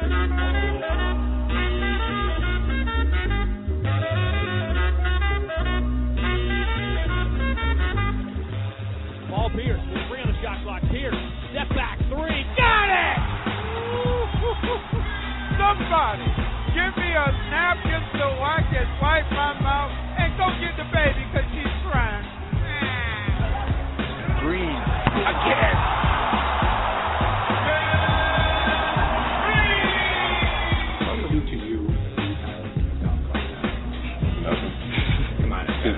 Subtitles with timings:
[0.00, 0.08] Paul
[9.54, 10.80] Pierce with three on the shot clock.
[10.90, 11.12] Pierce,
[11.52, 12.40] step back three.
[12.56, 13.20] Got it!
[15.60, 16.24] Somebody
[16.72, 21.28] give me a napkin so I can wipe my mouth and go get the baby
[21.28, 22.24] because she's crying.
[24.40, 24.80] Green
[25.28, 26.09] again.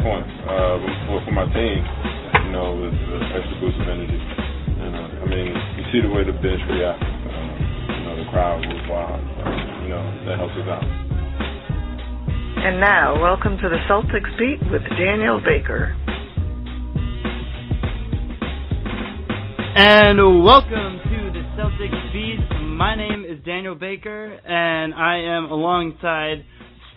[0.02, 0.30] Six points.
[0.42, 1.78] Uh, for, for my team,
[2.46, 4.18] you know, with the extra boost of energy.
[4.18, 7.02] And uh, I mean, you see the way the bench react.
[7.02, 7.54] Uh,
[7.86, 9.22] you know, the crowd was wild.
[9.22, 10.82] Uh, you know, that helps us out.
[12.66, 15.94] And now, welcome to the Celtics Beat with Daniel Baker.
[19.74, 22.40] And welcome to the Celtics Beat.
[22.60, 26.44] My name is Daniel Baker, and I am alongside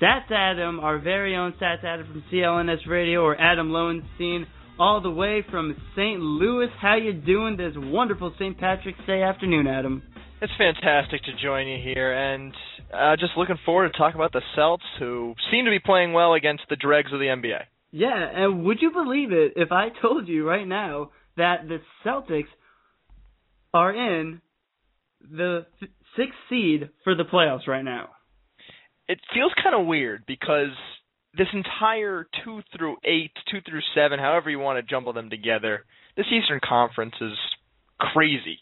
[0.01, 4.45] Stats Adam, our very own Stats Adam from CLNS Radio, or Adam Lowenstein,
[4.77, 6.19] all the way from St.
[6.19, 6.67] Louis.
[6.81, 8.57] How you doing this wonderful St.
[8.59, 10.03] Patrick's Day afternoon, Adam?
[10.41, 12.53] It's fantastic to join you here, and
[12.93, 16.33] uh, just looking forward to talk about the Celts, who seem to be playing well
[16.33, 17.61] against the dregs of the NBA.
[17.91, 22.49] Yeah, and would you believe it if I told you right now that the Celtics
[23.73, 24.41] are in
[25.21, 25.65] the
[26.17, 28.09] sixth seed for the playoffs right now?
[29.07, 30.73] It feels kind of weird because
[31.37, 35.85] this entire two through eight, two through seven, however you want to jumble them together,
[36.17, 37.33] this Eastern Conference is
[37.99, 38.59] crazy.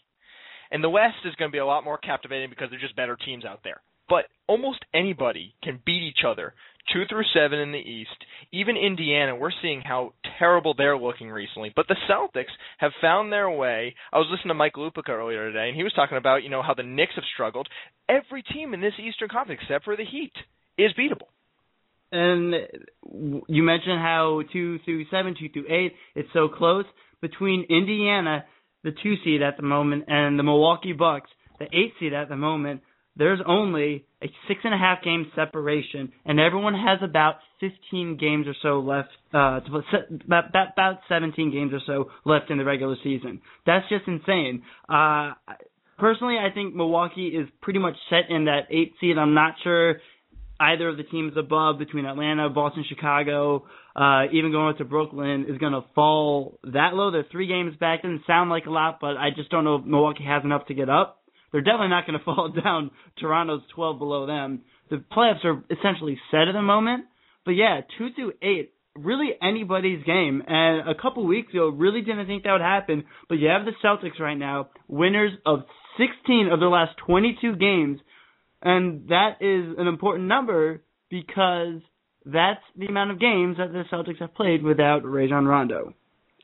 [0.70, 3.16] And the West is going to be a lot more captivating because there's just better
[3.16, 3.80] teams out there.
[4.08, 6.54] But almost anybody can beat each other.
[6.92, 8.10] Two through seven in the East.
[8.52, 11.72] Even Indiana, we're seeing how terrible they're looking recently.
[11.74, 13.94] But the Celtics have found their way.
[14.12, 16.62] I was listening to Mike Lupica earlier today, and he was talking about, you know,
[16.62, 17.68] how the Knicks have struggled.
[18.08, 20.32] Every team in this Eastern Conference, except for the Heat,
[20.76, 21.28] is beatable.
[22.12, 22.54] And
[23.48, 26.84] you mentioned how two through seven, two through eight, it's so close
[27.20, 28.44] between Indiana,
[28.84, 32.36] the two seed at the moment, and the Milwaukee Bucks, the eight seed at the
[32.36, 32.82] moment.
[33.16, 38.46] There's only a six and a half game separation, and everyone has about 15 games
[38.46, 39.10] or so left.
[39.32, 39.60] Uh,
[40.26, 43.40] about, about 17 games or so left in the regular season.
[43.66, 44.62] That's just insane.
[44.88, 45.32] Uh,
[45.98, 49.16] personally, I think Milwaukee is pretty much set in that eight seed.
[49.16, 49.96] I'm not sure
[50.60, 53.64] either of the teams above between Atlanta, Boston, Chicago,
[53.96, 57.10] uh, even going up to Brooklyn is going to fall that low.
[57.10, 58.02] They're three games back.
[58.02, 60.74] Doesn't sound like a lot, but I just don't know if Milwaukee has enough to
[60.74, 61.20] get up.
[61.54, 62.90] They're definitely not going to fall down.
[63.20, 64.62] Toronto's 12 below them.
[64.90, 67.04] The playoffs are essentially set at the moment.
[67.44, 70.42] But yeah, two through eight, really anybody's game.
[70.44, 73.04] And a couple weeks ago, really didn't think that would happen.
[73.28, 75.60] But you have the Celtics right now, winners of
[75.96, 78.00] 16 of their last 22 games.
[78.60, 81.82] And that is an important number because
[82.26, 85.94] that's the amount of games that the Celtics have played without Rajon Rondo.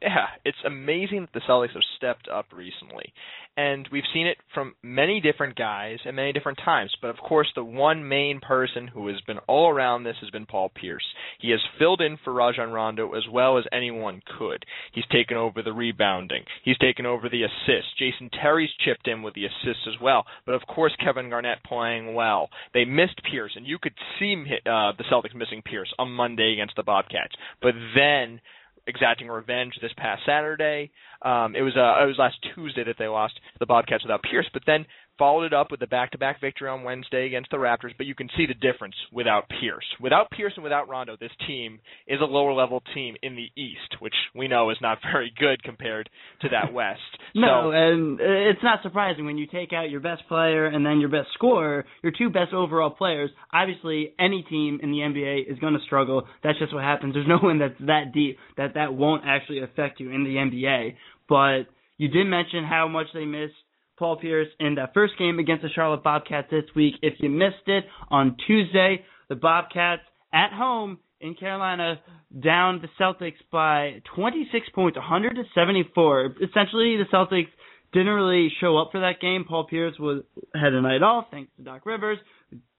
[0.03, 3.13] Yeah, it's amazing that the Celtics have stepped up recently.
[3.57, 6.95] And we've seen it from many different guys at many different times.
[7.03, 10.47] But of course, the one main person who has been all around this has been
[10.47, 11.05] Paul Pierce.
[11.41, 14.65] He has filled in for Rajon Rondo as well as anyone could.
[14.93, 17.93] He's taken over the rebounding, he's taken over the assists.
[17.99, 20.25] Jason Terry's chipped in with the assists as well.
[20.47, 22.49] But of course, Kevin Garnett playing well.
[22.73, 24.35] They missed Pierce, and you could see
[24.65, 27.35] uh, the Celtics missing Pierce on Monday against the Bobcats.
[27.61, 28.41] But then
[28.87, 30.91] exacting revenge this past Saturday.
[31.23, 34.49] Um, it was uh, it was last Tuesday that they lost the Bobcats without Pierce,
[34.53, 34.87] but then
[35.21, 38.31] followed it up with a back-to-back victory on Wednesday against the Raptors, but you can
[38.39, 39.85] see the difference without Pierce.
[40.01, 41.79] Without Pierce and without Rondo, this team
[42.09, 45.63] is a lower level team in the East, which we know is not very good
[45.63, 46.09] compared
[46.41, 47.01] to that West.
[47.35, 51.01] no, so, and it's not surprising when you take out your best player and then
[51.01, 53.29] your best scorer, your two best overall players.
[53.53, 56.27] Obviously, any team in the NBA is going to struggle.
[56.43, 57.13] That's just what happens.
[57.13, 60.95] There's no one that's that deep that that won't actually affect you in the NBA.
[61.29, 63.53] But you did mention how much they missed
[64.01, 66.95] Paul Pierce in that first game against the Charlotte Bobcats this week.
[67.03, 70.03] If you missed it on Tuesday, the Bobcats
[70.33, 72.01] at home in Carolina
[72.43, 76.37] down the Celtics by 26 points, 100 to 74.
[76.43, 77.51] Essentially, the Celtics
[77.93, 79.45] didn't really show up for that game.
[79.47, 80.23] Paul Pierce was
[80.55, 82.17] had a night off thanks to Doc Rivers,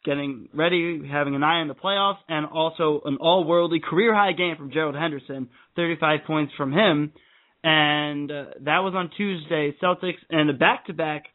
[0.03, 4.71] getting ready, having an eye on the playoffs, and also an all-worldly career-high game from
[4.71, 7.13] Gerald Henderson, 35 points from him
[7.63, 9.75] and uh, that was on Tuesday.
[9.81, 11.25] Celtics and the back-to-back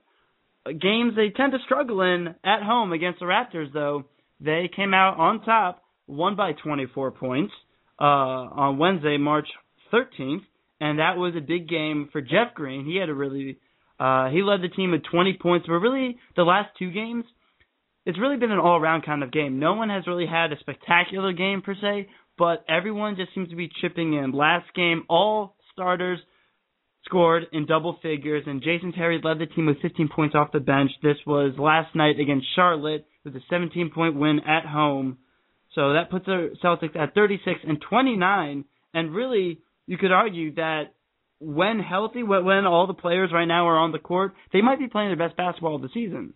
[0.67, 3.73] games they tend to struggle in at home against the Raptors.
[3.73, 4.05] Though
[4.41, 7.53] they came out on top, won by 24 points
[8.01, 9.49] uh, on Wednesday, March
[9.93, 10.43] 13th,
[10.81, 12.85] and that was a big game for Jeff Green.
[12.85, 13.59] He had a really
[13.99, 17.25] uh, he led the team with 20 points, but really the last two games.
[18.05, 19.59] It's really been an all-around kind of game.
[19.59, 22.09] No one has really had a spectacular game per se,
[22.39, 24.31] but everyone just seems to be chipping in.
[24.31, 26.19] Last game, all starters
[27.05, 30.59] scored in double figures, and Jason Terry led the team with 15 points off the
[30.59, 30.91] bench.
[31.03, 35.19] This was last night against Charlotte with a 17 point win at home.
[35.75, 38.65] So that puts the Celtics at 36 and 29.
[38.95, 40.95] And really, you could argue that
[41.39, 44.89] when healthy, when all the players right now are on the court, they might be
[44.89, 46.33] playing their best basketball of the season.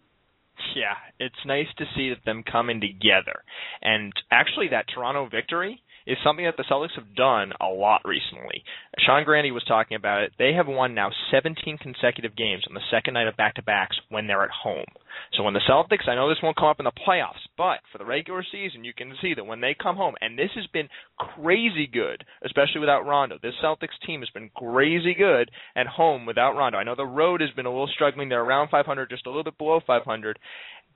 [0.76, 3.42] Yeah, it's nice to see them coming together.
[3.80, 8.64] And actually, that Toronto victory is something that the Celtics have done a lot recently.
[8.98, 10.32] Sean Grande was talking about it.
[10.38, 14.42] They have won now 17 consecutive games on the second night of back-to-backs when they're
[14.42, 14.90] at home.
[15.36, 17.98] So when the Celtics, I know this won't come up in the playoffs, but for
[17.98, 20.88] the regular season, you can see that when they come home, and this has been
[21.16, 23.38] crazy good, especially without Rondo.
[23.40, 26.78] This Celtics team has been crazy good at home without Rondo.
[26.78, 28.28] I know the road has been a little struggling.
[28.28, 30.40] They're around 500, just a little bit below 500,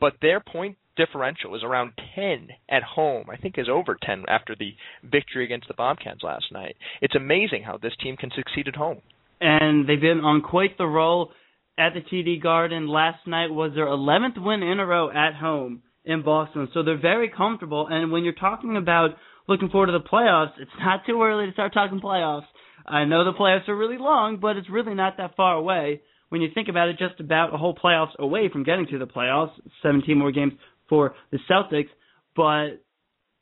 [0.00, 3.26] but their point differential is around 10 at home.
[3.31, 6.76] I think is over 10 after the victory against the Bobcats last night.
[7.00, 9.00] It's amazing how this team can succeed at home.
[9.41, 11.31] And they've been on quite the roll
[11.79, 12.88] at the TD Garden.
[12.88, 16.69] Last night was their 11th win in a row at home in Boston.
[16.73, 17.87] So they're very comfortable.
[17.91, 19.11] And when you're talking about
[19.49, 22.46] looking forward to the playoffs, it's not too early to start talking playoffs.
[22.87, 26.02] I know the playoffs are really long, but it's really not that far away.
[26.29, 29.06] When you think about it, just about a whole playoffs away from getting to the
[29.06, 29.52] playoffs,
[29.82, 30.55] 17 more games
[30.88, 31.88] for the Celtics.
[32.36, 32.84] But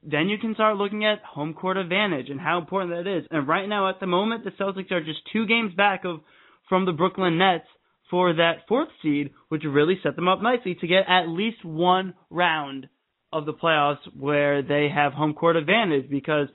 [0.02, 3.24] then you can start looking at home court advantage and how important that is.
[3.30, 6.20] And right now, at the moment, the Celtics are just two games back of
[6.68, 7.66] from the Brooklyn Nets
[8.10, 12.14] for that fourth seed, which really set them up nicely to get at least one
[12.30, 12.88] round
[13.32, 16.10] of the playoffs where they have home court advantage.
[16.10, 16.48] Because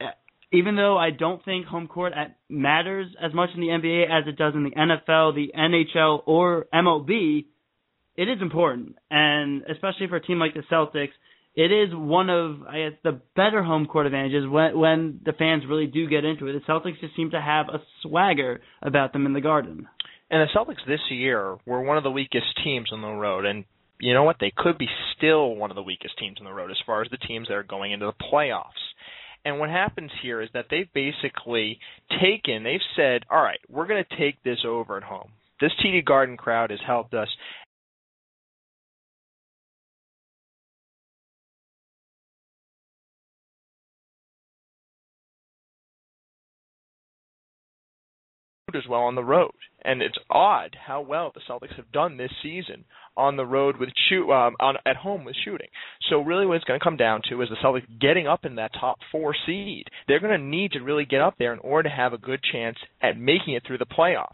[0.00, 0.06] eh,
[0.52, 2.14] even though I don't think home court
[2.48, 6.66] matters as much in the NBA as it does in the NFL, the NHL, or
[6.74, 7.44] MLB,
[8.16, 11.12] it is important, and especially for a team like the Celtics,
[11.54, 15.86] it is one of guess the better home court advantages when when the fans really
[15.86, 16.52] do get into it.
[16.52, 19.86] The Celtics just seem to have a swagger about them in the Garden.
[20.30, 23.64] And the Celtics this year were one of the weakest teams on the road, and
[24.00, 24.36] you know what?
[24.40, 27.10] They could be still one of the weakest teams on the road as far as
[27.10, 28.70] the teams that are going into the playoffs.
[29.44, 31.78] And what happens here is that they've basically
[32.20, 35.32] taken, they've said, all right, we're going to take this over at home.
[35.60, 37.28] This TD Garden crowd has helped us
[48.76, 49.52] as well on the road.
[49.84, 52.84] And it's odd how well the Celtics have done this season
[53.16, 55.68] on the road with shoot um, on at home with shooting.
[56.08, 58.56] So really, what it's going to come down to is the Celtics getting up in
[58.56, 59.86] that top four seed.
[60.08, 62.40] They're going to need to really get up there in order to have a good
[62.52, 64.32] chance at making it through the playoffs.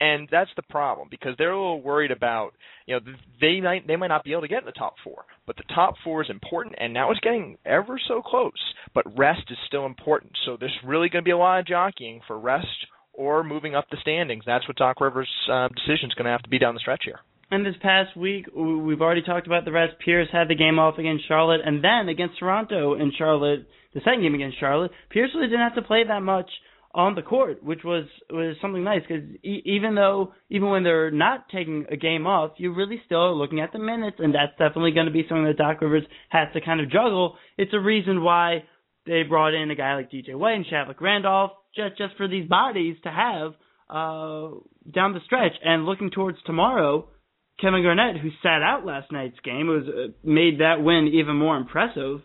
[0.00, 2.52] And that's the problem because they're a little worried about,
[2.86, 3.00] you know,
[3.40, 5.74] they might they might not be able to get in the top four, but the
[5.74, 8.52] top four is important, and now it's getting ever so close.
[8.92, 12.20] But rest is still important, so there's really going to be a lot of jockeying
[12.26, 12.66] for rest
[13.14, 14.44] or moving up the standings.
[14.46, 17.02] That's what Doc Rivers' uh, decision is going to have to be down the stretch
[17.04, 17.20] here.
[17.50, 19.94] And this past week, we've already talked about the rest.
[20.04, 24.22] Pierce had the game off against Charlotte, and then against Toronto in Charlotte, the second
[24.22, 26.50] game against Charlotte, Pierce really didn't have to play that much
[26.94, 31.10] on the court, which was was something nice because e- even though even when they're
[31.10, 34.52] not taking a game off, you really still are looking at the minutes, and that's
[34.52, 37.36] definitely going to be something that Doc Rivers has to kind of juggle.
[37.58, 38.64] It's a reason why
[39.06, 42.48] they brought in a guy like DJ White and Shavlik Randolph just just for these
[42.48, 43.52] bodies to have
[43.90, 44.56] uh,
[44.92, 45.52] down the stretch.
[45.64, 47.08] And looking towards tomorrow,
[47.60, 51.56] Kevin Garnett, who sat out last night's game, was uh, made that win even more
[51.56, 52.20] impressive.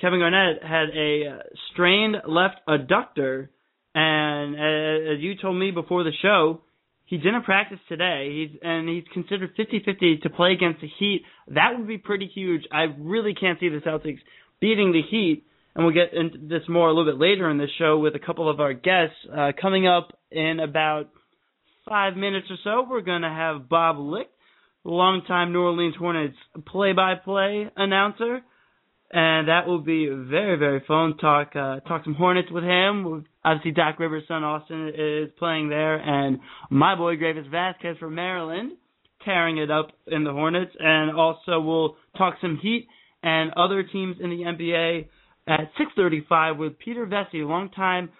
[0.00, 1.42] Kevin Garnett had a uh,
[1.72, 3.48] strained left adductor,
[3.94, 6.60] and uh, as you told me before the show,
[7.04, 8.28] he didn't practice today.
[8.30, 11.22] He's and he's considered 50-50 to play against the Heat.
[11.48, 12.62] That would be pretty huge.
[12.70, 14.20] I really can't see the Celtics
[14.60, 15.44] beating the Heat,
[15.78, 18.18] and we'll get into this more a little bit later in the show with a
[18.18, 21.08] couple of our guests uh, coming up in about
[21.88, 22.86] five minutes or so.
[22.90, 24.30] We're going to have Bob Licht,
[24.82, 28.40] longtime New Orleans Hornets play-by-play announcer
[29.10, 31.16] and that will be very very fun.
[31.16, 33.24] Talk uh, talk some Hornets with him.
[33.44, 38.72] Obviously, Doc Rivers' son Austin is playing there, and my boy Greivis Vasquez from Maryland
[39.24, 40.72] tearing it up in the Hornets.
[40.78, 42.86] And also, we'll talk some Heat
[43.22, 45.08] and other teams in the NBA
[45.48, 48.10] at 6:35 with Peter Vecsey, longtime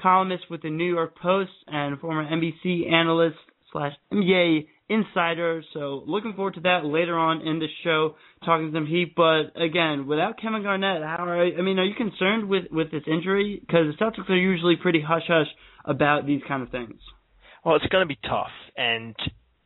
[0.00, 3.38] columnist with the New York Post and former NBC analyst
[3.72, 5.62] slash NBA insider.
[5.72, 9.14] So looking forward to that later on in the show, talking to Heat.
[9.16, 13.02] But again, without Kevin Garnett, how are I mean, are you concerned with with this
[13.06, 13.58] injury?
[13.60, 15.48] Because the Celtics are usually pretty hush hush
[15.84, 17.00] about these kind of things.
[17.64, 19.16] Well, it's going to be tough, and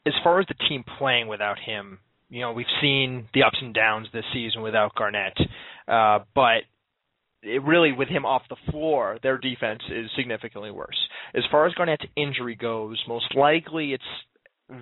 [0.06, 1.98] as far as the team playing without him,
[2.30, 5.36] you know, we've seen the ups and downs this season without Garnett,
[5.86, 6.62] uh, but
[7.42, 10.98] it really with him off the floor, their defense is significantly worse.
[11.34, 14.04] As far as Garnett's injury goes, most likely it's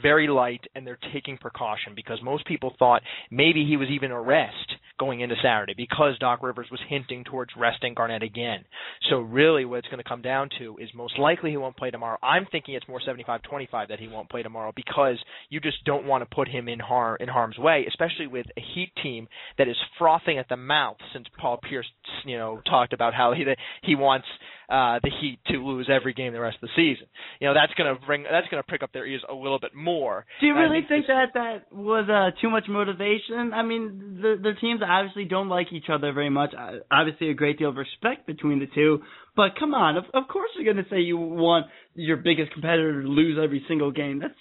[0.03, 4.21] very light and they're taking precaution because most people thought maybe he was even a
[4.21, 4.55] rest
[4.99, 8.65] going into Saturday because Doc Rivers was hinting towards resting Garnett again.
[9.09, 11.91] So really what it's going to come down to is most likely he won't play
[11.91, 12.19] tomorrow.
[12.23, 15.19] I'm thinking it's more 75-25 that he won't play tomorrow because
[15.51, 18.61] you just don't want to put him in harm in harm's way, especially with a
[18.75, 21.87] Heat team that is frothing at the mouth since Paul Pierce,
[22.27, 23.45] you know, talked about how he
[23.83, 24.27] he wants
[24.69, 27.07] uh, the Heat to lose every game the rest of the season.
[27.41, 29.59] You know, that's going to bring that's going to prick up their ears a little
[29.59, 30.27] bit more.
[30.41, 33.53] Do you really think, think that that was uh, too much motivation?
[33.55, 36.55] I mean, the the teams obviously don't like each other very much.
[36.91, 39.03] Obviously, a great deal of respect between the two.
[39.35, 43.03] But come on, of of course you're going to say you want your biggest competitor
[43.03, 44.19] to lose every single game.
[44.19, 44.35] That's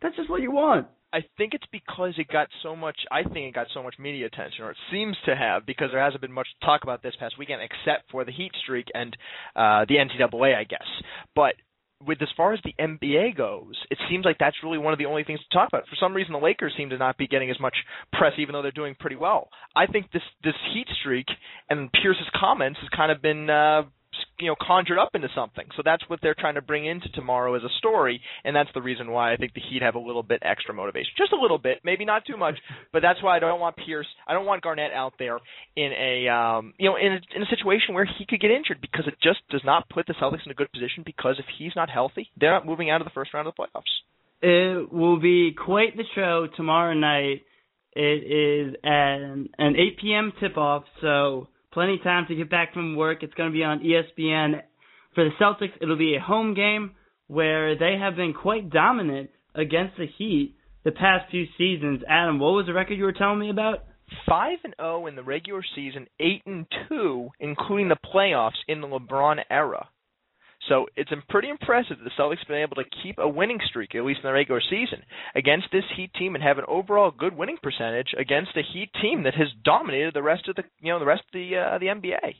[0.00, 0.86] that's just what you want.
[1.14, 2.96] I think it's because it got so much.
[3.12, 6.02] I think it got so much media attention, or it seems to have, because there
[6.02, 9.16] hasn't been much talk about this past weekend, except for the Heat streak and
[9.54, 10.88] uh, the NCAA, I guess.
[11.36, 11.54] But
[12.04, 15.06] with as far as the NBA goes, it seems like that's really one of the
[15.06, 15.86] only things to talk about.
[15.88, 17.76] For some reason, the Lakers seem to not be getting as much
[18.12, 19.50] press, even though they're doing pretty well.
[19.76, 21.26] I think this this Heat streak
[21.70, 23.82] and Pierce's comments has kind of been uh,
[24.38, 25.66] you know conjured up into something.
[25.76, 28.82] So that's what they're trying to bring into tomorrow as a story, and that's the
[28.82, 31.58] reason why I think the Heat have a little bit extra motivation, just a little
[31.58, 32.56] bit, maybe not too much,
[32.92, 35.38] but that's why I don't want Pierce, I don't want Garnett out there
[35.76, 38.80] in a um, you know in a, in a situation where he could get injured
[38.80, 41.72] because it just does not put the Celtics in a good position because if he's
[41.76, 43.82] not healthy, they're not moving out of the first round of the playoffs.
[44.42, 47.42] It will be quite the show tomorrow night.
[47.96, 50.32] It is an an 8 p.m.
[50.40, 53.22] tip off, so plenty of time to get back from work.
[53.22, 54.62] It's going to be on ESPN.
[55.14, 56.92] For the Celtics, it'll be a home game
[57.26, 62.02] where they have been quite dominant against the Heat the past few seasons.
[62.08, 63.84] Adam, what was the record you were telling me about?
[64.28, 68.80] Five and zero oh in the regular season, eight and two, including the playoffs in
[68.80, 69.88] the LeBron era.
[70.68, 73.94] So it's pretty impressive that the Celtics have been able to keep a winning streak,
[73.94, 75.02] at least in the regular season,
[75.34, 79.24] against this Heat team and have an overall good winning percentage against a Heat team
[79.24, 81.86] that has dominated the rest of the you know the rest of the uh, the
[81.86, 82.34] NBA.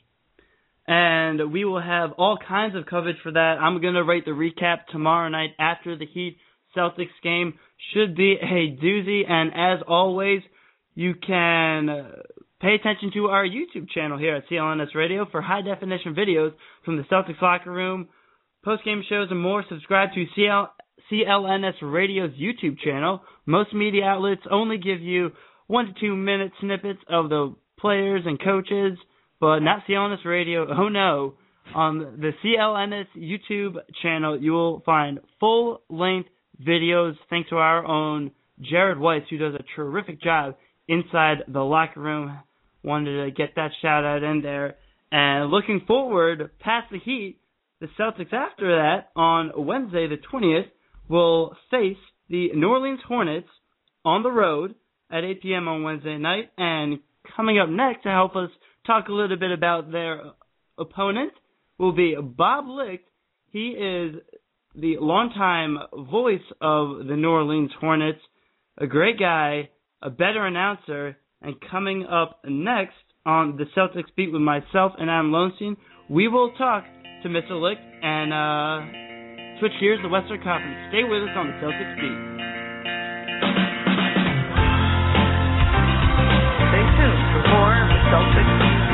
[0.87, 3.57] And we will have all kinds of coverage for that.
[3.59, 6.37] I'm gonna write the recap tomorrow night after the Heat
[6.75, 7.59] Celtics game.
[7.93, 9.29] Should be a doozy.
[9.29, 10.41] And as always,
[10.95, 12.11] you can uh,
[12.65, 16.51] pay attention to our YouTube channel here at CLNS Radio for high definition videos
[16.83, 18.07] from the Celtics locker room
[18.63, 20.73] post game shows, and more, subscribe to CL-
[21.11, 23.21] CLNS Radio's YouTube channel.
[23.45, 25.29] Most media outlets only give you
[25.67, 28.97] one to two minute snippets of the players and coaches,
[29.39, 30.65] but not CLNS Radio.
[30.75, 31.35] Oh no.
[31.75, 36.29] On the CLNS YouTube channel, you will find full length
[36.67, 40.55] videos thanks to our own Jared Weiss, who does a terrific job
[40.87, 42.39] inside the locker room.
[42.85, 44.75] Wanted to get that shout out in there.
[45.11, 47.39] And looking forward past the Heat,
[47.81, 50.67] the Celtics, after that, on Wednesday the 20th,
[51.07, 51.97] will face
[52.29, 53.47] the New Orleans Hornets
[54.03, 54.75] on the road
[55.11, 55.67] at 8 p.m.
[55.67, 56.51] on Wednesday night.
[56.59, 56.99] And
[57.35, 58.49] coming up next to help us
[58.85, 60.21] talk a little bit about their
[60.77, 61.31] opponent
[61.79, 63.07] will be Bob Licht.
[63.49, 64.15] He is
[64.75, 65.79] the longtime
[66.11, 68.21] voice of the New Orleans Hornets,
[68.77, 69.69] a great guy,
[70.03, 75.31] a better announcer, and coming up next on the Celtics beat with myself and Adam
[75.31, 75.77] Lowenstein,
[76.09, 76.83] we will talk
[77.23, 77.59] to Mr.
[77.59, 80.77] Licht and uh, switch gears to Western Conference.
[80.89, 82.19] Stay with us on the Celtics beat.
[86.69, 88.84] Stay tuned for more of the Celtics beat.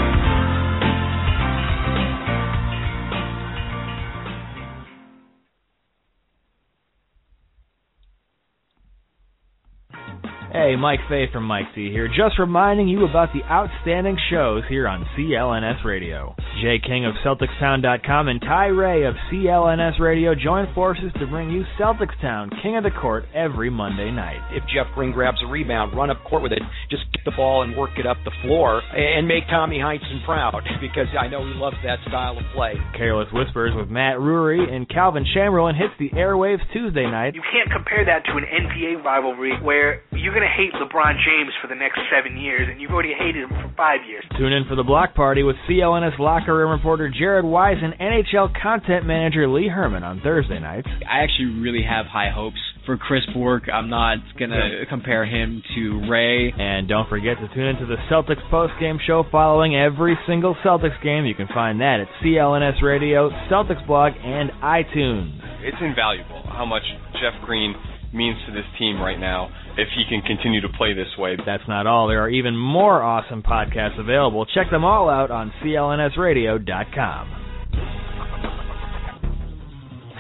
[10.71, 14.87] Hey, Mike Fay from Mike C here, just reminding you about the outstanding shows here
[14.87, 16.33] on CLNS Radio.
[16.61, 21.63] Jay King of CelticsTown.com and Ty Ray of CLNS Radio join forces to bring you
[21.79, 24.41] Celtics Town, King of the Court, every Monday night.
[24.51, 27.63] If Jeff Green grabs a rebound, run up court with it, just get the ball
[27.63, 31.53] and work it up the floor, and make Tommy Heinsohn proud, because I know he
[31.53, 32.73] loves that style of play.
[32.97, 37.35] Careless Whispers with Matt Rury and Calvin Chamberlain hits the airwaves Tuesday night.
[37.35, 41.53] You can't compare that to an NBA rivalry where you're going to hate LeBron James
[41.61, 44.23] for the next seven years, and you've already hated him for five years.
[44.37, 48.49] Tune in for the block party with CLNS locker room reporter Jared Weiss and NHL
[48.59, 50.87] content manager Lee Herman on Thursday nights.
[51.07, 53.69] I actually really have high hopes for Chris Bourque.
[53.71, 56.51] I'm not going to compare him to Ray.
[56.51, 61.25] And don't forget to tune into the Celtics post-game show following every single Celtics game.
[61.25, 65.37] You can find that at CLNS Radio, Celtics blog, and iTunes.
[65.61, 66.83] It's invaluable how much
[67.13, 67.75] Jeff Green
[68.13, 71.37] means to this team right now if he can continue to play this way.
[71.45, 72.07] That's not all.
[72.07, 74.45] There are even more awesome podcasts available.
[74.45, 77.37] Check them all out on clnsradio.com.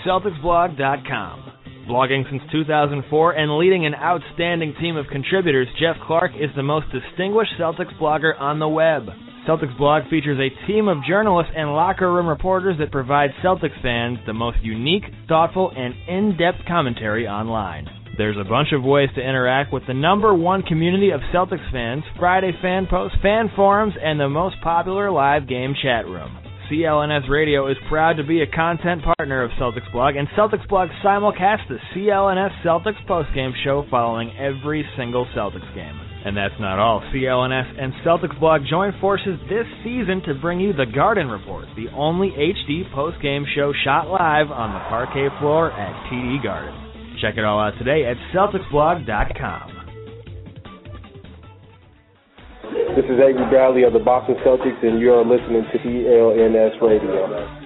[0.05, 1.40] CelticsBlog.com.
[1.87, 6.85] Blogging since 2004 and leading an outstanding team of contributors, Jeff Clark is the most
[6.91, 9.07] distinguished Celtics blogger on the web.
[9.47, 14.19] Celtics blog features a team of journalists and locker room reporters that provide Celtics fans
[14.27, 17.87] the most unique, thoughtful, and in-depth commentary online.
[18.15, 22.03] There's a bunch of ways to interact with the number one community of Celtics fans,
[22.19, 26.40] Friday fan posts, fan forums, and the most popular live game chat room.
[26.71, 30.87] CLNS Radio is proud to be a content partner of Celtics Blog, and Celtics Blog
[31.03, 35.99] simulcasts the CLNS Celtics postgame show following every single Celtics game.
[36.23, 37.01] And that's not all.
[37.13, 41.89] CLNS and Celtics Blog join forces this season to bring you the Garden Report, the
[41.93, 47.17] only HD postgame show shot live on the parquet floor at TD Garden.
[47.21, 49.80] Check it all out today at CelticsBlog.com.
[52.95, 57.61] This is Avery Bradley of the Boston Celtics, and you're listening to CLNS Radio.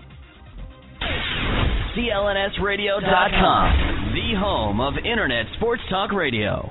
[1.95, 6.71] clnsradio.com, the home of Internet Sports Talk Radio.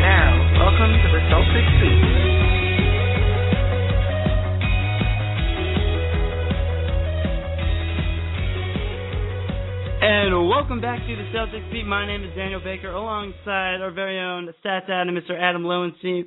[0.00, 2.01] Now, welcome to the Celtics Beat.
[10.04, 11.86] And welcome back to the Celtics Beat.
[11.86, 15.40] My name is Daniel Baker, alongside our very own Stats Adam, Mr.
[15.40, 16.26] Adam Lowenstein.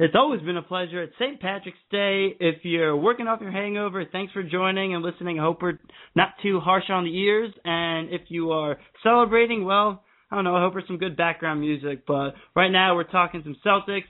[0.00, 1.04] It's always been a pleasure.
[1.04, 1.40] It's St.
[1.40, 2.34] Patrick's Day.
[2.40, 5.38] If you're working off your hangover, thanks for joining and listening.
[5.38, 5.78] I hope we're
[6.16, 7.54] not too harsh on the ears.
[7.64, 10.56] And if you are celebrating, well, I don't know.
[10.56, 12.04] I hope for some good background music.
[12.08, 14.02] But right now, we're talking some Celtics.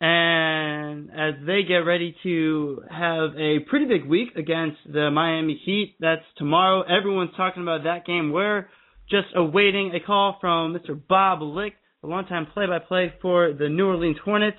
[0.00, 5.96] And as they get ready to have a pretty big week against the Miami Heat,
[6.00, 6.82] that's tomorrow.
[6.82, 8.32] Everyone's talking about that game.
[8.32, 8.68] We're
[9.10, 10.98] just awaiting a call from Mr.
[11.08, 14.56] Bob Licht, the longtime play-by-play for the New Orleans Hornets,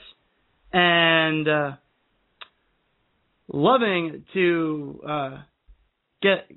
[0.71, 1.71] and uh,
[3.51, 5.37] loving to uh,
[6.21, 6.47] get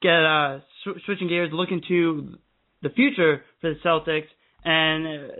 [0.00, 2.38] get, uh, sw- switching gears, looking into
[2.82, 4.28] the future for the Celtics,
[4.64, 5.34] and uh,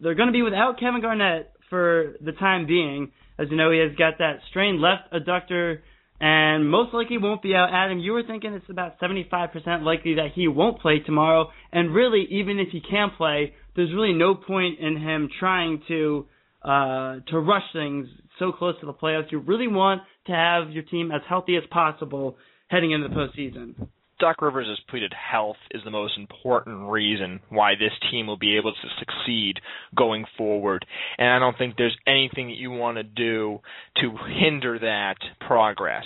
[0.00, 3.12] they're going to be without Kevin Garnett for the time being.
[3.38, 5.78] As you know, he has got that strained left adductor
[6.20, 7.70] and most likely won't be out.
[7.72, 11.50] Adam, you were thinking it's about 75% likely that he won't play tomorrow.
[11.72, 16.26] And really, even if he can play, there's really no point in him trying to
[16.62, 18.08] uh, to rush things
[18.40, 19.30] so close to the playoffs.
[19.30, 23.88] You really want to have your team as healthy as possible heading into the postseason.
[24.18, 28.56] Doc Rivers has pleaded health is the most important reason why this team will be
[28.56, 29.60] able to succeed
[29.96, 30.84] going forward.
[31.18, 33.60] And I don't think there's anything that you want to do
[33.98, 36.04] to hinder that progress.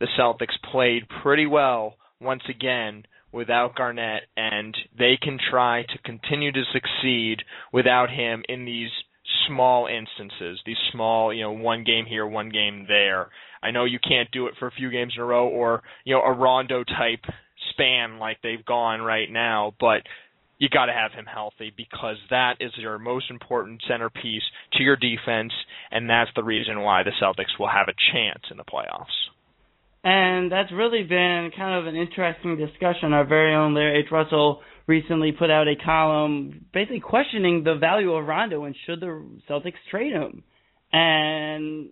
[0.00, 6.50] the Celtics played pretty well once again without Garnett, and they can try to continue
[6.50, 7.38] to succeed
[7.72, 8.90] without him in these
[9.46, 13.28] small instances, these small, you know, one game here, one game there.
[13.62, 16.14] I know you can't do it for a few games in a row or, you
[16.14, 17.24] know, a Rondo type
[17.72, 20.02] span like they've gone right now, but
[20.58, 24.96] you got to have him healthy because that is your most important centerpiece to your
[24.96, 25.52] defense,
[25.90, 29.06] and that's the reason why the Celtics will have a chance in the playoffs.
[30.04, 33.12] And that's really been kind of an interesting discussion.
[33.12, 34.10] Our very own Larry H.
[34.10, 39.24] Russell recently put out a column basically questioning the value of Rondo and should the
[39.48, 40.42] Celtics trade him.
[40.92, 41.90] And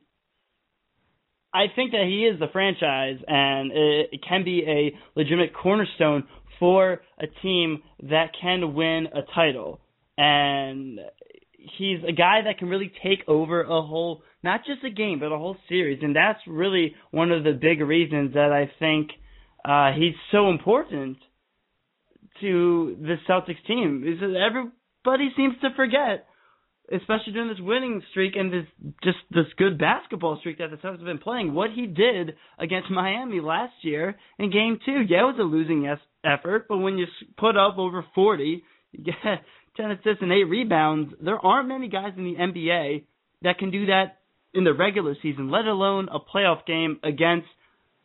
[1.53, 6.25] I think that he is the franchise and it, it can be a legitimate cornerstone
[6.59, 9.81] for a team that can win a title.
[10.17, 11.01] And
[11.79, 15.33] he's a guy that can really take over a whole not just a game but
[15.33, 19.11] a whole series and that's really one of the big reasons that I think
[19.65, 21.19] uh he's so important
[22.41, 26.27] to the Celtics team is that everybody seems to forget
[26.93, 28.67] especially during this winning streak and this
[29.03, 32.91] just this good basketball streak that the Celtics have been playing what he did against
[32.91, 35.87] Miami last year in game 2 yeah it was a losing
[36.25, 37.07] effort but when you
[37.39, 39.43] put up over 40 you get
[39.77, 41.15] 10 assists and 8 rebounds.
[41.21, 43.05] There aren't many guys in the NBA
[43.43, 44.19] that can do that
[44.53, 47.49] in the regular season, let alone a playoff game against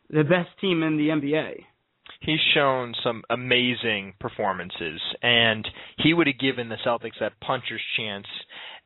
[0.08, 1.64] the best team in the NBA.
[2.20, 5.66] He's shown some amazing performances, and
[5.98, 8.26] he would have given the Celtics that puncher's chance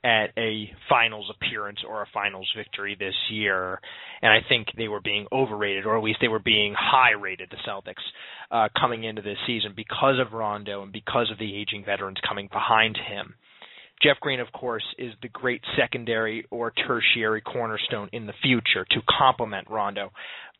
[0.02, 3.80] at a finals appearance or a finals victory this year.
[4.22, 7.50] And I think they were being overrated, or at least they were being high rated,
[7.50, 8.02] the Celtics,
[8.50, 12.48] uh, coming into this season because of Rondo and because of the aging veterans coming
[12.50, 13.34] behind him.
[14.02, 19.02] Jeff Green, of course, is the great secondary or tertiary cornerstone in the future to
[19.18, 20.10] complement Rondo.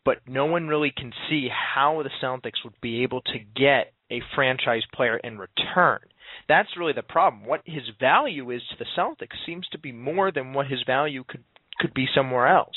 [0.05, 4.21] But no one really can see how the Celtics would be able to get a
[4.35, 6.01] franchise player in return.
[6.49, 7.45] That's really the problem.
[7.45, 11.25] What his value is to the Celtics seems to be more than what his value
[11.27, 11.45] could
[11.79, 12.77] could be somewhere else.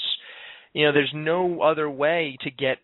[0.73, 2.77] You know, there's no other way to get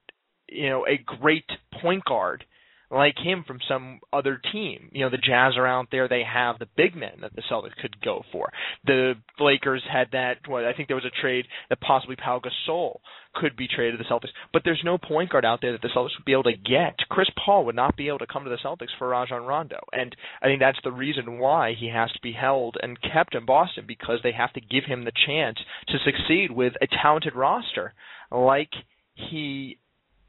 [0.47, 1.49] you know a great
[1.81, 2.43] point guard
[2.91, 4.89] like him from some other team.
[4.91, 7.75] You know, the Jazz are out there; they have the big men that the Celtics
[7.81, 8.49] could go for.
[8.85, 10.37] The Lakers had that.
[10.47, 12.99] What I think there was a trade that possibly Pau Gasol
[13.35, 15.89] could be traded to the Celtics, but there's no point guard out there that the
[15.89, 16.97] Celtics would be able to get.
[17.09, 20.15] Chris Paul would not be able to come to the Celtics for Rajon Rondo, and
[20.41, 23.85] I think that's the reason why he has to be held and kept in Boston
[23.87, 25.57] because they have to give him the chance
[25.89, 27.93] to succeed with a talented roster
[28.31, 28.69] like
[29.13, 29.77] he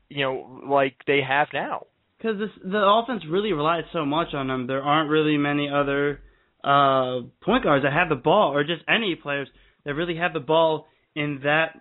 [0.08, 1.86] you know like they have now
[2.20, 4.66] because the offense really relies so much on him.
[4.66, 6.20] There aren't really many other
[6.62, 9.48] uh, point guards that have the ball, or just any players
[9.84, 11.76] that really have the ball in that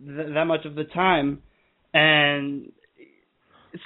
[0.00, 1.42] that much of the time.
[1.92, 2.72] And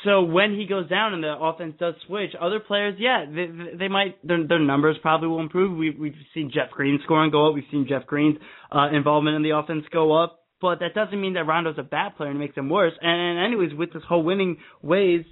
[0.04, 3.88] so when he goes down and the offense does switch, other players, yeah, they, they
[3.88, 5.76] might their their numbers probably will improve.
[5.76, 7.54] We we've seen Jeff Green scoring go up.
[7.54, 8.38] We've seen Jeff Green's
[8.72, 10.36] uh, involvement in the offense go up.
[10.60, 12.92] But that doesn't mean that Rondo's a bad player and makes him worse.
[13.00, 15.24] And anyways, with this whole winning ways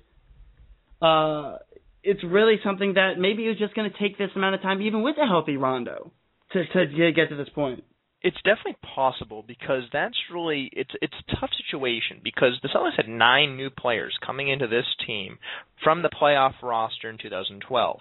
[1.03, 1.57] uh,
[2.03, 4.81] it's really something that maybe it was just going to take this amount of time,
[4.83, 6.13] even with a healthy Rondo,
[6.53, 7.85] to to get to this point.
[8.23, 13.09] It's definitely possible because that's really it's it's a tough situation because the Celtics had
[13.09, 15.39] nine new players coming into this team
[15.83, 18.01] from the playoff roster in 2012,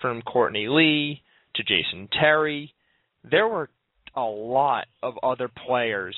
[0.00, 1.22] from Courtney Lee
[1.54, 2.74] to Jason Terry.
[3.28, 3.70] There were
[4.14, 6.16] a lot of other players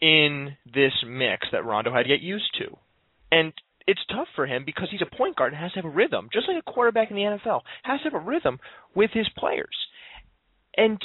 [0.00, 2.76] in this mix that Rondo had to get used to.
[3.30, 3.52] And
[3.86, 6.28] it's tough for him because he's a point guard and has to have a rhythm,
[6.32, 8.58] just like a quarterback in the NFL has to have a rhythm
[8.94, 9.76] with his players.
[10.76, 10.98] And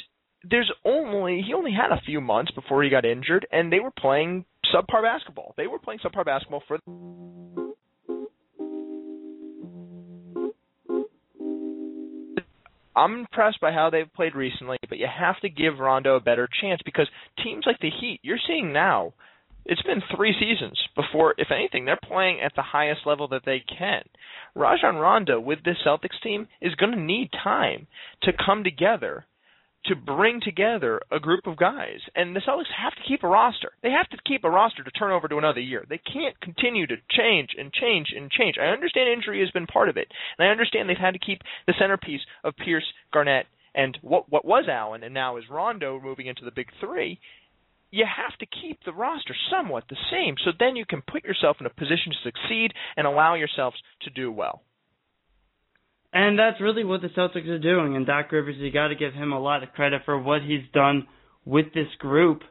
[0.49, 3.91] there's only he only had a few months before he got injured, and they were
[3.91, 5.53] playing subpar basketball.
[5.57, 6.79] They were playing subpar basketball for.
[12.95, 16.49] I'm impressed by how they've played recently, but you have to give Rondo a better
[16.61, 17.07] chance because
[17.43, 19.13] teams like the Heat, you're seeing now
[19.67, 23.59] it's been three seasons before, if anything, they're playing at the highest level that they
[23.59, 24.03] can.
[24.55, 27.87] Rajon Rondo with this Celtics team is going to need time
[28.23, 29.25] to come together
[29.85, 31.99] to bring together a group of guys.
[32.15, 33.71] And the Celtics have to keep a roster.
[33.83, 35.85] They have to keep a roster to turn over to another year.
[35.87, 38.55] They can't continue to change and change and change.
[38.59, 40.07] I understand injury has been part of it.
[40.37, 44.43] And I understand they've had to keep the centerpiece of Pierce, Garnett, and what what
[44.43, 47.19] was Allen and now is Rondo moving into the big three
[47.91, 51.57] you have to keep the roster somewhat the same so then you can put yourself
[51.59, 54.61] in a position to succeed and allow yourselves to do well.
[56.13, 57.95] And that's really what the Celtics are doing.
[57.95, 60.63] And Doc Rivers, you got to give him a lot of credit for what he's
[60.73, 61.07] done
[61.45, 62.41] with this group.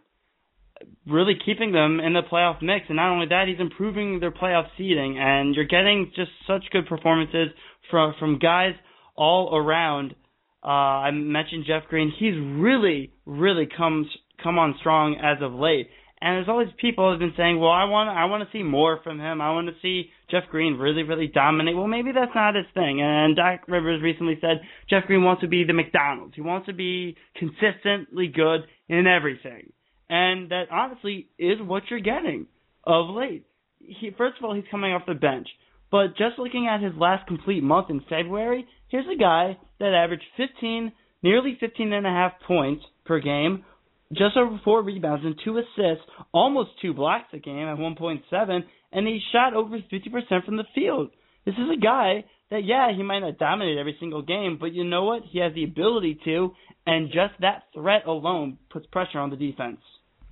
[1.06, 2.86] really keeping them in the playoff mix.
[2.88, 5.18] And not only that, he's improving their playoff seeding.
[5.18, 7.48] And you're getting just such good performances
[7.90, 8.74] from from guys
[9.16, 10.14] all around.
[10.62, 12.12] Uh, I mentioned Jeff Green.
[12.18, 14.06] He's really, really comes
[14.42, 15.88] come on strong as of late.
[16.20, 19.00] And there's always people who've been saying, "Well, I want I want to see more
[19.04, 19.42] from him.
[19.42, 23.02] I want to see Jeff Green really, really dominate." Well, maybe that's not his thing.
[23.02, 26.34] And Doc Rivers recently said Jeff Green wants to be the McDonald's.
[26.34, 29.72] He wants to be consistently good in everything,
[30.08, 32.46] and that honestly is what you're getting
[32.84, 33.44] of late.
[33.78, 35.48] He first of all, he's coming off the bench,
[35.90, 40.24] but just looking at his last complete month in February, here's a guy that averaged
[40.38, 43.64] 15, nearly 15 and a half points per game
[44.12, 48.60] just over four rebounds and two assists, almost two blocks a game at 1.7,
[48.92, 51.10] and he shot over 50% from the field.
[51.44, 54.84] This is a guy that, yeah, he might not dominate every single game, but you
[54.84, 55.22] know what?
[55.30, 56.52] He has the ability to,
[56.86, 59.78] and just that threat alone puts pressure on the defense.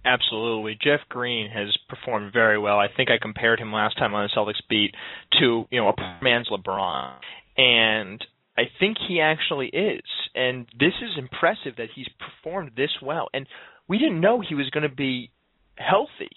[0.04, 0.76] Absolutely.
[0.80, 2.78] Jeff Green has performed very well.
[2.78, 4.94] I think I compared him last time on the Celtics beat
[5.40, 7.14] to, you know, a man's LeBron.
[7.56, 8.24] And
[8.56, 10.02] I think he actually is.
[10.34, 13.28] And this is impressive that he's performed this well.
[13.34, 13.46] And
[13.88, 15.30] we didn't know he was going to be
[15.76, 16.30] healthy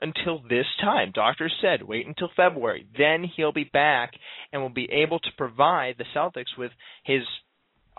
[0.00, 1.12] until this time.
[1.14, 2.86] Doctors said wait until February.
[2.96, 4.12] Then he'll be back
[4.52, 6.72] and will be able to provide the Celtics with
[7.04, 7.22] his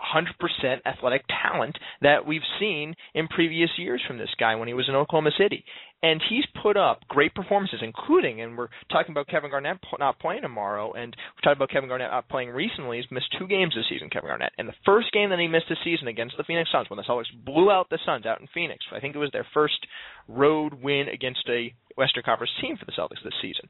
[0.00, 4.88] 100% athletic talent that we've seen in previous years from this guy when he was
[4.88, 5.64] in Oklahoma City.
[6.02, 10.42] And he's put up great performances, including, and we're talking about Kevin Garnett not playing
[10.42, 12.96] tomorrow, and we're talking about Kevin Garnett not playing recently.
[12.96, 14.52] He's missed two games this season, Kevin Garnett.
[14.58, 17.04] And the first game that he missed this season against the Phoenix Suns, when the
[17.04, 19.86] Celtics blew out the Suns out in Phoenix, I think it was their first
[20.26, 23.68] road win against a Western Conference team for the Celtics this season.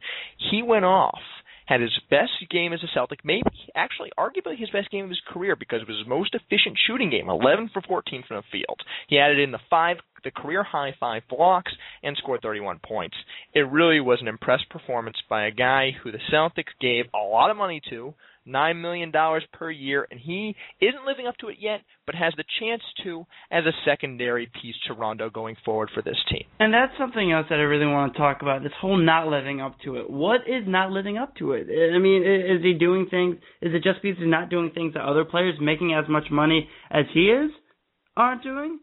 [0.50, 1.20] He went off
[1.66, 5.22] had his best game as a Celtic, maybe actually arguably his best game of his
[5.28, 8.80] career because it was his most efficient shooting game, 11 for 14 from the field.
[9.08, 13.16] He added in the five, the career high five blocks and scored 31 points.
[13.54, 17.50] It really was an impressive performance by a guy who the Celtics gave a lot
[17.50, 21.56] of money to, nine million dollars per year, and he isn't living up to it
[21.60, 26.02] yet, but has the chance to as a secondary piece to Rondo going forward for
[26.02, 26.44] this team.
[26.60, 28.62] And that's something else that I really want to talk about.
[28.62, 30.08] This whole not living up to it.
[30.08, 31.66] What is not living up to it?
[31.94, 33.36] I mean, is he doing things?
[33.60, 36.68] Is it just because he's not doing things that other players making as much money
[36.90, 37.50] as he is
[38.16, 38.80] aren't doing?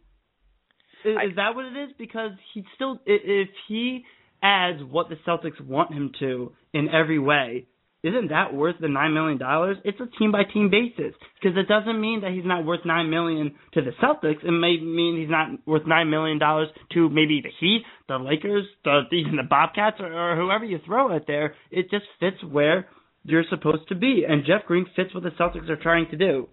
[1.06, 1.92] Is, I, is that what it is?
[1.98, 4.04] Because he still, if he
[4.42, 7.68] adds what the Celtics want him to in every way,
[8.02, 9.78] isn't that worth the nine million dollars?
[9.84, 13.10] It's a team by team basis because it doesn't mean that he's not worth nine
[13.10, 14.44] million to the Celtics.
[14.44, 18.66] It may mean he's not worth nine million dollars to maybe the Heat, the Lakers,
[18.86, 21.56] the even the Bobcats, or, or whoever you throw it there.
[21.72, 22.88] It just fits where
[23.26, 26.48] you're supposed to be, and Jeff Green fits what the Celtics are trying to do.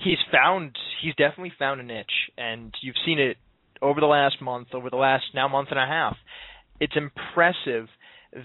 [0.00, 0.76] He's found.
[1.02, 2.06] He's definitely found a niche,
[2.36, 3.36] and you've seen it
[3.80, 6.16] over the last month, over the last now month and a half.
[6.80, 7.86] It's impressive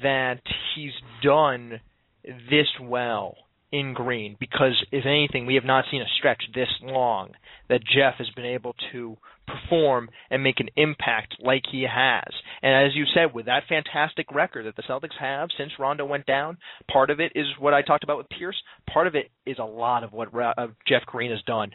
[0.03, 0.41] that
[0.75, 0.91] he's
[1.23, 1.79] done
[2.23, 3.36] this well
[3.71, 7.29] in green because if anything we have not seen a stretch this long
[7.69, 9.15] that Jeff has been able to
[9.47, 12.27] perform and make an impact like he has.
[12.62, 16.25] And as you said with that fantastic record that the Celtics have since Rondo went
[16.25, 16.58] down,
[16.91, 18.58] part of it is what I talked about with Pierce,
[18.91, 20.34] part of it is a lot of what
[20.88, 21.71] Jeff Green has done.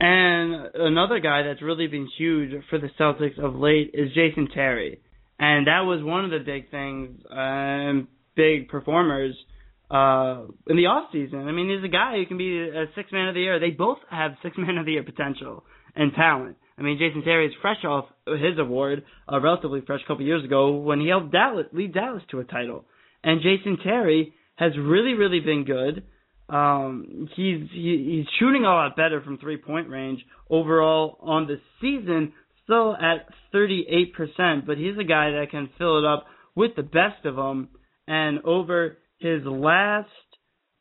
[0.00, 5.00] And another guy that's really been huge for the Celtics of late is Jason Terry.
[5.38, 9.34] And that was one of the big things um, big performers
[9.90, 11.46] uh, in the off season.
[11.46, 13.60] I mean, he's a guy who can be a six man of the year.
[13.60, 16.56] They both have six man of the year potential and talent.
[16.76, 20.44] I mean, Jason Terry is fresh off his award, uh, relatively fresh, a couple years
[20.44, 22.84] ago when he helped Dallas lead Dallas to a title.
[23.22, 26.02] And Jason Terry has really, really been good.
[26.48, 30.20] Um, he's he, he's shooting a lot better from three point range
[30.50, 32.32] overall on the season,
[32.64, 34.66] still at 38%.
[34.66, 37.68] But he's a guy that can fill it up with the best of them
[38.06, 40.08] and over his last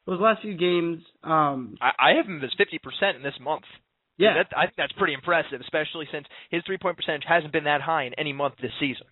[0.05, 3.63] those last few games, um, I, I have him as fifty percent in this month.
[4.17, 7.63] Yeah, that, I think that's pretty impressive, especially since his three point percentage hasn't been
[7.63, 9.07] that high in any month this season.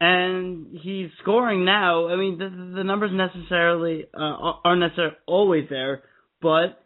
[0.00, 2.08] And he's scoring now.
[2.08, 6.02] I mean, the, the numbers necessarily uh, aren't necessarily always there,
[6.42, 6.84] but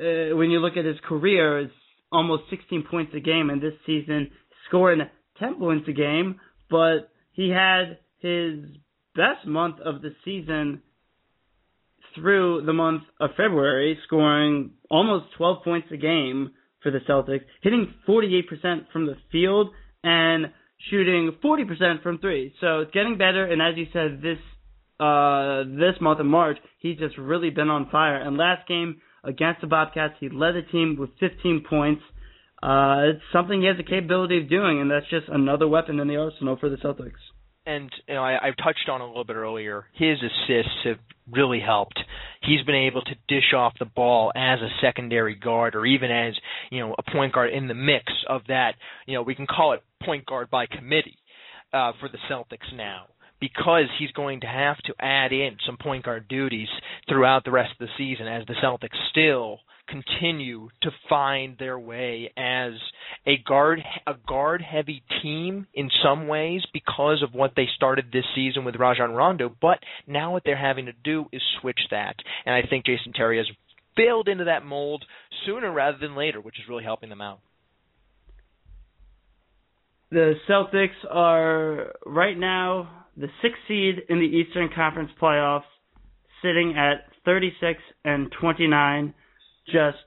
[0.00, 1.72] uh, when you look at his career, it's
[2.10, 4.30] almost 16 points a game, and this season
[4.68, 5.00] scoring
[5.38, 6.40] 10 points a game.
[6.70, 8.64] But he had his
[9.14, 10.82] best month of the season
[12.14, 17.92] through the month of February, scoring almost 12 points a game for the Celtics, hitting
[18.08, 18.42] 48%
[18.92, 19.70] from the field
[20.02, 20.46] and
[20.90, 22.54] shooting 40% from three.
[22.60, 23.44] So it's getting better.
[23.44, 24.38] And as you said, this
[25.00, 28.16] uh, this month of March, he's just really been on fire.
[28.16, 32.02] And last game against the Bobcats, he led the team with 15 points.
[32.62, 36.06] uh, it's something he has the capability of doing, and that's just another weapon in
[36.06, 37.20] the arsenal for the Celtics.
[37.66, 39.86] And you know, I, I touched on a little bit earlier.
[39.94, 40.98] His assists have
[41.32, 41.98] really helped.
[42.42, 46.34] He's been able to dish off the ball as a secondary guard, or even as
[46.70, 48.74] you know a point guard in the mix of that.
[49.06, 51.18] You know, we can call it point guard by committee
[51.72, 53.06] uh, for the Celtics now
[53.40, 56.68] because he's going to have to add in some point guard duties
[57.08, 62.32] throughout the rest of the season as the Celtics still continue to find their way
[62.36, 62.72] as
[63.26, 68.24] a guard a guard heavy team in some ways because of what they started this
[68.34, 72.16] season with Rajon Rondo, but now what they're having to do is switch that.
[72.46, 73.46] And I think Jason Terry has
[73.96, 75.04] failed into that mold
[75.46, 77.40] sooner rather than later, which is really helping them out.
[80.10, 85.62] The Celtics are right now the sixth seed in the Eastern Conference playoffs,
[86.42, 89.14] sitting at 36 and 29
[89.66, 89.98] just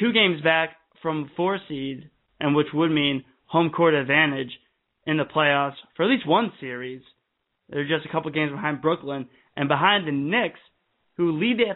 [0.00, 0.70] two games back
[1.02, 4.50] from four seed, and which would mean home court advantage
[5.06, 7.02] in the playoffs for at least one series.
[7.68, 10.60] They're just a couple games behind Brooklyn and behind the Knicks,
[11.16, 11.70] who lead the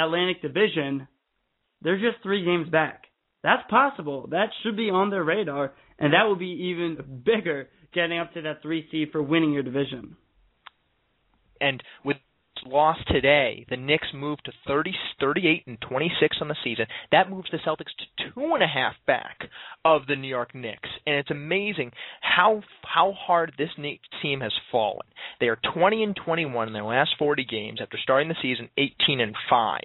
[0.00, 1.08] Atlantic Division.
[1.82, 3.04] They're just three games back.
[3.42, 4.28] That's possible.
[4.30, 8.42] That should be on their radar, and that will be even bigger getting up to
[8.42, 10.16] that three seed for winning your division.
[11.60, 12.16] And with
[12.66, 16.86] lost today, the Knicks moved to 30, 38 and 26 on the season.
[17.12, 19.48] That moves the Celtics to two and a half back
[19.84, 24.52] of the New York Knicks, and it's amazing how how hard this Knicks team has
[24.70, 25.06] fallen.
[25.40, 29.20] They are 20 and 21 in their last 40 games after starting the season 18
[29.20, 29.80] and 5.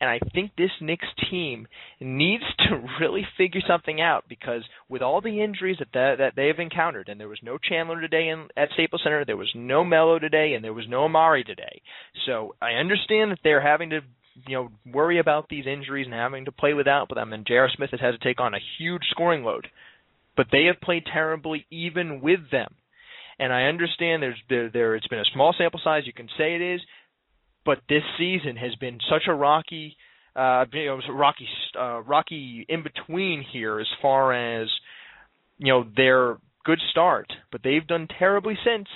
[0.00, 1.66] And I think this Knicks team
[2.00, 6.46] needs to really figure something out because with all the injuries that that, that they
[6.46, 9.84] have encountered, and there was no Chandler today in, at Staples Center, there was no
[9.84, 11.82] Melo today, and there was no Amar'e today.
[12.26, 14.00] So I understand that they're having to
[14.46, 17.32] you know worry about these injuries and having to play without them.
[17.32, 17.68] And J.R.
[17.74, 19.66] Smith has had to take on a huge scoring load,
[20.36, 22.74] but they have played terribly even with them.
[23.40, 26.02] And I understand there's there, there it's been a small sample size.
[26.06, 26.80] You can say it is,
[27.68, 29.94] but this season has been such a rocky,
[30.34, 31.46] uh, you know, rocky,
[31.78, 34.68] uh, rocky in between here as far as
[35.58, 38.88] you know their good start, but they've done terribly since,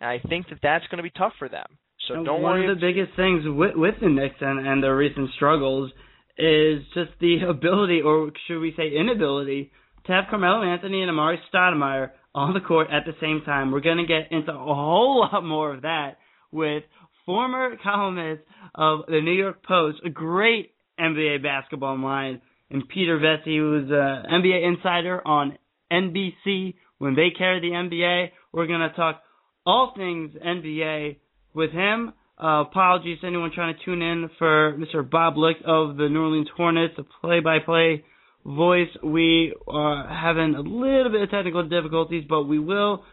[0.00, 1.66] and I think that that's going to be tough for them.
[2.06, 2.60] So and don't one worry.
[2.60, 5.90] One of the biggest things with, with the Knicks and, and their recent struggles
[6.38, 9.72] is just the ability, or should we say inability,
[10.06, 13.72] to have Carmelo Anthony and Amar'e Stoudemire on the court at the same time.
[13.72, 16.18] We're going to get into a whole lot more of that
[16.52, 16.84] with
[17.26, 18.42] former columnist
[18.74, 24.30] of the New York Post, a great NBA basketball mind, and Peter Vecsey, who's an
[24.30, 25.58] NBA insider on
[25.90, 28.30] NBC when they carry the NBA.
[28.52, 29.22] We're going to talk
[29.66, 31.16] all things NBA
[31.54, 32.12] with him.
[32.42, 35.08] Uh, apologies to anyone trying to tune in for Mr.
[35.08, 38.04] Bob Licht of the New Orleans Hornets, the play-by-play
[38.46, 38.88] voice.
[39.02, 43.04] We are having a little bit of technical difficulties, but we will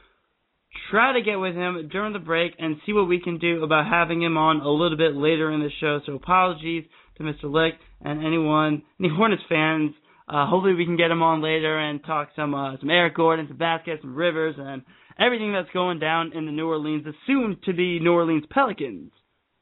[0.92, 3.88] try to get with him during the break and see what we can do about
[3.88, 6.00] having him on a little bit later in the show.
[6.06, 6.86] So apologies
[7.18, 7.44] to Mr.
[7.46, 9.92] Licht and anyone, any Hornets fans.
[10.28, 13.48] Uh, hopefully we can get him on later and talk some uh, some Eric Gordon,
[13.48, 14.82] some Vasquez, some Rivers, and
[15.18, 19.12] everything that's going down in the New Orleans, the soon to be New Orleans Pelicans,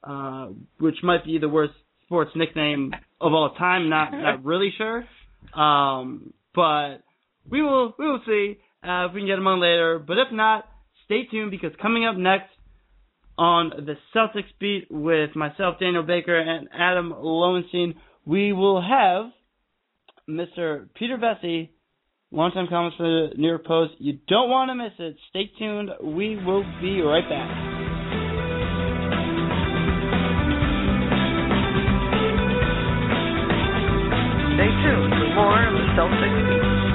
[0.03, 0.47] uh,
[0.79, 1.73] which might be the worst
[2.05, 3.89] sports nickname of all time.
[3.89, 5.03] Not not really sure,
[5.53, 7.03] um, but
[7.47, 9.99] we will we will see uh, if we can get him on later.
[9.99, 10.65] But if not,
[11.05, 12.49] stay tuned because coming up next
[13.37, 19.25] on the Celtics beat with myself, Daniel Baker, and Adam Lowenstein, we will have
[20.29, 20.87] Mr.
[20.95, 21.69] Peter Vecsey,
[22.31, 23.93] longtime columnist for the New York Post.
[23.99, 25.17] You don't want to miss it.
[25.29, 25.89] Stay tuned.
[26.01, 27.49] We will be right back.
[34.55, 36.94] Stay tuned for more of the Celtics beat.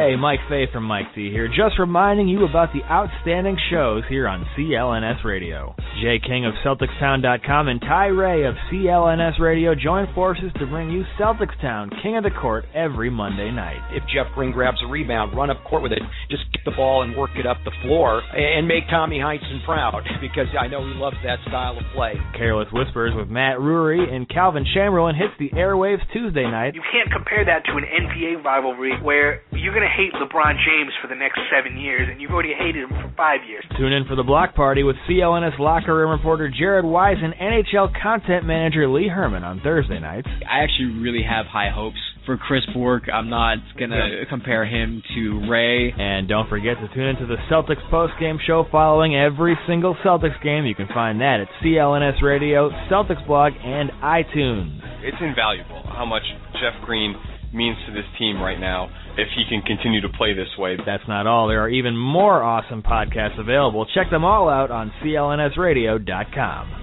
[0.00, 4.26] Hey, Mike Fay from Mike C here, just reminding you about the outstanding shows here
[4.26, 5.76] on CLNS Radio.
[6.00, 11.04] Jay King of CelticsTown.com and Ty Ray of CLNS Radio join forces to bring you
[11.20, 13.76] Celtics Town, King of the Court, every Monday night.
[13.92, 17.02] If Jeff Green grabs a rebound, run up court with it, just get the ball
[17.02, 20.94] and work it up the floor, and make Tommy Heinsohn proud, because I know he
[20.94, 22.14] loves that style of play.
[22.36, 26.74] Careless Whispers with Matt Rury and Calvin Chamberlain hits the airwaves Tuesday night.
[26.74, 30.92] You can't compare that to an NBA rivalry where you're going to hate LeBron James
[31.02, 33.64] for the next seven years, and you've already hated him for five years.
[33.76, 37.32] Tune in for the block party with CLNS locker locker room reporter Jared Weiss and
[37.34, 40.28] NHL content manager Lee Herman on Thursday nights.
[40.48, 43.08] I actually really have high hopes for Chris Bourque.
[43.12, 45.92] I'm not going to compare him to Ray.
[45.92, 50.66] And don't forget to tune into the Celtics post-game show following every single Celtics game.
[50.66, 54.80] You can find that at CLNS Radio, Celtics blog, and iTunes.
[55.02, 56.22] It's invaluable how much
[56.54, 57.14] Jeff Green
[57.52, 60.76] means to this team right now if he can continue to play this way.
[60.86, 61.48] That's not all.
[61.48, 63.86] There are even more awesome podcasts available.
[63.94, 66.76] Check them all out on clnsradio.com.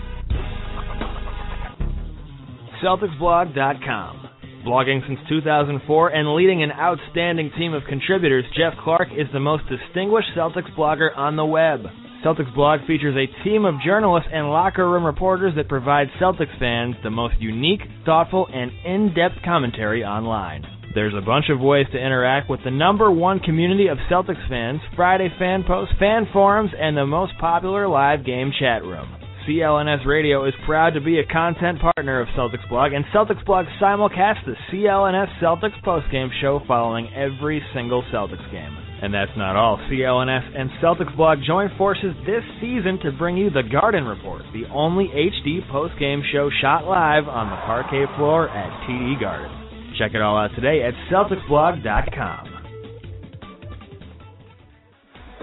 [2.84, 4.27] CelticsBlog.com.
[4.68, 9.64] Blogging since 2004 and leading an outstanding team of contributors, Jeff Clark is the most
[9.70, 11.86] distinguished Celtics blogger on the web.
[12.22, 16.96] Celtics blog features a team of journalists and locker room reporters that provide Celtics fans
[17.02, 20.66] the most unique, thoughtful, and in-depth commentary online.
[20.94, 24.82] There's a bunch of ways to interact with the number one community of Celtics fans,
[24.98, 29.08] Friday fan posts, fan forums, and the most popular live game chat room.
[29.48, 33.66] CLNS Radio is proud to be a content partner of Celtics Blog, and Celtics Blog
[33.82, 38.78] simulcasts the CLNS Celtics postgame show following every single Celtics game.
[39.02, 39.78] And that's not all.
[39.90, 44.66] CLNS and Celtics Blog join forces this season to bring you the Garden Report, the
[44.74, 49.96] only HD postgame show shot live on the parquet floor at TD Garden.
[49.98, 52.57] Check it all out today at CelticsBlog.com.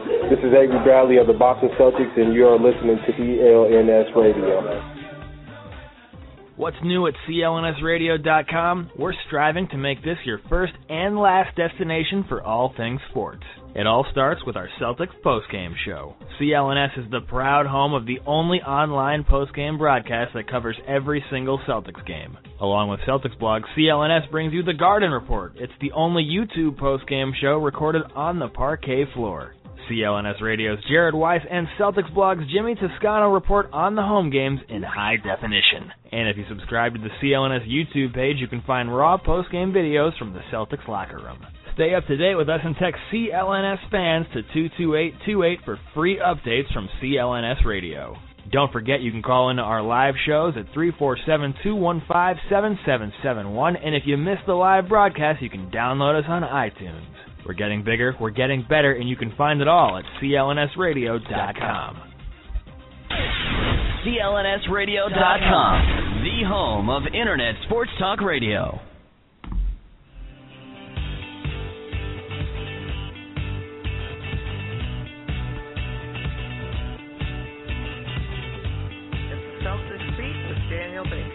[0.05, 4.95] This is Avery Bradley of the Boston Celtics, and you are listening to CLNS Radio.
[6.57, 8.91] What's new at CLNSradio.com?
[8.99, 13.45] We're striving to make this your first and last destination for all things sports.
[13.75, 16.15] It all starts with our Celtics postgame show.
[16.39, 21.59] CLNS is the proud home of the only online postgame broadcast that covers every single
[21.67, 22.37] Celtics game.
[22.61, 25.55] Along with Celtics blog, CLNS brings you the Garden Report.
[25.57, 29.55] It's the only YouTube postgame show recorded on the parquet floor.
[29.91, 34.83] CLNS Radio's Jared Weiss and Celtics Blog's Jimmy Toscano report on the home games in
[34.83, 35.91] high definition.
[36.13, 40.17] And if you subscribe to the CLNS YouTube page, you can find raw post-game videos
[40.19, 41.39] from the Celtics locker room.
[41.75, 46.73] Stay up to date with us and text CLNS fans to 22828 for free updates
[46.73, 48.17] from CLNS Radio.
[48.53, 54.47] Don't forget you can call into our live shows at 347-215-7771 and if you missed
[54.47, 57.24] the live broadcast, you can download us on iTunes.
[57.47, 62.01] We're getting bigger, we're getting better, and you can find it all at clnsradio.com.
[64.05, 68.79] CLNSradio.com, the home of Internet Sports Talk Radio.
[79.31, 81.34] It's Celtics Beat with Daniel Baker.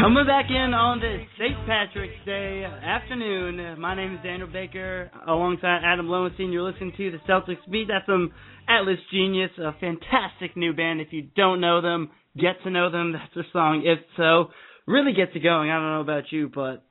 [0.00, 1.66] Coming back in on this St.
[1.66, 3.78] Patrick's Day afternoon.
[3.78, 6.52] My name is Daniel Baker, alongside Adam Lowenstein.
[6.52, 7.88] You're listening to the Celtics Beat.
[7.88, 8.32] That's some
[8.66, 11.02] Atlas Genius, a fantastic new band.
[11.02, 13.12] If you don't know them, get to know them.
[13.18, 13.82] That's their song.
[13.84, 14.46] If so,
[14.86, 15.68] really gets it going.
[15.68, 16.82] I don't know about you, but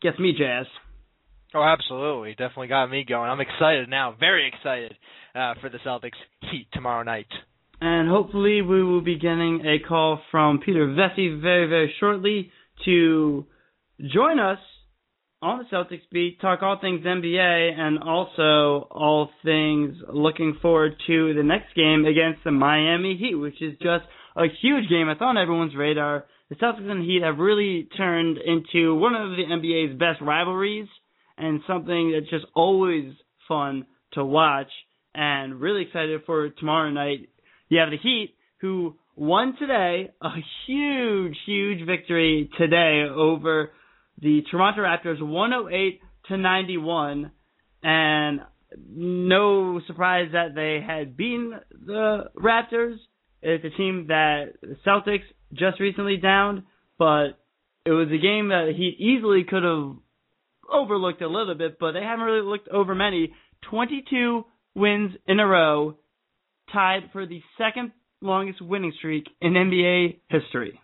[0.00, 0.70] gets me jazzed.
[1.54, 2.30] Oh, absolutely.
[2.30, 3.28] Definitely got me going.
[3.28, 4.16] I'm excited now.
[4.18, 4.94] Very excited
[5.34, 6.16] uh, for the Celtics
[6.50, 7.26] Heat tomorrow night.
[7.80, 12.50] And hopefully we will be getting a call from Peter Vecsey very, very shortly
[12.84, 13.46] to
[14.12, 14.58] join us
[15.40, 21.34] on the Celtics beat, talk all things NBA and also all things looking forward to
[21.34, 24.04] the next game against the Miami Heat, which is just
[24.36, 25.08] a huge game.
[25.08, 26.24] It's on everyone's radar.
[26.50, 30.88] The Celtics and Heat have really turned into one of the NBA's best rivalries
[31.36, 33.12] and something that's just always
[33.46, 34.70] fun to watch
[35.14, 37.28] and really excited for tomorrow night
[37.68, 40.30] you have the Heat, who won today, a
[40.66, 43.70] huge, huge victory today over
[44.20, 47.30] the Toronto Raptors, 108 to 91,
[47.82, 48.40] and
[48.88, 52.96] no surprise that they had beaten the Raptors.
[53.42, 56.64] It's a team that the Celtics just recently downed,
[56.98, 57.38] but
[57.84, 59.96] it was a game that Heat easily could have
[60.70, 63.32] overlooked a little bit, but they haven't really looked over many.
[63.70, 64.44] 22
[64.74, 65.96] wins in a row
[66.72, 70.80] tied for the second longest winning streak in NBA history.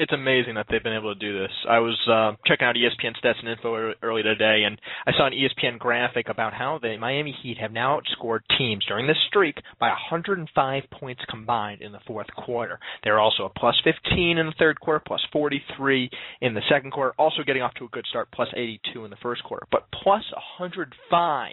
[0.00, 1.50] It's amazing that they've been able to do this.
[1.68, 5.34] I was uh, checking out ESPN stats and info early today, and I saw an
[5.34, 9.88] ESPN graphic about how the Miami Heat have now outscored teams during this streak by
[9.88, 12.78] 105 points combined in the fourth quarter.
[13.04, 16.08] They're also a plus 15 in the third quarter, plus 43
[16.40, 19.18] in the second quarter, also getting off to a good start, plus 82 in the
[19.22, 20.24] first quarter, but plus
[20.58, 21.50] 105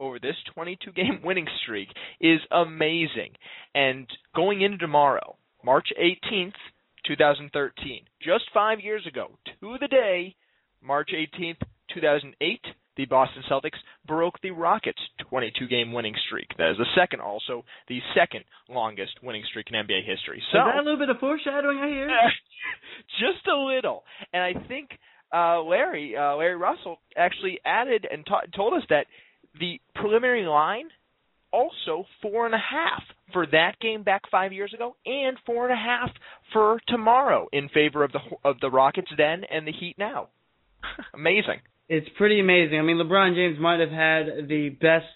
[0.00, 1.88] over this 22 game winning streak
[2.20, 3.32] is amazing.
[3.74, 6.52] And going into tomorrow, March 18th,
[7.06, 9.30] 2013, just five years ago,
[9.60, 10.34] to the day,
[10.82, 11.60] March 18th,
[11.94, 12.60] 2008,
[12.96, 14.98] the Boston Celtics broke the Rockets'
[15.32, 16.48] 22-game winning streak.
[16.58, 20.42] That is the second, also the second longest winning streak in NBA history.
[20.52, 22.08] So is that a little bit of foreshadowing I hear?
[23.20, 24.90] just a little, and I think
[25.32, 29.06] uh, Larry uh, Larry Russell actually added and ta- told us that
[29.58, 30.88] the preliminary line
[31.52, 35.72] also four and a half for that game back five years ago, and four and
[35.72, 36.10] a half
[36.52, 40.28] for tomorrow in favor of the of the Rockets then and the Heat now.
[41.14, 41.60] amazing.
[41.88, 42.78] It's pretty amazing.
[42.78, 45.06] I mean, LeBron James might have had the best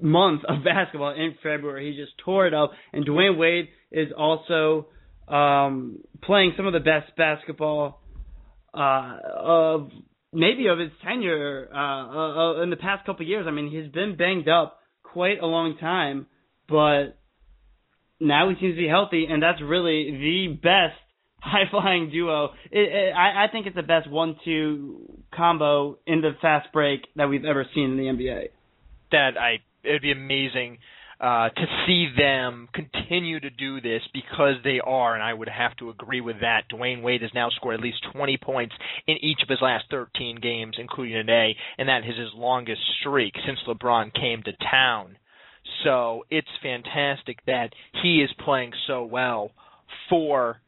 [0.00, 1.90] month of basketball in February.
[1.92, 4.86] He just tore it up, and Dwyane Wade is also
[5.28, 8.00] um, playing some of the best basketball
[8.72, 9.90] uh, of
[10.34, 13.46] maybe of his tenure uh, uh, in the past couple years.
[13.48, 16.26] I mean, he's been banged up quite a long time,
[16.68, 17.16] but
[18.20, 20.98] now he seems to be healthy, and that's really the best
[21.40, 22.50] high flying duo.
[22.70, 27.02] It, it, I, I think it's the best one two combo in the fast break
[27.16, 28.48] that we've ever seen in the NBA.
[29.12, 30.78] That I it would be amazing
[31.20, 35.76] uh, to see them continue to do this because they are, and I would have
[35.76, 36.64] to agree with that.
[36.72, 38.74] Dwyane Wade has now scored at least 20 points
[39.06, 43.34] in each of his last 13 games, including today, and that is his longest streak
[43.46, 45.16] since LeBron came to town.
[45.84, 47.70] So it's fantastic that
[48.02, 49.50] he is playing so well
[50.08, 50.60] for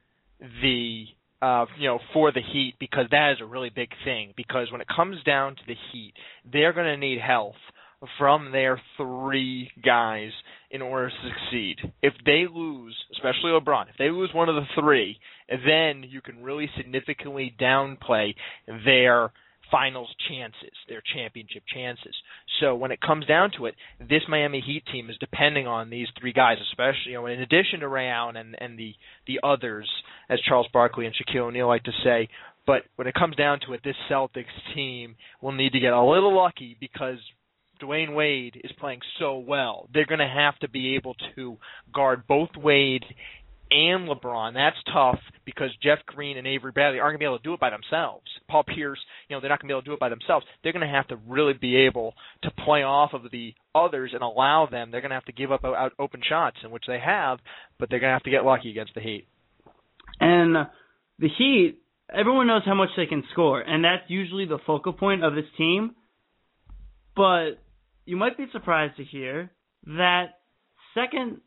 [0.63, 1.05] the
[1.43, 4.33] uh, you know, for the Heat because that is a really big thing.
[4.37, 6.15] Because when it comes down to the Heat,
[6.51, 7.55] they're going to need health
[8.19, 10.31] from their three guys
[10.71, 11.77] in order to succeed.
[12.03, 16.43] If they lose, especially LeBron, if they lose one of the three, then you can
[16.43, 18.35] really significantly downplay
[18.85, 19.33] their
[19.71, 22.15] finals chances, their championship chances.
[22.61, 26.09] So when it comes down to it, this Miami Heat team is depending on these
[26.21, 28.95] three guys, especially you know, in addition to Ray Allen and, and the
[29.27, 29.91] the others,
[30.29, 32.29] as Charles Barkley and Shaquille O'Neal like to say.
[32.67, 34.45] But when it comes down to it, this Celtics
[34.75, 37.19] team will need to get a little lucky because
[37.81, 39.89] Dwyane Wade is playing so well.
[39.93, 41.59] They're going to have to be able to
[41.93, 43.05] guard both Wade
[43.71, 44.55] and LeBron.
[44.55, 47.55] That's tough because Jeff Green and Avery Bradley aren't going to be able to do
[47.55, 48.27] it by themselves.
[48.49, 48.99] Paul Pierce,
[49.29, 50.47] you know, they're not going to be able to do it by themselves.
[50.63, 54.23] They're going to have to really be able to play off of the others and
[54.23, 54.91] allow them.
[54.91, 57.39] They're going to have to give up out open shots, in which they have,
[57.79, 59.27] but they're going to have to get lucky against the Heat.
[60.21, 60.65] And uh,
[61.19, 61.79] the Heat,
[62.13, 65.45] everyone knows how much they can score, and that's usually the focal point of this
[65.59, 65.97] team.
[67.17, 67.59] But
[68.07, 69.51] you might be surprised to hear
[69.87, 70.39] that
[70.95, 71.41] second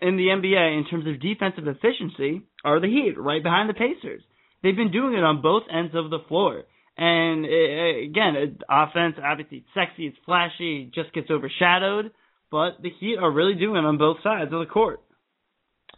[0.00, 4.22] in the NBA in terms of defensive efficiency are the Heat, right behind the Pacers.
[4.62, 6.64] They've been doing it on both ends of the floor.
[6.96, 12.10] And it, again, eh, offense, obviously, it's sexy, it's flashy, just gets overshadowed.
[12.50, 15.00] But the Heat are really doing it on both sides of the court.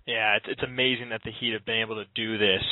[0.07, 2.63] Yeah, it's it's amazing that the Heat have been able to do this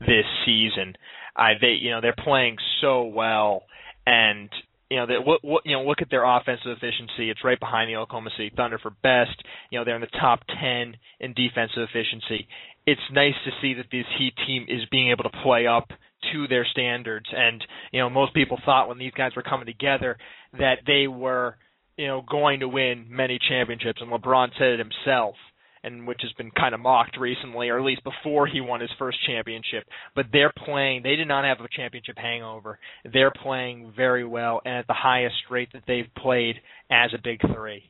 [0.00, 0.94] this season.
[1.36, 3.62] I they you know they're playing so well,
[4.06, 4.50] and
[4.90, 7.30] you know, that what, you know, look at their offensive efficiency.
[7.30, 9.40] It's right behind the Oklahoma City Thunder for best.
[9.70, 12.48] You know, they're in the top 10 in defensive efficiency.
[12.86, 15.90] It's nice to see that this Heat team is being able to play up
[16.32, 17.26] to their standards.
[17.34, 20.18] And you know, most people thought when these guys were coming together
[20.58, 21.56] that they were,
[21.96, 24.00] you know, going to win many championships.
[24.02, 25.36] And LeBron said it himself
[25.82, 28.90] and which has been kind of mocked recently, or at least before he won his
[28.98, 29.84] first championship.
[30.14, 32.78] But they're playing; they did not have a championship hangover.
[33.10, 36.56] They're playing very well and at the highest rate that they've played
[36.90, 37.84] as a big three.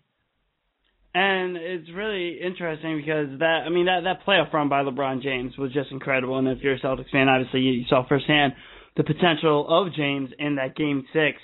[1.12, 5.57] And it's really interesting because that I mean that that playoff run by LeBron James
[5.59, 6.38] was just incredible.
[6.38, 8.53] And if you're a Celtics fan, obviously you saw firsthand
[8.97, 11.38] the potential of James in that game six.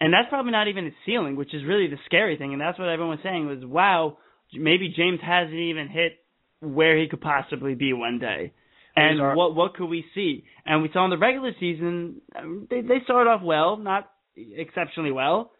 [0.00, 2.52] And that's probably not even his ceiling, which is really the scary thing.
[2.52, 4.18] And that's what everyone was saying was, wow,
[4.52, 6.18] maybe James hasn't even hit
[6.60, 8.52] where he could possibly be one day.
[8.94, 10.44] And are, what what could we see?
[10.64, 15.12] And we saw in the regular season um, they they started off well, not exceptionally
[15.12, 15.52] well,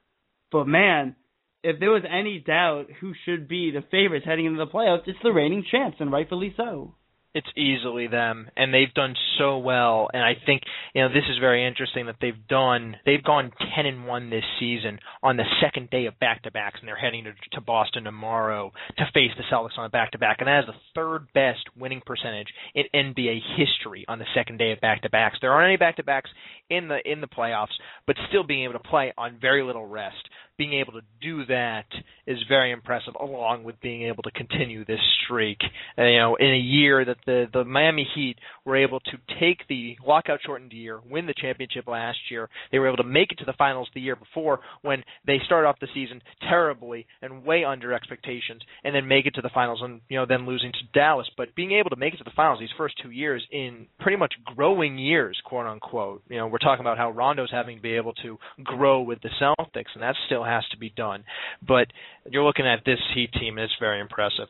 [0.50, 1.16] but man,
[1.62, 5.18] if there was any doubt who should be the favorites heading into the playoffs, it's
[5.22, 6.94] the reigning champs, and rightfully so
[7.36, 10.62] it's easily them and they've done so well and I think
[10.94, 14.42] you know this is very interesting that they've done they've gone 10 and 1 this
[14.58, 19.04] season on the second day of back-to-backs and they're heading to, to Boston tomorrow to
[19.12, 22.84] face the Celtics on a back-to-back and that is the third best winning percentage in
[22.94, 25.36] NBA history on the second day of back-to-backs.
[25.42, 26.30] There aren't any back-to-backs
[26.70, 27.76] in the in the playoffs
[28.06, 30.16] but still being able to play on very little rest
[30.58, 31.84] being able to do that
[32.26, 35.58] is very impressive, along with being able to continue this streak.
[35.98, 39.66] Uh, you know, in a year that the the Miami Heat were able to take
[39.68, 42.48] the lockout shortened year, win the championship last year.
[42.72, 45.68] They were able to make it to the finals the year before when they started
[45.68, 49.80] off the season terribly and way under expectations, and then make it to the finals
[49.82, 51.28] and you know then losing to Dallas.
[51.36, 54.16] But being able to make it to the finals these first two years in pretty
[54.16, 56.22] much growing years, quote unquote.
[56.28, 59.30] You know, we're talking about how Rondo's having to be able to grow with the
[59.40, 61.24] Celtics, and that still has to be done.
[61.66, 61.88] But
[62.30, 64.48] you're looking at this Heat team, and it's very impressive.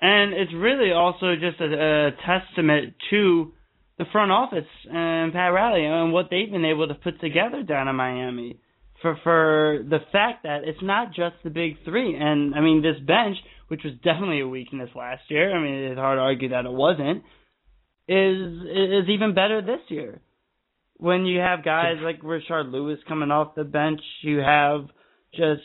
[0.00, 3.52] And it's really also just a, a testament to
[3.98, 7.88] the front office and Pat Riley and what they've been able to put together down
[7.88, 8.58] in Miami.
[9.02, 12.98] For for the fact that it's not just the big three, and I mean this
[13.06, 13.36] bench,
[13.68, 15.54] which was definitely a weakness last year.
[15.54, 17.22] I mean it's hard to argue that it wasn't.
[18.08, 20.20] Is is even better this year
[20.98, 24.86] when you have guys like Rashard Lewis coming off the bench, you have
[25.36, 25.62] just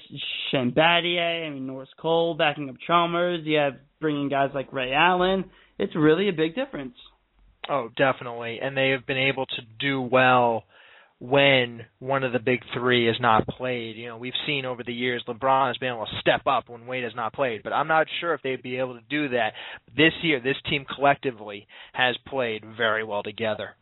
[0.51, 4.93] Shane Battier, I mean Norris Cole backing up Chalmers, you have bringing guys like Ray
[4.93, 5.45] Allen.
[5.77, 6.95] It's really a big difference.
[7.69, 10.63] Oh, definitely, and they have been able to do well
[11.19, 13.97] when one of the big three is not played.
[13.97, 16.87] You know, we've seen over the years LeBron has been able to step up when
[16.87, 19.51] Wade has not played, but I'm not sure if they'd be able to do that.
[19.95, 23.75] This year, this team collectively has played very well together.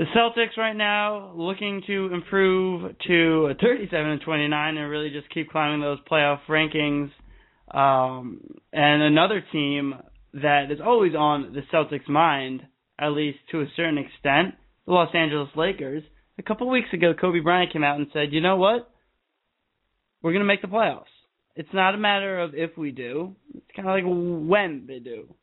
[0.00, 5.50] The Celtics right now looking to improve to 37 and 29 and really just keep
[5.50, 7.10] climbing those playoff rankings.
[7.70, 8.40] Um,
[8.72, 9.92] and another team
[10.32, 12.62] that is always on the Celtics' mind,
[12.98, 14.54] at least to a certain extent,
[14.86, 16.02] the Los Angeles Lakers.
[16.38, 18.90] A couple weeks ago, Kobe Bryant came out and said, "You know what?
[20.22, 21.12] We're going to make the playoffs.
[21.56, 23.36] It's not a matter of if we do.
[23.54, 24.04] It's kind of like
[24.48, 25.34] when they do."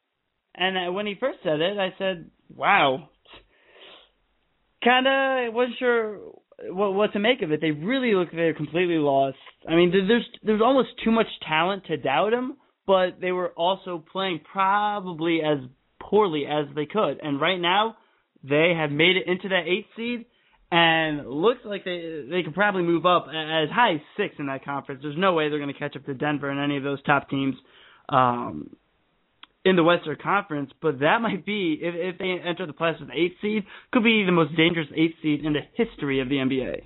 [0.55, 3.10] And when he first said it, I said, "Wow,
[4.88, 6.19] kind of wasn't sure
[6.69, 7.61] what what to make of it.
[7.61, 9.38] They really look they're completely lost.
[9.67, 14.03] I mean, there's there's almost too much talent to doubt them, but they were also
[14.11, 15.59] playing probably as
[16.01, 17.19] poorly as they could.
[17.21, 17.97] And right now,
[18.43, 20.25] they have made it into that eighth seed,
[20.71, 24.65] and looks like they they could probably move up as high as six in that
[24.65, 25.01] conference.
[25.03, 27.29] There's no way they're going to catch up to Denver and any of those top
[27.29, 27.55] teams.
[28.09, 28.75] Um,
[29.68, 33.09] in the Western Conference, but that might be if if they enter the playoffs with
[33.13, 36.84] eighth seed, could be the most dangerous eighth seed in the history of the NBA.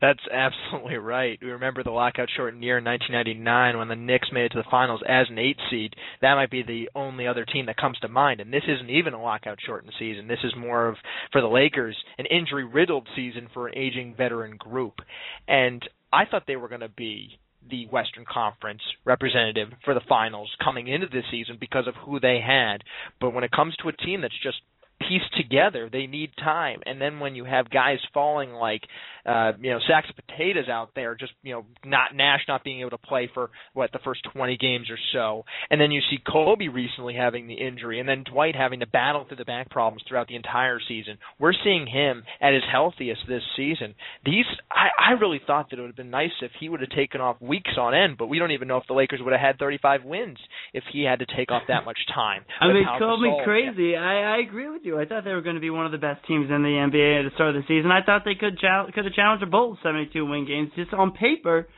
[0.00, 1.38] That's absolutely right.
[1.42, 4.70] We remember the lockout shortened year in 1999 when the Knicks made it to the
[4.70, 5.94] finals as an eight seed.
[6.20, 8.40] That might be the only other team that comes to mind.
[8.40, 10.28] And this isn't even a lockout shortened season.
[10.28, 10.96] This is more of,
[11.32, 15.00] for the Lakers, an injury riddled season for an aging veteran group.
[15.48, 15.82] And
[16.12, 17.38] I thought they were going to be
[17.70, 22.40] the Western Conference representative for the finals coming into this season because of who they
[22.44, 22.78] had.
[23.20, 24.58] But when it comes to a team that's just
[25.00, 26.80] pieced together, they need time.
[26.86, 28.82] And then when you have guys falling like
[29.28, 32.80] uh, you know, sacks of potatoes out there, just you know, not Nash not being
[32.80, 36.16] able to play for what the first 20 games or so, and then you see
[36.26, 40.02] Kobe recently having the injury, and then Dwight having to battle through the back problems
[40.08, 41.18] throughout the entire season.
[41.38, 43.94] We're seeing him at his healthiest this season.
[44.24, 46.90] These, I, I really thought that it would have been nice if he would have
[46.90, 49.42] taken off weeks on end, but we don't even know if the Lakers would have
[49.42, 50.38] had 35 wins
[50.72, 52.44] if he had to take off that much time.
[52.60, 53.94] I mean, call me crazy.
[53.94, 54.87] I, I agree with you.
[54.96, 57.20] I thought they were going to be one of the best teams in the NBA
[57.20, 57.90] at the start of the season.
[57.90, 60.70] I thought they could could have Challenger Bowl 72 win games.
[60.76, 61.68] Just on paper,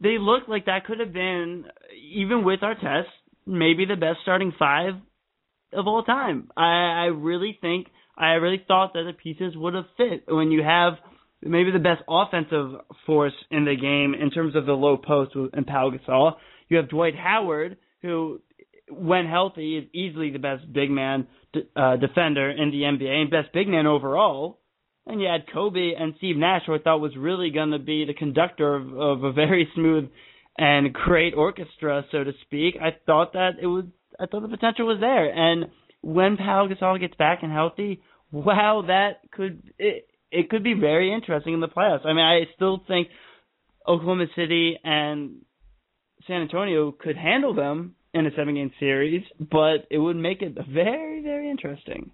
[0.00, 1.64] they look like that could have been,
[2.12, 3.04] even with Artest,
[3.46, 4.94] maybe the best starting five
[5.72, 6.50] of all time.
[6.56, 10.62] I, I really think, I really thought that the pieces would have fit when you
[10.62, 10.94] have
[11.42, 15.66] maybe the best offensive force in the game in terms of the low post and
[15.66, 16.34] Pau Gasol.
[16.68, 18.40] You have Dwight Howard, who,
[18.88, 21.26] when healthy, is easily the best big man
[21.76, 24.60] uh, defender in the NBA and best big man overall.
[25.06, 28.04] And you had Kobe and Steve Nash, who I thought was really going to be
[28.06, 30.08] the conductor of, of a very smooth
[30.56, 32.76] and great orchestra, so to speak.
[32.80, 33.84] I thought that it was,
[34.18, 35.30] I thought the potential was there.
[35.30, 35.66] And
[36.00, 38.00] when Pau Gasol gets back and healthy,
[38.30, 42.04] wow, that could it, it could be very interesting in the playoffs.
[42.06, 43.08] I mean, I still think
[43.86, 45.42] Oklahoma City and
[46.26, 50.56] San Antonio could handle them in a seven game series, but it would make it
[50.72, 52.12] very, very interesting.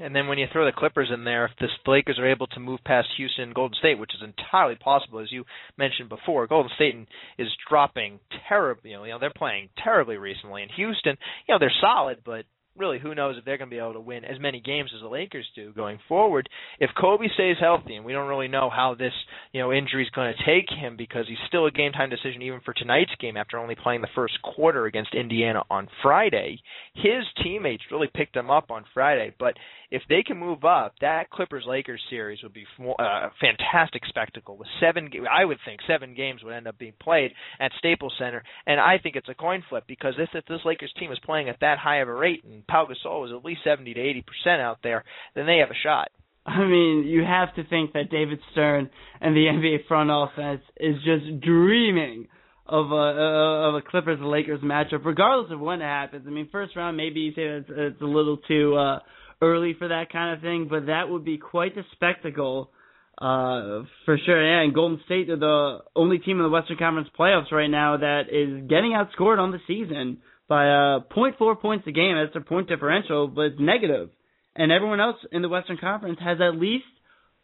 [0.00, 2.60] And then when you throw the Clippers in there, if the Lakers are able to
[2.60, 5.44] move past Houston and Golden State, which is entirely possible, as you
[5.76, 6.94] mentioned before, Golden State
[7.38, 8.18] is dropping
[8.48, 8.92] terribly.
[8.92, 11.16] You know, they're playing terribly recently, and Houston,
[11.46, 12.44] you know, they're solid, but
[12.76, 15.02] really, who knows if they're going to be able to win as many games as
[15.02, 16.48] the Lakers do going forward.
[16.80, 19.12] If Kobe stays healthy, and we don't really know how this,
[19.52, 22.42] you know, injury is going to take him because he's still a game time decision
[22.42, 26.60] even for tonight's game after only playing the first quarter against Indiana on Friday.
[26.94, 29.54] His teammates really picked him up on Friday, but
[29.90, 34.56] if they can move up, that Clippers Lakers series would be uh, a fantastic spectacle
[34.56, 35.10] with seven.
[35.30, 38.96] I would think seven games would end up being played at Staples Center, and I
[38.98, 41.98] think it's a coin flip because if this Lakers team is playing at that high
[41.98, 45.04] of a rate and Pau Gasol was at least seventy to eighty percent out there,
[45.34, 46.08] then they have a shot.
[46.46, 48.90] I mean, you have to think that David Stern
[49.20, 52.26] and the NBA front office is just dreaming
[52.66, 56.24] of a of a Clippers Lakers matchup, regardless of when it happens.
[56.26, 58.98] I mean, first round maybe you say it's, it's a little too uh,
[59.40, 62.70] early for that kind of thing, but that would be quite a spectacle
[63.18, 64.44] uh, for sure.
[64.44, 67.98] Yeah, and Golden State are the only team in the Western Conference playoffs right now
[67.98, 70.18] that is getting outscored on the season
[70.52, 72.14] by uh, 0.4 points a game.
[72.14, 74.10] That's their point differential, but it's negative.
[74.54, 76.84] And everyone else in the Western Conference has at least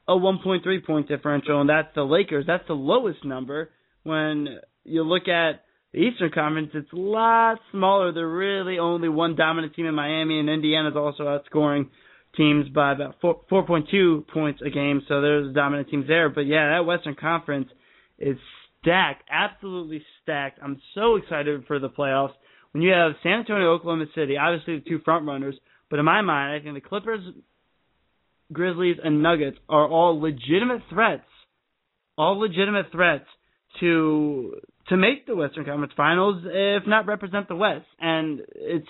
[0.07, 2.45] a 1.3 point differential, and that's the Lakers.
[2.47, 3.71] That's the lowest number.
[4.03, 5.63] When you look at
[5.95, 8.13] the Eastern Conference, it's a lot smaller.
[8.13, 11.89] They're really only one dominant team in Miami, and Indiana's also outscoring
[12.37, 15.01] teams by about 4, 4.2 points a game.
[15.09, 16.29] So there's dominant teams there.
[16.29, 17.71] But yeah, that Western Conference
[18.19, 18.37] is
[18.83, 20.59] stacked, absolutely stacked.
[20.63, 22.35] I'm so excited for the playoffs.
[22.73, 25.57] When you have San Antonio, Oklahoma City, obviously the two front runners,
[25.91, 27.21] but in my mind, I think the Clippers,
[28.53, 31.25] Grizzlies, and Nuggets are all legitimate threats,
[32.17, 33.27] all legitimate threats
[33.81, 34.55] to
[34.89, 37.85] to make the Western Conference Finals, if not represent the West.
[38.01, 38.87] And it's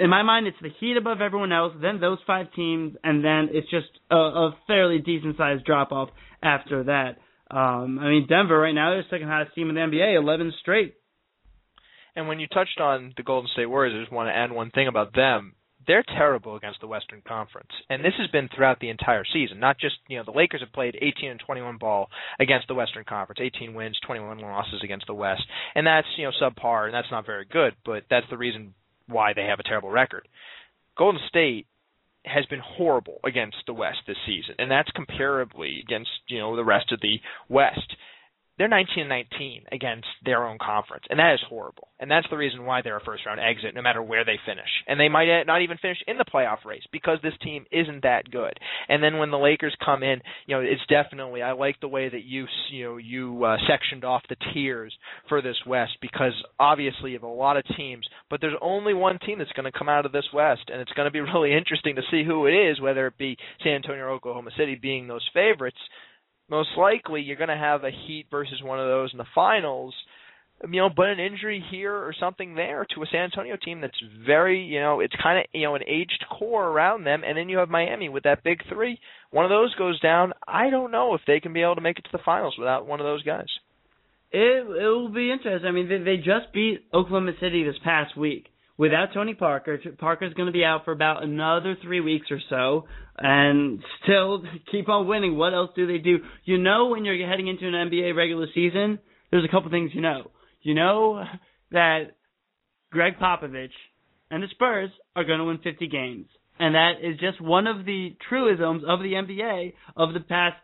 [0.00, 3.48] in my mind, it's the Heat above everyone else, then those five teams, and then
[3.52, 6.08] it's just a, a fairly decent sized drop off
[6.42, 7.18] after that.
[7.48, 10.52] Um, I mean, Denver right now they're the second hottest team in the NBA, 11
[10.60, 10.94] straight.
[12.16, 14.70] And when you touched on the Golden State Warriors, I just want to add one
[14.70, 15.54] thing about them
[15.86, 19.60] they're terrible against the Western Conference, and this has been throughout the entire season.
[19.60, 22.08] Not just you know the Lakers have played 18 and 21 ball
[22.40, 25.42] against the Western Conference, 18 wins, 21 losses against the West,
[25.74, 27.74] and that's you know subpar, and that's not very good.
[27.84, 28.74] But that's the reason
[29.06, 30.26] why they have a terrible record.
[30.98, 31.66] Golden State
[32.24, 36.64] has been horrible against the West this season, and that's comparably against you know the
[36.64, 37.94] rest of the West
[38.58, 41.88] they're 19 and 19 against their own conference, and that is horrible.
[41.98, 44.68] And that's the reason why they're a first round exit, no matter where they finish.
[44.86, 48.30] And they might not even finish in the playoff race because this team isn't that
[48.30, 48.52] good.
[48.88, 52.08] And then when the Lakers come in, you know, it's definitely I like the way
[52.08, 54.94] that you you know you uh, sectioned off the tiers
[55.28, 59.18] for this West because obviously you have a lot of teams, but there's only one
[59.18, 61.54] team that's going to come out of this West, and it's going to be really
[61.54, 65.08] interesting to see who it is, whether it be San Antonio or Oklahoma City being
[65.08, 65.78] those favorites
[66.48, 69.94] most likely you're going to have a Heat versus one of those in the finals.
[70.62, 74.00] You know, but an injury here or something there to a San Antonio team that's
[74.24, 77.50] very, you know, it's kind of, you know, an aged core around them, and then
[77.50, 78.98] you have Miami with that big three.
[79.30, 80.32] One of those goes down.
[80.48, 82.86] I don't know if they can be able to make it to the finals without
[82.86, 83.48] one of those guys.
[84.32, 85.68] It it will be interesting.
[85.68, 88.46] I mean, they, they just beat Oklahoma City this past week
[88.78, 89.78] without Tony Parker.
[89.98, 92.86] Parker's going to be out for about another three weeks or so,
[93.18, 95.36] and still keep on winning.
[95.36, 96.18] What else do they do?
[96.44, 98.98] You know, when you're heading into an NBA regular season,
[99.30, 100.30] there's a couple things you know.
[100.62, 101.24] You know
[101.70, 102.16] that
[102.90, 103.70] Gregg Popovich
[104.30, 106.26] and the Spurs are going to win 50 games.
[106.58, 110.56] And that is just one of the truisms of the NBA of the past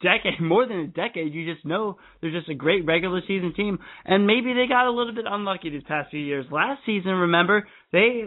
[0.00, 3.78] decade, more than a decade, you just know they're just a great regular season team.
[4.04, 6.46] And maybe they got a little bit unlucky these past few years.
[6.50, 8.24] Last season, remember, they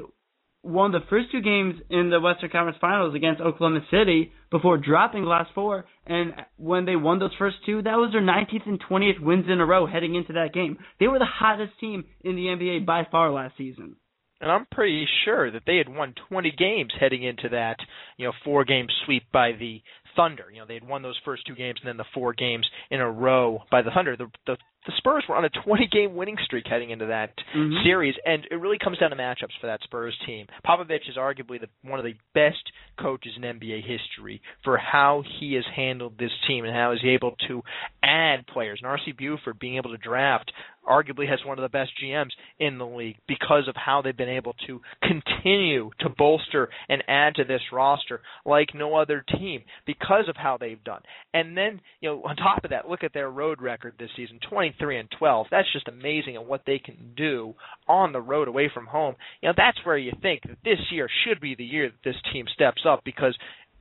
[0.63, 5.23] won the first two games in the Western Conference Finals against Oklahoma City before dropping
[5.23, 5.85] the last four.
[6.05, 9.61] And when they won those first two, that was their 19th and 20th wins in
[9.61, 10.77] a row heading into that game.
[10.99, 13.95] They were the hottest team in the NBA by far last season.
[14.41, 17.75] And I'm pretty sure that they had won 20 games heading into that,
[18.17, 19.81] you know, four game sweep by the
[20.15, 20.45] Thunder.
[20.51, 22.99] You know, they had won those first two games and then the four games in
[22.99, 24.15] a row by the Thunder.
[24.15, 27.83] The the, the Spurs were on a 20 game winning streak heading into that mm-hmm.
[27.83, 30.45] series, and it really comes down to matchups for that Spurs team.
[30.65, 32.63] Popovich is arguably the, one of the best
[32.99, 37.35] coaches in NBA history for how he has handled this team and how he's able
[37.47, 37.61] to
[38.03, 38.79] add players.
[38.81, 39.13] And R.C.
[39.17, 40.51] Buford being able to draft
[40.87, 44.29] arguably has one of the best GMs in the league because of how they've been
[44.29, 50.27] able to continue to bolster and add to this roster like no other team because
[50.27, 51.01] of how they've done.
[51.33, 54.39] And then, you know, on top of that, look at their road record this season,
[54.77, 55.47] 23 and 12.
[55.51, 57.53] That's just amazing at what they can do
[57.87, 59.15] on the road away from home.
[59.41, 62.21] You know, that's where you think that this year should be the year that this
[62.33, 63.37] team steps up because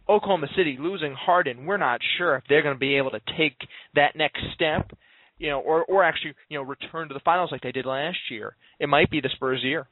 [0.09, 3.57] Oklahoma City losing Harden, we're not sure if they're going to be able to take
[3.95, 4.91] that next step
[5.39, 8.19] you know, or or actually, you know, return to the finals like they did last
[8.31, 8.57] year.
[8.79, 9.87] It might be the Spurs' year.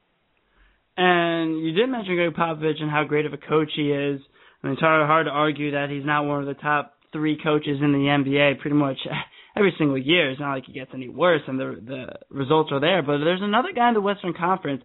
[0.96, 4.20] And you did mention Gregg Popovich and how great of a coach he is.
[4.62, 7.38] I mean, it's hard, hard to argue that he's not one of the top three
[7.42, 8.96] coaches in the NBA pretty much
[9.56, 10.30] every single year.
[10.30, 13.02] It's not like he gets any worse, and the the results are there.
[13.02, 14.82] But there's another guy in the Western Conference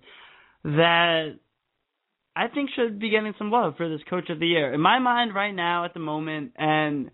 [0.63, 1.39] that
[2.35, 4.73] I think should be getting some love for this Coach of the Year.
[4.73, 7.11] In my mind, right now, at the moment, and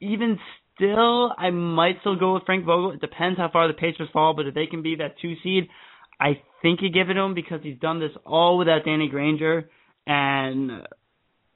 [0.00, 0.38] even
[0.74, 2.92] still, I might still go with Frank Vogel.
[2.92, 5.68] It depends how far the Pacers fall, but if they can be that two seed,
[6.20, 9.70] I think you give it to him because he's done this all without Danny Granger,
[10.06, 10.86] and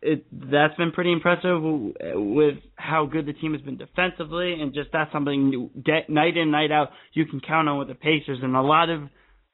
[0.04, 4.90] it that's been pretty impressive with how good the team has been defensively, and just
[4.92, 5.70] that's something new,
[6.08, 9.02] night in night out you can count on with the Pacers, and a lot of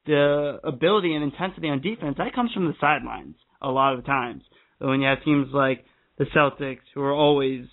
[0.05, 4.43] the ability and intensity on defense that comes from the sidelines a lot of times.
[4.79, 5.85] When you have teams like
[6.17, 7.65] the Celtics who are always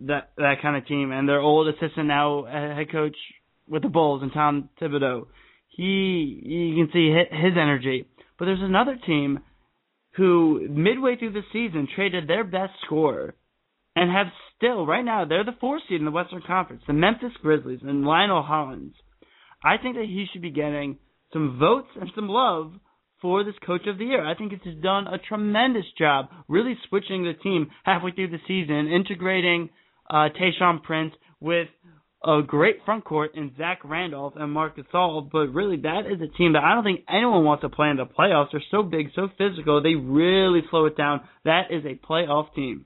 [0.00, 3.16] that that kind of team, and their old assistant now uh, head coach
[3.68, 5.26] with the Bulls and Tom Thibodeau,
[5.68, 8.08] he you can see his energy.
[8.36, 9.38] But there's another team
[10.16, 13.34] who midway through the season traded their best scorer
[13.94, 17.32] and have still right now they're the fourth seed in the Western Conference, the Memphis
[17.42, 18.94] Grizzlies and Lionel Hollins.
[19.64, 20.98] I think that he should be getting
[21.32, 22.72] some votes and some love
[23.20, 24.24] for this coach of the year.
[24.24, 28.88] I think he's done a tremendous job really switching the team halfway through the season,
[28.88, 29.70] integrating
[30.08, 31.68] uh, Tayshaun Prince with
[32.26, 36.36] a great front court in Zach Randolph and Marc Gasol, but really that is a
[36.36, 38.48] team that I don't think anyone wants to play in the playoffs.
[38.50, 41.20] They're so big, so physical, they really slow it down.
[41.44, 42.84] That is a playoff team.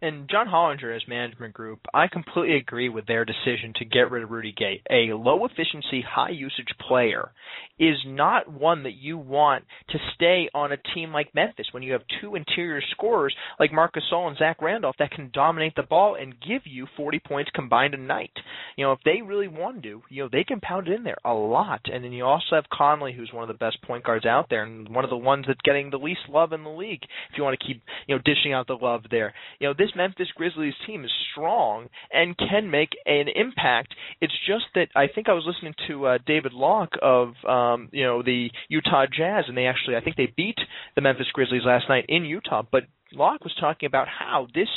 [0.00, 4.22] And John Hollinger, as management group, I completely agree with their decision to get rid
[4.22, 4.80] of Rudy Gay.
[4.90, 7.32] A low efficiency, high usage player
[7.80, 11.92] is not one that you want to stay on a team like Memphis when you
[11.92, 16.16] have two interior scorers like Marc Gasol and Zach Randolph that can dominate the ball
[16.20, 18.32] and give you 40 points combined a night.
[18.76, 21.18] You know, if they really want to, you know, they can pound it in there
[21.24, 21.80] a lot.
[21.92, 24.62] And then you also have Conley, who's one of the best point guards out there
[24.62, 27.02] and one of the ones that's getting the least love in the league.
[27.30, 29.87] If you want to keep, you know, dishing out the love there, you know, this
[29.88, 33.94] this Memphis Grizzlies team is strong and can make an impact.
[34.20, 38.04] It's just that I think I was listening to uh, David Locke of um, you
[38.04, 40.58] know the Utah Jazz, and they actually I think they beat
[40.94, 42.62] the Memphis Grizzlies last night in Utah.
[42.70, 44.68] But Locke was talking about how this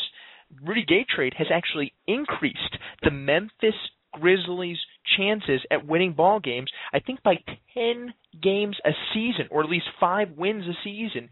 [0.63, 3.75] Rudy Gay trade has actually increased the Memphis
[4.13, 4.79] Grizzlies'
[5.17, 7.35] chances at winning ball games, I think by
[7.73, 11.29] 10 games a season, or at least five wins a season.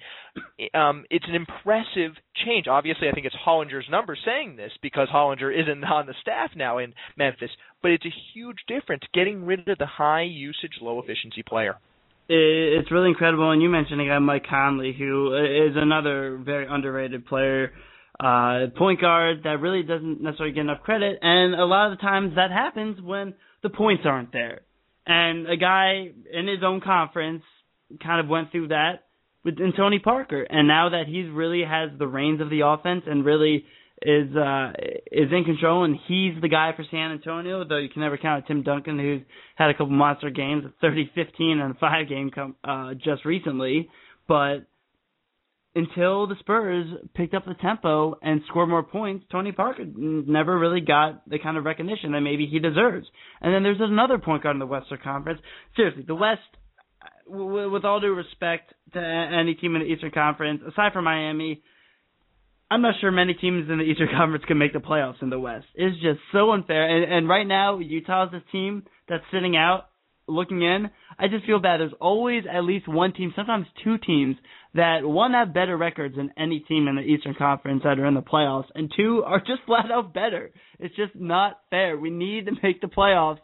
[0.74, 2.12] Um, it's an impressive
[2.46, 2.68] change.
[2.68, 6.78] Obviously, I think it's Hollinger's number saying this because Hollinger isn't on the staff now
[6.78, 7.52] in Memphis,
[7.82, 11.78] but it's a huge difference getting rid of the high usage, low efficiency player
[12.30, 13.52] it's really incredible.
[13.52, 17.74] And you mentioned a guy, Mike Conley, who is another very underrated player
[18.20, 22.02] uh, point guard that really doesn't necessarily get enough credit, and a lot of the
[22.02, 24.62] times that happens when the points aren't there.
[25.06, 27.44] And a guy in his own conference
[28.04, 29.06] kind of went through that
[29.44, 33.04] with in Tony Parker, and now that he really has the reins of the offense
[33.08, 33.66] and really
[34.02, 34.72] is uh
[35.12, 38.46] is in control and he's the guy for San Antonio, though you can never count
[38.48, 39.22] Tim Duncan who's
[39.56, 43.90] had a couple monster games, 30-15 and a five game come uh just recently,
[44.28, 44.60] but
[45.80, 50.82] until the Spurs picked up the tempo and scored more points, Tony Parker never really
[50.82, 53.08] got the kind of recognition that maybe he deserves.
[53.42, 55.40] And then there's another point guard in the Western Conference.
[55.76, 56.42] Seriously, the West,
[57.28, 61.62] with all due respect to any team in the Eastern Conference, aside from Miami,
[62.72, 65.40] I'm not sure many teams in the Eastern Conference can make the playoffs in the
[65.40, 65.66] West.
[65.74, 66.88] It's just so unfair.
[66.88, 69.89] And, and right now, Utah's a team that's sitting out
[70.30, 71.80] looking in, I just feel bad.
[71.80, 74.36] There's always at least one team, sometimes two teams,
[74.76, 78.14] that one have better records than any team in the Eastern Conference that are in
[78.14, 80.52] the playoffs, and two are just flat out better.
[80.80, 81.98] It's just not fair.
[81.98, 83.40] We need to make the playoffs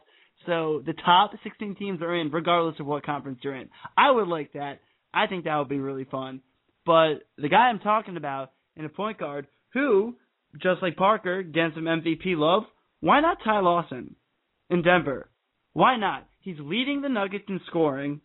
[0.46, 3.70] so the top 16 teams are in, regardless of what conference you're in.
[3.98, 4.80] I would like that.
[5.14, 6.42] I think that would be really fun.
[6.86, 10.16] But the guy I'm talking about in a point guard, who,
[10.62, 12.64] just like Parker, gets some MVP love,
[13.00, 14.16] why not Ty Lawson
[14.70, 15.30] in Denver?
[15.76, 16.26] Why not?
[16.40, 18.22] He's leading the Nuggets in scoring.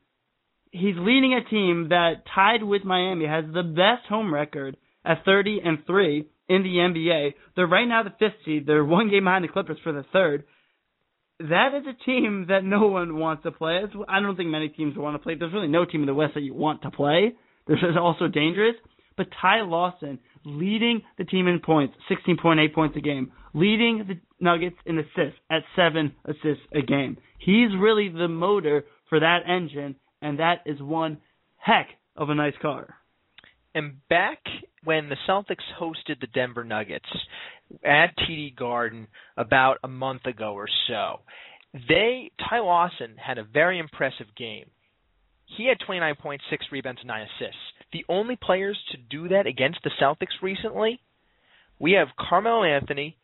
[0.71, 5.61] He's leading a team that tied with Miami has the best home record at 30
[5.65, 7.35] and 3 in the NBA.
[7.57, 8.69] They're right now the fifth seed.
[8.69, 10.45] They're one game behind the Clippers for the third.
[11.41, 13.81] That is a team that no one wants to play.
[14.09, 15.35] I don't think many teams want to play.
[15.35, 17.33] There's really no team in the West that you want to play.
[17.67, 18.77] This is also dangerous.
[19.17, 24.77] But Ty Lawson leading the team in points, 16.8 points a game, leading the Nuggets
[24.87, 27.19] in assists at seven assists a game.
[27.39, 31.19] He's really the motor for that engine, and that is one
[31.59, 32.95] heck of a nice car.
[33.75, 34.39] And back
[34.85, 37.09] when the Celtics hosted the Denver Nuggets
[37.85, 41.21] at TD Garden about a month ago or so,
[41.89, 44.67] they Ty Lawson had a very impressive game.
[45.57, 46.39] he had 29.6
[46.73, 47.61] rebounds and 9 assists.
[47.93, 51.01] The only players to do that against the Celtics recently,
[51.79, 53.17] we have Carmelo Anthony,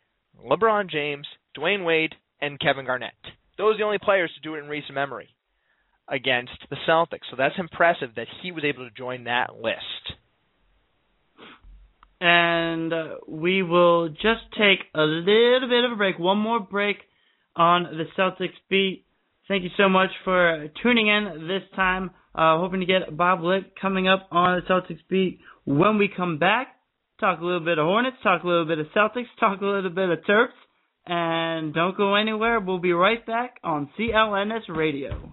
[0.45, 3.12] LeBron James, Dwyane Wade, and Kevin Garnett.
[3.59, 5.29] Those are the only players to do it in recent memory
[6.09, 7.27] against the Celtics.
[7.31, 9.79] So that's impressive that he was able to join that list.
[12.21, 16.97] And uh, we will just take a little bit of a break, one more break
[17.55, 19.05] on the Celtics beat.
[19.49, 22.11] Thank you so much for tuning in this time.
[22.37, 26.39] Uh, hoping to get Bob Licht coming up on the Celtics beat when we come
[26.39, 26.68] back.
[27.18, 29.89] Talk a little bit of Hornets, talk a little bit of Celtics, talk a little
[29.89, 30.49] bit of Terps,
[31.07, 32.61] and don't go anywhere.
[32.61, 35.32] We'll be right back on CLNS Radio.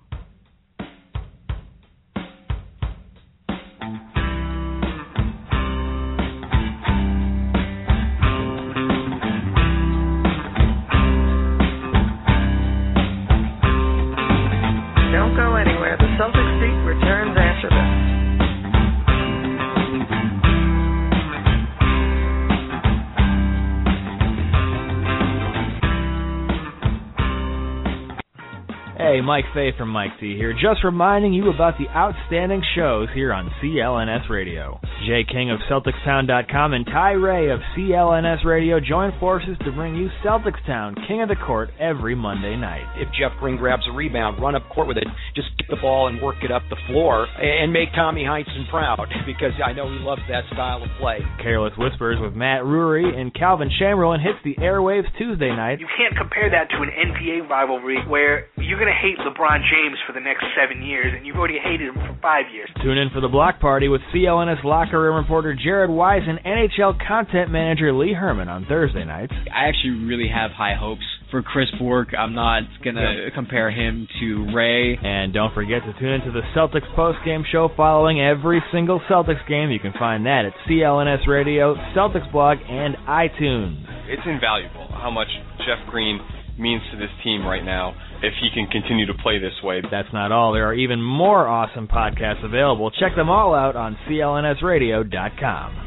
[29.14, 33.32] Hey, Mike Fay from Mike T here, just reminding you about the outstanding shows here
[33.32, 34.82] on CLNS Radio.
[35.06, 40.10] Jay King of CelticsTown.com and Ty Ray of CLNS Radio join forces to bring you
[40.26, 42.88] Celtics Town, King of the Court, every Monday night.
[42.98, 45.06] If Jeff Green grabs a rebound, run up court with it,
[45.36, 49.06] just get the ball and work it up the floor, and make Tommy Heinsohn proud,
[49.28, 51.20] because I know he loves that style of play.
[51.38, 55.80] Careless Whispers with Matt Rury and Calvin Chamberlain hits the airwaves Tuesday night.
[55.80, 60.00] You can't compare that to an NBA rivalry where you're going to hate LeBron James
[60.08, 62.70] for the next seven years, and you've already hated him for five years.
[62.82, 66.96] Tune in for the block party with CLNS locker room reporter Jared Weiss and NHL
[67.06, 69.34] content manager Lee Herman on Thursday nights.
[69.54, 72.14] I actually really have high hopes for Chris Bourque.
[72.18, 74.96] I'm not going to compare him to Ray.
[74.96, 79.70] And don't forget to tune into the Celtics post-game show following every single Celtics game.
[79.70, 83.84] You can find that at CLNS Radio, Celtics blog, and iTunes.
[84.08, 85.28] It's invaluable how much
[85.58, 86.22] Jeff Green
[86.58, 89.82] means to this team right now if he can continue to play this way.
[89.90, 90.54] That's not all.
[90.54, 92.92] There are even more awesome podcasts available.
[92.92, 95.80] Check them all out on clnsradio.com.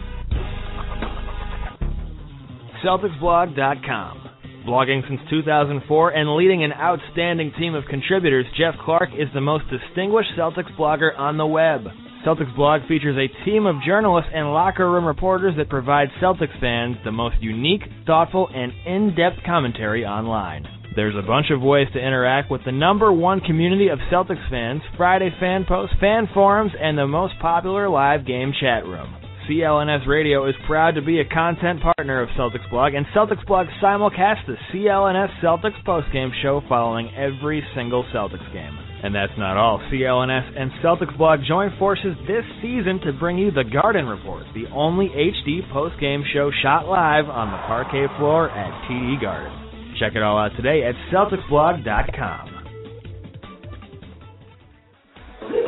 [2.84, 4.22] CelticsBlog.com.
[4.66, 9.64] Blogging since 2004 and leading an outstanding team of contributors, Jeff Clark is the most
[9.70, 11.86] distinguished Celtics blogger on the web.
[12.26, 16.96] Celtics blog features a team of journalists and locker room reporters that provide Celtics fans
[17.04, 20.66] the most unique, thoughtful, and in-depth commentary online.
[20.96, 24.82] There's a bunch of ways to interact with the number one community of Celtics fans,
[24.96, 29.14] Friday fan posts, fan forums, and the most popular live game chat room.
[29.48, 33.68] CLNS Radio is proud to be a content partner of Celtics Blog, and Celtics Blog
[33.80, 38.76] simulcasts the CLNS Celtics postgame show following every single Celtics game.
[39.02, 39.78] And that's not all.
[39.92, 44.66] CLNS and Celtics Blog join forces this season to bring you the Garden Report, the
[44.72, 49.52] only HD post-game show shot live on the parquet floor at TD Garden.
[50.00, 52.56] Check it all out today at CelticsBlog.com.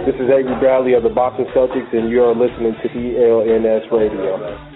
[0.05, 4.68] This is Avery Bradley of the Boston Celtics, and you are listening to CLNS Radio.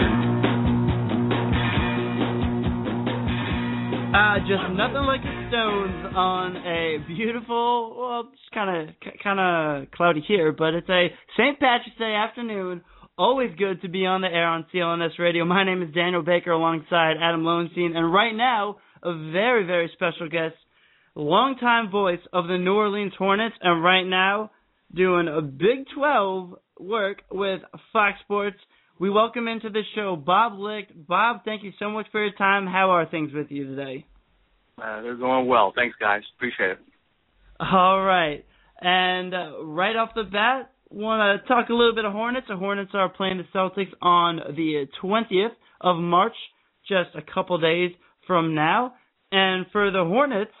[4.12, 9.90] Uh, just nothing like the Stones on a beautiful, well, it's kind of kind of
[9.90, 11.60] cloudy here, but it's a St.
[11.60, 12.80] Patrick's Day afternoon.
[13.18, 15.44] Always good to be on the air on CLNS Radio.
[15.44, 20.26] My name is Daniel Baker alongside Adam Lowenstein, and right now, a very, very special
[20.26, 20.54] guest,
[21.14, 24.52] longtime voice of the New Orleans Hornets, and right now
[24.94, 27.60] doing a Big 12 work with
[27.92, 28.56] Fox Sports.
[28.98, 30.92] We welcome into the show Bob Licht.
[31.06, 32.66] Bob, thank you so much for your time.
[32.66, 34.06] How are things with you today?
[34.80, 35.72] Uh, they're going well.
[35.74, 36.22] Thanks, guys.
[36.36, 36.78] Appreciate it.
[37.60, 38.44] All right.
[38.80, 42.46] And uh, right off the bat, want to talk a little bit of Hornets.
[42.48, 46.34] The Hornets are playing the Celtics on the 20th of March,
[46.88, 47.92] just a couple days
[48.26, 48.94] from now.
[49.30, 50.52] And for the Hornets,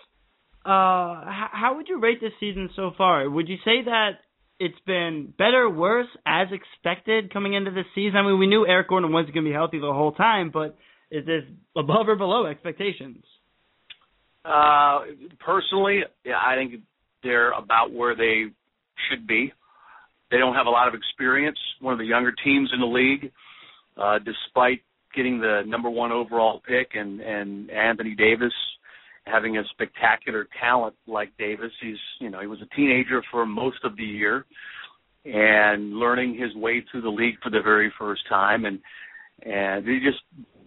[0.64, 3.28] uh, how would you rate this season so far?
[3.28, 4.10] Would you say that
[4.60, 8.16] it's been better, worse, as expected coming into this season?
[8.16, 10.76] I mean, we knew Eric Gordon wasn't going to be healthy the whole time, but
[11.10, 11.42] is this
[11.76, 13.24] above or below expectations?
[14.44, 15.00] Uh,
[15.44, 16.80] personally, yeah, I think
[17.22, 18.46] they're about where they
[19.08, 19.52] should be.
[20.30, 21.58] They don't have a lot of experience.
[21.80, 23.30] One of the younger teams in the league,
[23.96, 24.80] uh, despite
[25.14, 28.52] getting the number one overall pick and and Anthony Davis
[29.26, 31.70] having a spectacular talent like Davis.
[31.80, 34.46] He's you know he was a teenager for most of the year
[35.24, 38.80] and learning his way through the league for the very first time and
[39.44, 40.22] and they just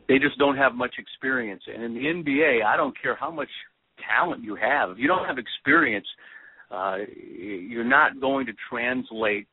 [0.07, 1.63] they just don't have much experience.
[1.73, 3.49] And in the NBA, I don't care how much
[4.07, 4.91] talent you have.
[4.91, 6.07] If you don't have experience,
[6.71, 6.97] uh,
[7.37, 9.47] you're not going to translate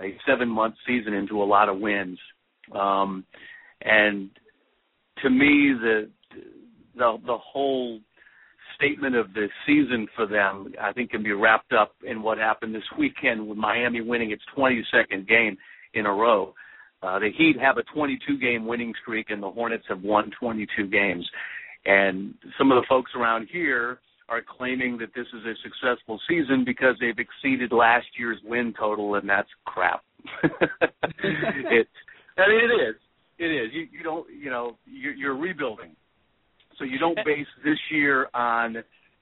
[0.00, 2.18] a seven month season into a lot of wins.
[2.74, 3.24] Um,
[3.82, 4.30] and
[5.22, 6.10] to me, the
[6.96, 8.00] the the whole
[8.76, 12.74] statement of the season for them, I think, can be wrapped up in what happened
[12.74, 15.56] this weekend with Miami winning its 22nd game
[15.92, 16.54] in a row.
[17.02, 20.86] Uh, the Heat have a 22 game winning streak, and the Hornets have won 22
[20.88, 21.28] games.
[21.86, 26.62] And some of the folks around here are claiming that this is a successful season
[26.64, 30.02] because they've exceeded last year's win total, and that's crap.
[30.44, 31.88] it,
[32.36, 32.96] I mean, it is.
[33.38, 33.70] It is.
[33.72, 34.26] You, you don't.
[34.30, 35.96] You know, you're, you're rebuilding,
[36.78, 38.76] so you don't base this year on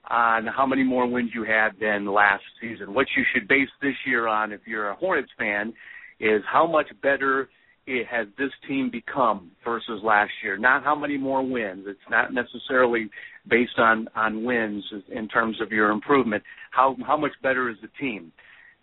[0.09, 2.93] on how many more wins you had than last season.
[2.93, 5.73] What you should base this year on, if you're a Hornets fan,
[6.19, 7.49] is how much better
[7.89, 10.57] it has this team become versus last year.
[10.57, 11.85] Not how many more wins.
[11.87, 13.09] It's not necessarily
[13.49, 16.43] based on on wins in terms of your improvement.
[16.71, 18.31] How how much better is the team?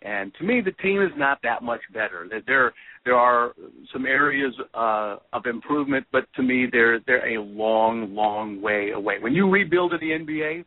[0.01, 2.27] And to me, the team is not that much better.
[2.45, 2.73] There
[3.05, 3.53] there are
[3.93, 9.15] some areas uh, of improvement, but to me, they're they're a long, long way away.
[9.19, 10.65] When you rebuild in the NBA,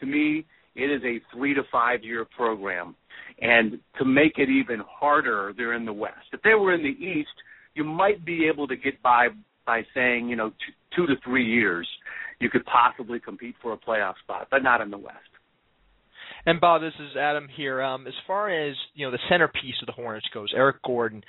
[0.00, 2.94] to me, it is a three to five year program.
[3.42, 6.28] And to make it even harder, they're in the West.
[6.32, 7.28] If they were in the East,
[7.74, 9.28] you might be able to get by
[9.66, 11.86] by saying, you know, two, two to three years,
[12.40, 15.18] you could possibly compete for a playoff spot, but not in the West.
[16.46, 17.82] And Bob, this is Adam here.
[17.82, 21.22] Um, as far as you know, the centerpiece of the Hornets goes, Eric Gordon,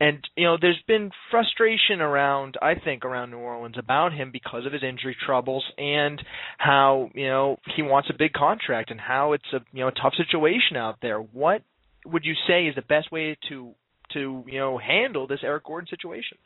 [0.00, 4.64] and you know, there's been frustration around, I think, around New Orleans about him because
[4.64, 6.20] of his injury troubles and
[6.56, 9.92] how you know he wants a big contract and how it's a you know a
[9.92, 11.18] tough situation out there.
[11.18, 11.62] What
[12.06, 13.72] would you say is the best way to
[14.14, 16.38] to you know handle this Eric Gordon situation?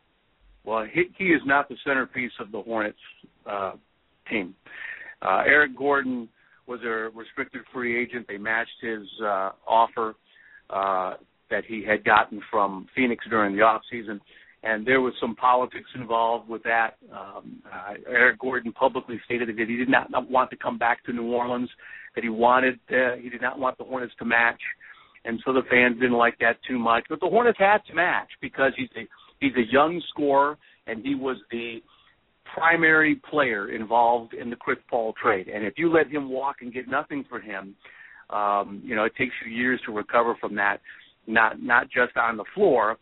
[0.64, 2.98] Well, he, he is not the centerpiece of the Hornets
[3.50, 3.72] uh,
[4.30, 4.54] team.
[5.20, 6.28] Uh, Eric Gordon
[6.66, 8.26] was a restricted free agent.
[8.26, 10.14] They matched his uh, offer
[10.70, 11.14] uh,
[11.50, 14.20] that he had gotten from Phoenix during the off season,
[14.62, 16.96] and there was some politics involved with that.
[17.12, 21.04] Um, uh, Eric Gordon publicly stated that he did not, not want to come back
[21.04, 21.68] to New Orleans,
[22.14, 24.60] that he wanted uh, he did not want the Hornets to match,
[25.24, 27.04] and so the fans didn't like that too much.
[27.08, 29.06] But the Hornets had to match because he's a
[29.40, 31.78] he's a young scorer and he was the
[32.54, 35.48] primary player involved in the Chris Paul trade.
[35.48, 37.74] And if you let him walk and get nothing for him,
[38.30, 40.78] um, you know, it takes you years to recover from that,
[41.26, 42.96] not not just on the floor,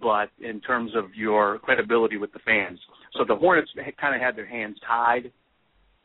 [0.00, 2.78] but in terms of your credibility with the fans.
[3.14, 5.30] So the Hornets kind of had their hands tied.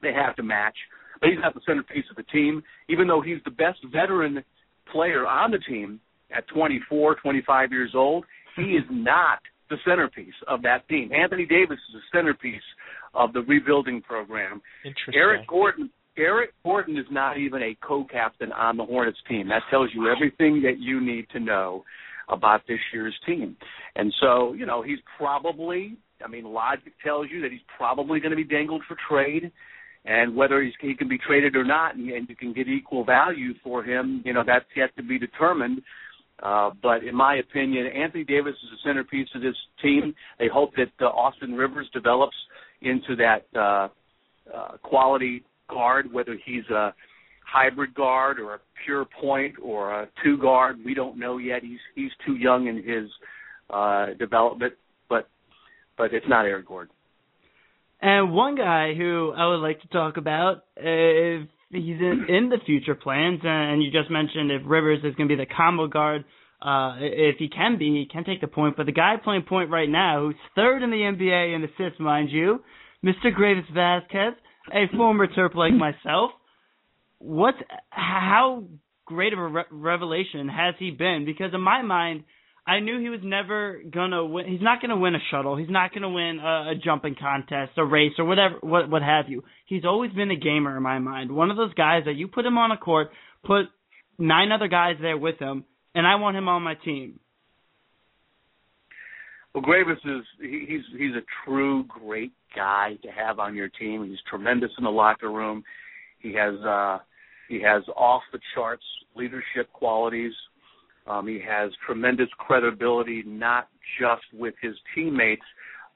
[0.01, 0.76] They have to match,
[1.20, 2.64] but he's not the centerpiece of the team.
[2.89, 4.43] Even though he's the best veteran
[4.92, 6.00] player on the team
[6.36, 8.26] at 24, 25 years old,
[8.56, 11.12] he is not the centerpiece of that team.
[11.12, 12.62] Anthony Davis is the centerpiece
[13.14, 14.62] of the rebuilding program.
[15.14, 19.48] Eric Gordon Eric Gordon is not even a co-captain on the Hornets team.
[19.48, 21.84] That tells you everything that you need to know
[22.30, 23.58] about this year's team.
[23.96, 28.32] And so, you know, he's probably I mean, logic tells you that he's probably going
[28.32, 29.52] to be dangled for trade.
[30.06, 33.53] And whether he can be traded or not, and, and you can get equal value
[33.64, 35.82] for him, you know, that's yet to be determined.
[36.41, 40.14] Uh, but in my opinion, Anthony Davis is a centerpiece of this team.
[40.40, 42.36] They hope that uh, Austin Rivers develops
[42.82, 43.88] into that uh,
[44.53, 46.94] uh, quality guard, whether he's a
[47.45, 50.80] hybrid guard or a pure point or a two guard.
[50.84, 51.61] We don't know yet.
[51.61, 53.10] He's he's too young in his
[53.69, 54.73] uh, development,
[55.07, 55.30] but
[55.98, 56.94] but it's not Eric Gordon.
[58.04, 62.58] And one guy who I would like to talk about, if he's in, in the
[62.66, 66.26] future plans, and you just mentioned if Rivers is going to be the combo guard.
[66.62, 68.76] Uh, if he can be, he can take the point.
[68.76, 72.30] But the guy playing point right now, who's third in the NBA in assists, mind
[72.30, 72.62] you,
[73.06, 73.34] Mr.
[73.34, 74.34] Greivis Vasquez,
[74.74, 76.32] a former Terp like myself.
[77.20, 77.58] What's
[77.90, 78.66] how
[79.06, 81.24] great of a re- revelation has he been?
[81.26, 82.26] Because in my mind,
[82.65, 84.48] I knew he was never gonna win.
[84.48, 85.57] He's not gonna win a shuttle.
[85.57, 89.26] He's not gonna win a, a jumping contest, a race, or whatever, what what have
[89.27, 89.44] you.
[89.65, 91.31] He's always been a gamer in my mind.
[91.31, 93.10] One of those guys that you put him on a court,
[93.44, 93.65] put
[94.18, 97.19] nine other guys there with him, and I want him on my team.
[99.53, 104.06] Well, Greivis is he, he's he's a true great guy to have on your team.
[104.06, 105.64] He's tremendous in the locker room.
[106.19, 106.99] He has uh
[107.49, 108.85] he has off the charts
[109.15, 110.34] leadership qualities.
[111.06, 113.68] Um, he has tremendous credibility, not
[114.00, 115.44] just with his teammates,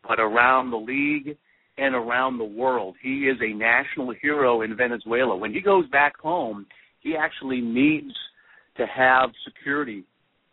[0.08, 1.38] but around the league
[1.78, 2.96] and around the world.
[3.02, 5.36] He is a national hero in Venezuela.
[5.36, 6.66] When he goes back home,
[7.00, 8.14] he actually needs
[8.78, 10.04] to have security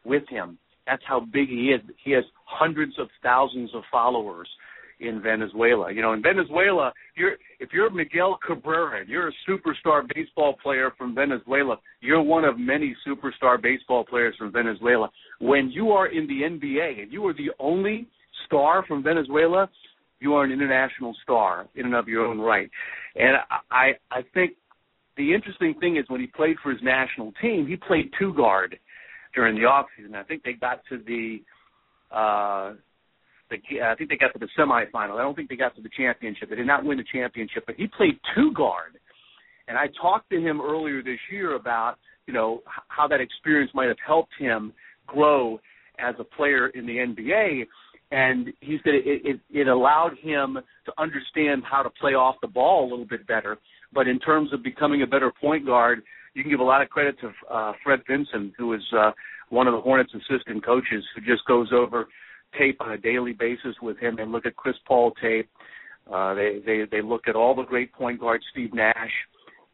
[0.04, 0.58] with him.
[0.86, 1.80] That's how big he is.
[2.04, 4.48] He has hundreds of thousands of followers
[5.00, 5.92] in Venezuela.
[5.92, 10.92] You know, in Venezuela, you're if you're Miguel Cabrera and you're a superstar baseball player
[10.96, 15.10] from Venezuela, you're one of many superstar baseball players from Venezuela.
[15.40, 18.06] When you are in the NBA and you are the only
[18.46, 19.68] star from Venezuela,
[20.20, 22.70] you are an international star in and of your own right.
[23.16, 23.36] And
[23.70, 24.52] I I think
[25.16, 28.78] the interesting thing is when he played for his national team, he played two guard
[29.34, 30.14] during the offseason.
[30.14, 31.42] I think they got to the
[32.14, 32.74] uh
[33.50, 35.18] the, I think they got to the semifinal.
[35.18, 36.50] I don't think they got to the championship.
[36.50, 38.98] They did not win the championship, but he played two guard.
[39.68, 41.96] And I talked to him earlier this year about
[42.26, 44.72] you know how that experience might have helped him
[45.06, 45.60] grow
[45.98, 47.66] as a player in the NBA.
[48.10, 52.48] And he said it, it, it allowed him to understand how to play off the
[52.48, 53.58] ball a little bit better.
[53.92, 56.02] But in terms of becoming a better point guard,
[56.34, 59.12] you can give a lot of credit to uh, Fred Vinson, who is uh,
[59.50, 62.08] one of the Hornets' assistant coaches, who just goes over
[62.58, 64.16] tape on a daily basis with him.
[64.16, 65.48] They look at Chris Paul tape.
[66.12, 69.12] Uh, they they they look at all the great point guards, Steve Nash,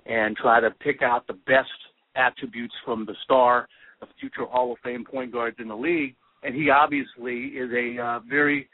[0.07, 1.69] and try to pick out the best
[2.17, 3.69] attributes from the star,
[4.01, 6.15] the future Hall of Fame point guards in the league.
[6.43, 8.69] And he obviously is a uh, very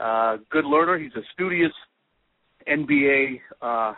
[0.00, 0.98] uh, good learner.
[0.98, 1.72] He's a studious
[2.68, 3.94] NBA uh,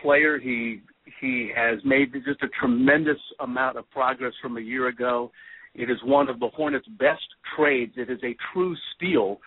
[0.00, 0.38] player.
[0.38, 0.82] He
[1.20, 5.30] he has made just a tremendous amount of progress from a year ago.
[5.74, 7.26] It is one of the Hornets' best
[7.56, 7.94] trades.
[7.96, 9.38] It is a true steal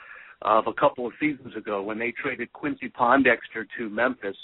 [0.41, 4.37] of a couple of seasons ago when they traded Quincy Pondexter to Memphis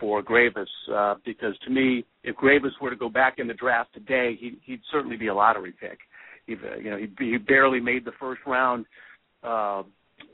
[0.00, 0.66] for Greivis.
[0.92, 4.58] Uh, because to me, if Greivis were to go back in the draft today, he,
[4.64, 5.98] he'd certainly be a lottery pick.
[6.46, 8.84] He, you know, he, he barely made the first round
[9.42, 9.82] uh,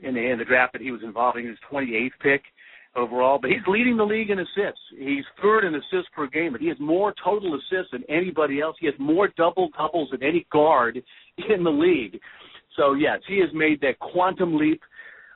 [0.01, 1.47] in the in the draft that he was involved in.
[1.47, 2.41] Was 28th pick
[2.95, 4.81] overall, but he's leading the league in assists.
[4.97, 8.75] He's third in assists per game, but he has more total assists than anybody else.
[8.79, 11.01] He has more double doubles than any guard
[11.49, 12.19] in the league.
[12.77, 14.81] So yes, he has made that quantum leap.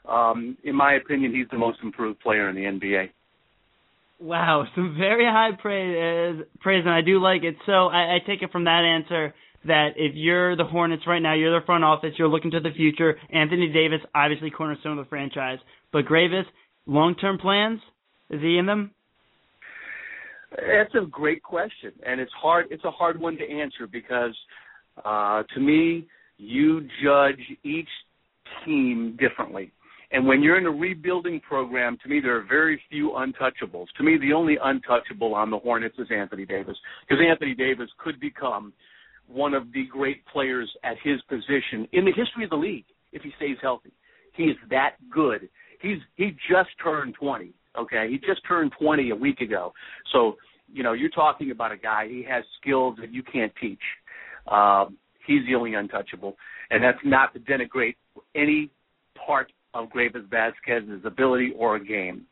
[0.07, 3.09] Um, in my opinion, he's the most improved player in the NBA.
[4.19, 7.55] Wow, some very high praise, praise, and I do like it.
[7.65, 9.33] So I, I take it from that answer
[9.65, 12.69] that if you're the Hornets right now, you're the front office, you're looking to the
[12.75, 13.17] future.
[13.33, 15.57] Anthony Davis, obviously cornerstone of the franchise,
[15.91, 16.05] but
[16.87, 17.79] Greivis, long-term plans?
[18.29, 18.91] Is he in them?
[20.51, 22.67] That's a great question, and it's hard.
[22.71, 24.35] It's a hard one to answer because,
[25.03, 26.07] uh, to me,
[26.37, 27.89] you judge each
[28.63, 29.71] team differently.
[30.11, 33.87] And when you're in a rebuilding program, to me, there are very few untouchables.
[33.97, 38.19] To me, the only untouchable on the Hornets is Anthony Davis, because Anthony Davis could
[38.19, 38.71] become
[39.27, 43.23] one of the great players at his position in the history of the league if
[43.23, 43.91] he stays healthy.
[44.35, 45.49] He is that good
[45.85, 47.53] he's he just turned 20.
[47.77, 49.73] Okay, he just turned 20 a week ago.
[50.11, 50.35] So
[50.71, 52.07] you know you're talking about a guy.
[52.09, 53.79] He has skills that you can't teach.
[54.47, 56.35] Um, he's the only untouchable,
[56.69, 57.95] and that's not to denigrate
[58.35, 58.71] any
[59.25, 62.25] part of Greivis Vasquez's ability or a game.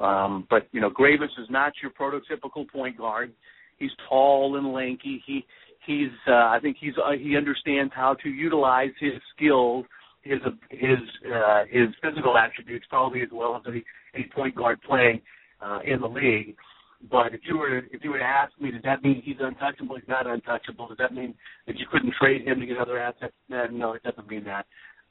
[0.00, 3.32] Um, but you know, Greivis is not your prototypical point guard.
[3.78, 5.22] He's tall and lanky.
[5.26, 5.44] He
[5.86, 9.84] he's uh, I think he's uh, he understands how to utilize his skills
[10.26, 10.40] his
[10.70, 10.98] his
[11.32, 13.84] uh, his physical attributes probably as well as any,
[14.14, 15.20] any point guard playing
[15.60, 16.56] uh, in the league.
[17.10, 19.96] But if you were if you were to ask me, does that mean he's untouchable?
[19.96, 20.88] He's not untouchable.
[20.88, 21.34] Does that mean
[21.66, 23.34] that you couldn't trade him to get other assets?
[23.48, 24.66] No, it doesn't mean that.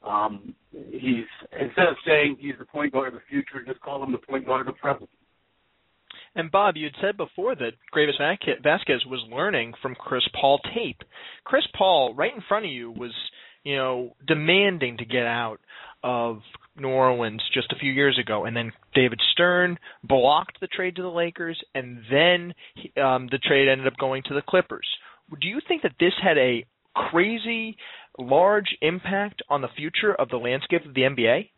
[0.06, 4.12] Um, he's instead of saying he's the point guard of the future, just call him
[4.12, 5.08] the point guard of the present.
[6.34, 8.18] And Bob, you had said before that Greivis
[8.62, 11.00] Vasquez was learning from Chris Paul tape.
[11.44, 13.12] Chris Paul, right in front of you, was
[13.66, 15.58] you know, demanding to get out
[16.04, 16.38] of
[16.78, 21.02] New Orleans just a few years ago, and then David Stern blocked the trade to
[21.02, 22.54] the Lakers, and then
[23.02, 24.86] um, the trade ended up going to the Clippers.
[25.40, 26.64] Do you think that this had a
[26.94, 27.76] crazy
[28.20, 31.48] large impact on the future of the landscape of the NBA?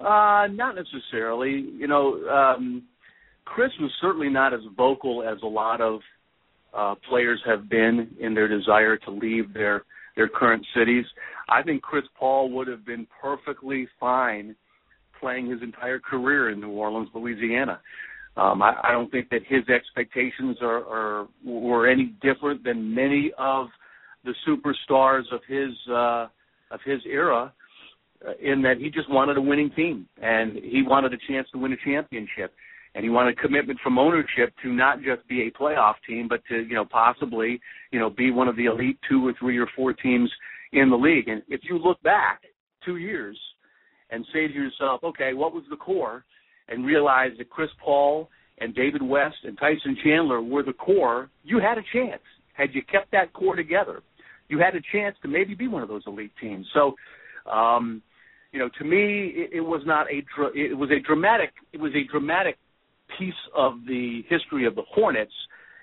[0.00, 1.52] Uh, not necessarily.
[1.52, 2.82] You know, um,
[3.46, 6.00] Chris was certainly not as vocal as a lot of
[6.76, 9.84] uh, players have been in their desire to leave their
[10.16, 11.04] their current cities.
[11.48, 14.54] I think Chris Paul would have been perfectly fine
[15.20, 17.80] playing his entire career in New Orleans, Louisiana.
[18.36, 23.30] Um, I, I don't think that his expectations are, are were any different than many
[23.38, 23.68] of
[24.24, 26.28] the superstars of his uh,
[26.70, 27.52] of his era.
[28.26, 31.58] Uh, in that he just wanted a winning team and he wanted a chance to
[31.58, 32.54] win a championship
[32.94, 36.60] and he wanted commitment from ownership to not just be a playoff team, but to
[36.60, 37.60] you know possibly
[37.90, 40.30] you know be one of the elite two or three or four teams
[40.72, 41.28] in the league.
[41.28, 42.42] And if you look back
[42.84, 43.38] two years
[44.10, 46.24] and say to yourself, okay, what was the core,
[46.68, 48.28] and realize that Chris Paul
[48.58, 52.22] and David West and Tyson Chandler were the core, you had a chance.
[52.54, 54.02] Had you kept that core together,
[54.48, 56.66] you had a chance to maybe be one of those elite teams.
[56.74, 56.94] So.
[57.50, 58.02] Um,
[58.52, 60.18] you know, to me, it, it was not a.
[60.54, 61.52] It was a dramatic.
[61.72, 62.58] It was a dramatic
[63.18, 65.32] piece of the history of the Hornets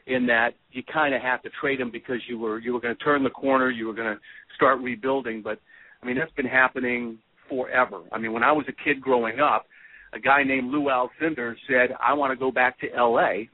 [0.08, 2.96] in that you kind of have to trade him because you were you were going
[2.96, 4.20] to turn the corner, you were going to
[4.56, 5.42] start rebuilding.
[5.42, 5.60] But
[6.02, 8.02] I mean, that's been happening forever.
[8.12, 9.66] I mean, when I was a kid growing up,
[10.14, 13.50] a guy named Lou Alcindor said, "I want to go back to L.A."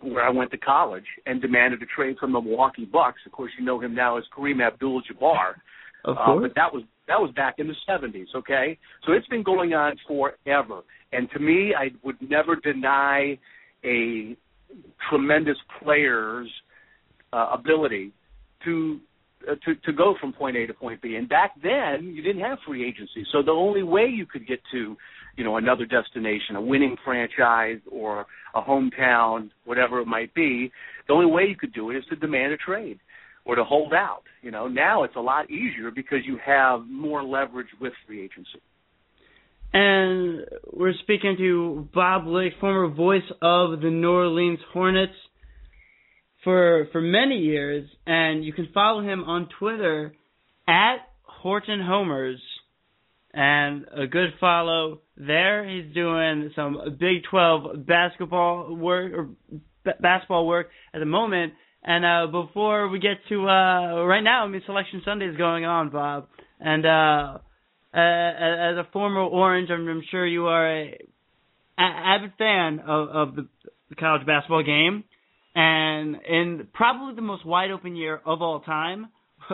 [0.00, 3.18] where I went to college and demanded a trade from the Milwaukee Bucks.
[3.26, 5.54] Of course, you know him now as Kareem Abdul-Jabbar.
[6.04, 6.42] Of uh, course.
[6.42, 8.78] but that was that was back in the 70s, okay?
[9.04, 10.82] So it's been going on forever.
[11.12, 13.38] And to me, I would never deny
[13.84, 14.36] a
[15.08, 16.48] tremendous player's
[17.32, 18.12] uh, ability
[18.64, 19.00] to
[19.48, 21.14] uh, to to go from point A to point B.
[21.14, 24.60] And back then, you didn't have free agency, so the only way you could get
[24.72, 24.96] to,
[25.36, 30.72] you know, another destination, a winning franchise or a hometown, whatever it might be,
[31.06, 32.98] the only way you could do it is to demand a trade
[33.48, 34.22] or to hold out.
[34.42, 38.60] You know, now it's a lot easier because you have more leverage with free agency.
[39.72, 45.14] And we're speaking to Bob Licht, former voice of the New Orleans Hornets
[46.44, 50.14] for for many years, and you can follow him on Twitter
[50.66, 52.40] at Horton Homers,
[53.34, 55.68] and a good follow there.
[55.68, 59.28] He's doing some Big 12 basketball work or
[59.84, 61.52] b- basketball work at the moment.
[61.82, 65.64] And uh, before we get to uh, right now, I mean, Selection Sunday is going
[65.64, 66.26] on, Bob,
[66.60, 67.38] and uh,
[67.94, 70.98] as a former Orange, I'm, sure you are a,
[71.78, 73.48] avid fan of, of the,
[73.98, 75.02] college basketball game,
[75.54, 79.08] and in probably the most wide open year of all time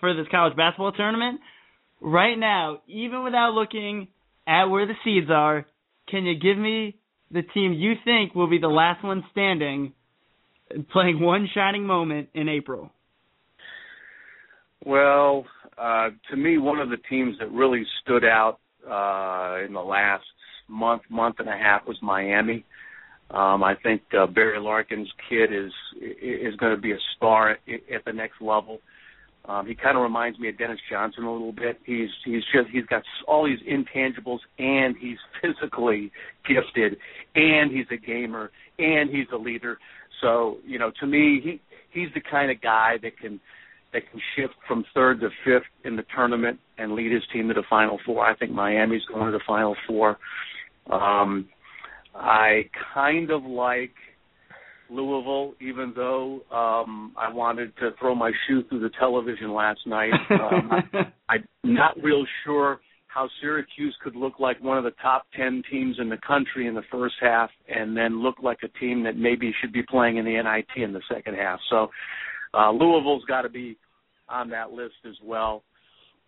[0.00, 1.40] for this college basketball tournament.
[2.00, 4.08] Right now, even without looking
[4.46, 5.66] at where the seeds are,
[6.08, 6.96] can you give me
[7.30, 9.92] the team you think will be the last one standing,
[10.92, 12.90] playing one shining moment in April?
[14.84, 15.46] Well,
[15.78, 20.24] uh, to me, one of the teams that really stood out uh, in the last
[20.68, 22.64] month, month and a half was Miami.
[23.30, 27.58] Um, I think uh, Barry Larkin's kid is is going to be a star at,
[27.92, 28.80] at the next level.
[29.46, 31.78] Um, he kind of reminds me of Dennis Johnson a little bit.
[31.84, 36.12] He's he's just he's got all these intangibles, and he's physically
[36.46, 36.96] gifted,
[37.34, 39.78] and he's a gamer, and he's a leader.
[40.24, 41.60] So you know, to me, he
[41.92, 43.38] he's the kind of guy that can
[43.92, 47.54] that can shift from third to fifth in the tournament and lead his team to
[47.54, 48.24] the Final Four.
[48.26, 50.16] I think Miami's going to the Final Four.
[50.90, 51.48] Um,
[52.14, 53.92] I kind of like
[54.90, 60.12] Louisville, even though um, I wanted to throw my shoe through the television last night.
[60.30, 60.70] Um,
[61.28, 62.80] I, I'm not real sure
[63.14, 66.74] how Syracuse could look like one of the top 10 teams in the country in
[66.74, 70.24] the first half and then look like a team that maybe should be playing in
[70.24, 71.60] the NIT in the second half.
[71.70, 71.88] So
[72.52, 73.78] uh, Louisville's got to be
[74.28, 75.62] on that list as well.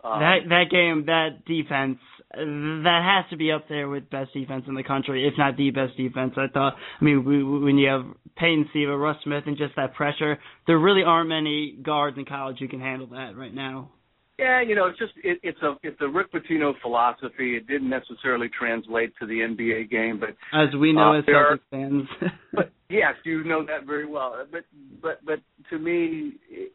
[0.05, 1.99] Um, that that game, that defense,
[2.31, 5.71] that has to be up there with best defense in the country, if not the
[5.71, 6.35] best defense.
[6.37, 6.75] I thought.
[7.01, 8.05] I mean, we, when you have
[8.37, 12.59] Peyton Siva, Russ Smith, and just that pressure, there really aren't many guards in college
[12.61, 13.91] who can handle that right now.
[14.39, 17.57] Yeah, you know, it's just it, it's a it's a Rick Pitino philosophy.
[17.57, 21.61] It didn't necessarily translate to the NBA game, but as we know uh, as Celtics
[21.71, 22.03] fans,
[22.53, 24.35] but yes, you know that very well.
[24.53, 24.65] But
[25.01, 25.39] but but
[25.71, 26.35] to me,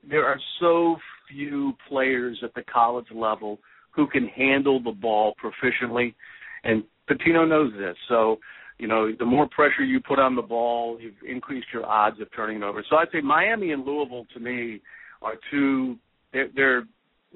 [0.10, 0.96] there are so
[1.30, 3.60] few players at the college level
[3.92, 6.16] who can handle the ball proficiently,
[6.64, 7.96] and Pitino knows this.
[8.10, 8.40] So
[8.80, 12.28] you know, the more pressure you put on the ball, you've increased your odds of
[12.36, 12.84] turning it over.
[12.90, 14.82] So I'd say Miami and Louisville to me
[15.22, 15.98] are two.
[16.34, 16.84] They're, they're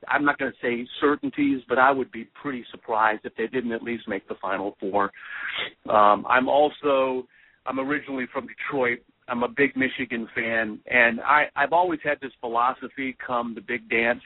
[0.07, 3.71] I'm not going to say certainties, but I would be pretty surprised if they didn't
[3.71, 5.11] at least make the Final Four.
[5.89, 7.27] Um, I'm also
[7.65, 8.99] I'm originally from Detroit.
[9.27, 13.89] I'm a big Michigan fan, and I, I've always had this philosophy come the big
[13.89, 14.21] dance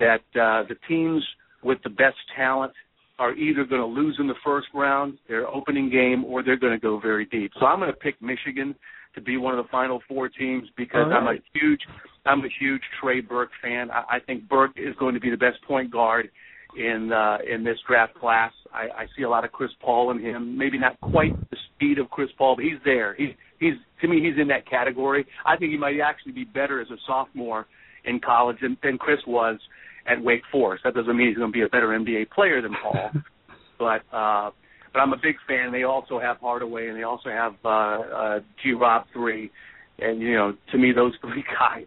[0.00, 1.24] that uh, the teams
[1.62, 2.72] with the best talent
[3.18, 6.72] are either going to lose in the first round, their opening game, or they're going
[6.72, 7.52] to go very deep.
[7.58, 8.74] So I'm going to pick Michigan
[9.14, 11.16] to be one of the final four teams because right.
[11.16, 11.80] I'm a huge
[12.26, 13.90] I'm a huge Trey Burke fan.
[13.90, 16.30] I, I think Burke is going to be the best point guard
[16.76, 18.52] in uh, in this draft class.
[18.72, 20.56] I, I see a lot of Chris Paul in him.
[20.56, 23.14] Maybe not quite the speed of Chris Paul, but he's there.
[23.14, 25.26] He's he's to me he's in that category.
[25.44, 27.66] I think he might actually be better as a sophomore
[28.04, 29.58] in college than, than Chris was
[30.06, 30.84] at Wake Forest.
[30.84, 33.10] That doesn't mean he's going to be a better NBA player than Paul,
[33.78, 34.50] but uh,
[34.92, 35.72] but I'm a big fan.
[35.72, 39.50] They also have Hardaway and they also have uh, uh, G Rob three,
[39.98, 41.86] and you know to me those three guys,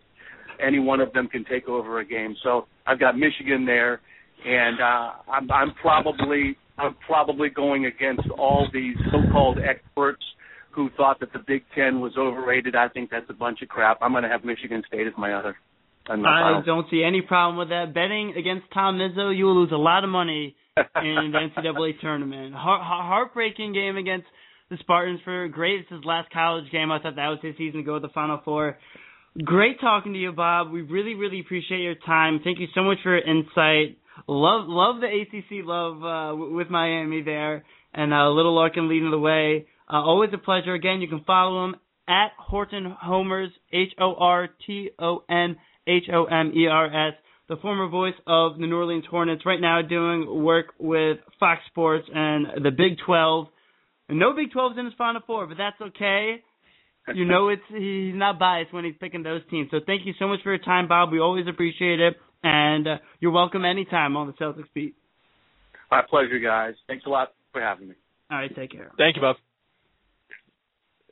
[0.66, 2.36] any one of them can take over a game.
[2.44, 4.02] So I've got Michigan there,
[4.46, 10.24] and uh, I'm, I'm probably I'm probably going against all these so-called experts
[10.72, 12.76] who thought that the Big Ten was overrated.
[12.76, 13.98] I think that's a bunch of crap.
[14.02, 15.58] I'm going to have Michigan State as my other.
[16.08, 17.94] I don't see any problem with that.
[17.94, 22.56] Betting against Tom Izzo, you will lose a lot of money in the NCAA tournament.
[22.56, 24.26] Heart- heartbreaking game against
[24.70, 25.82] the Spartans for great.
[25.82, 26.92] It's his last college game.
[26.92, 28.78] I thought that was his season to go to the Final Four.
[29.38, 30.72] Great talking to you, Bob.
[30.72, 32.42] We really, really appreciate your time.
[32.44, 33.98] Thank you so much for your insight.
[34.28, 39.20] Love, love the ACC love uh, with Miami there, and uh, Little Larkin leading the
[39.20, 39.68] way.
[39.88, 40.74] Uh, always a pleasure.
[40.74, 41.76] Again, you can follow him
[42.08, 45.56] at Horton Homers, H O R T O N
[45.88, 47.14] H O M E R S,
[47.48, 52.08] the former voice of the New Orleans Hornets, right now doing work with Fox Sports
[52.14, 53.48] and the Big 12.
[54.10, 56.44] And no Big 12s in his Final Four, but that's okay.
[57.14, 59.70] You know, it's he's not biased when he's picking those teams.
[59.72, 61.12] So thank you so much for your time, Bob.
[61.12, 64.96] We always appreciate it, and uh, you're welcome anytime on the Celtics beat.
[65.90, 66.76] My pleasure, guys.
[66.88, 67.96] Thanks a lot for having me.
[68.32, 68.92] All right, take care.
[68.98, 69.38] Thank you, Bob.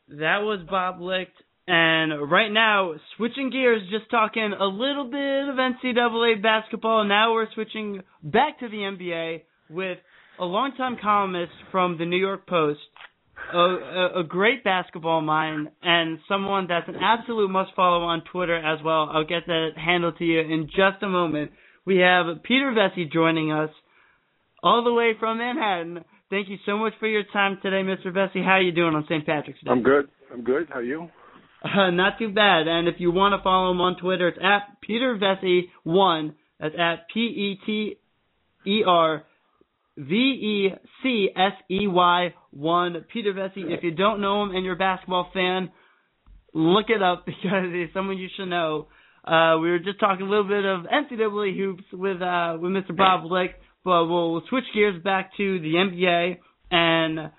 [0.10, 1.32] That was Bob Licht.
[1.68, 7.04] And right now, switching gears, just talking a little bit of NCAA basketball.
[7.04, 9.98] Now we're switching back to the NBA with
[10.40, 12.80] a longtime columnist from the New York Post,
[13.54, 18.80] a, a, great basketball mind, and someone that's an absolute must follow on Twitter as
[18.84, 19.10] well.
[19.12, 21.52] I'll get that handle to you in just a moment.
[21.86, 23.70] We have Peter Vecsey joining us
[24.62, 26.04] all the way from Manhattan.
[26.30, 28.08] Thank you so much for your time today, Mr.
[28.08, 28.44] Vecsey.
[28.44, 29.26] How are you doing on St.
[29.26, 29.72] Patrick's Day?
[29.72, 30.10] I'm good.
[30.34, 30.68] I'm good.
[30.70, 31.10] How are you?
[31.64, 32.68] Uh, not too bad.
[32.68, 36.36] And if you want to follow him on Twitter, it's at Peter Vecsey one.
[36.60, 37.98] That's at P E T
[38.66, 39.24] E R
[39.98, 40.70] V E
[41.04, 43.06] C S E Y one.
[43.12, 43.72] Peter Vecsey.
[43.76, 45.72] If you don't know him and you're a basketball fan,
[46.54, 48.88] look it up because he's someone you should know.
[49.24, 52.96] Uh, we were just talking a little bit of NCAA hoops with uh, with Mr.
[52.96, 56.38] Bob Licht, but we'll switch gears back to the NBA
[56.72, 57.32] and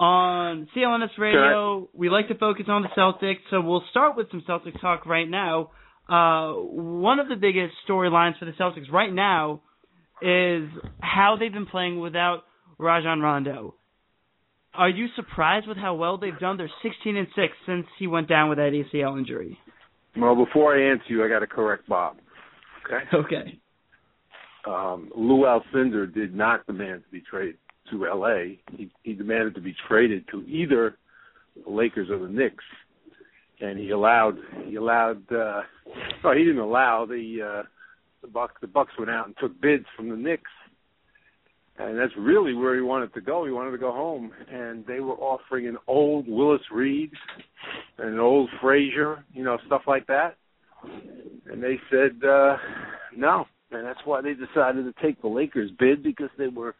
[0.00, 4.42] on CLNS Radio, we like to focus on the Celtics, so we'll start with some
[4.48, 5.70] Celtics talk right now.
[6.08, 9.62] Uh, one of the biggest storylines for the Celtics right now
[10.22, 10.68] is
[11.00, 12.44] how they've been playing without
[12.78, 13.74] Rajon Rondo.
[14.74, 16.56] Are you surprised with how well they've done?
[16.56, 19.58] They're 16 and six since he went down with that ACL injury.
[20.16, 22.16] Well, before I answer you, I got to correct Bob.
[22.86, 23.04] Okay.
[23.14, 23.58] Okay.
[24.66, 27.56] Um, Lou Alcindor did not demand to be traded
[27.90, 30.96] to LA, he, he demanded to be traded to either
[31.64, 32.64] the Lakers or the Knicks,
[33.60, 34.36] and he allowed
[34.66, 35.62] he allowed uh,
[36.24, 37.62] oh he didn't allow the uh,
[38.22, 40.50] the Bucks the Bucks went out and took bids from the Knicks,
[41.78, 43.44] and that's really where he wanted to go.
[43.44, 47.12] He wanted to go home, and they were offering an old Willis Reed
[47.98, 50.36] and an old Frazier, you know, stuff like that,
[51.50, 52.56] and they said uh,
[53.16, 56.74] no, and that's why they decided to take the Lakers bid because they were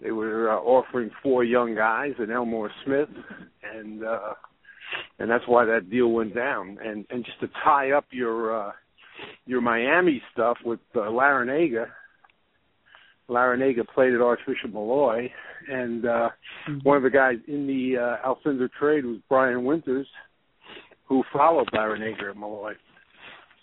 [0.00, 3.08] they were uh, offering four young guys and Elmore Smith,
[3.74, 4.34] and uh,
[5.18, 6.78] and that's why that deal went down.
[6.84, 8.72] And and just to tie up your uh,
[9.46, 11.86] your Miami stuff with uh, Larrañaga.
[13.28, 15.30] Larrañaga played at Archbishop Molloy,
[15.68, 16.28] and uh,
[16.68, 16.78] mm-hmm.
[16.82, 20.06] one of the guys in the uh, Alcindor trade was Brian Winters,
[21.06, 22.74] who followed Larrañaga at Molloy.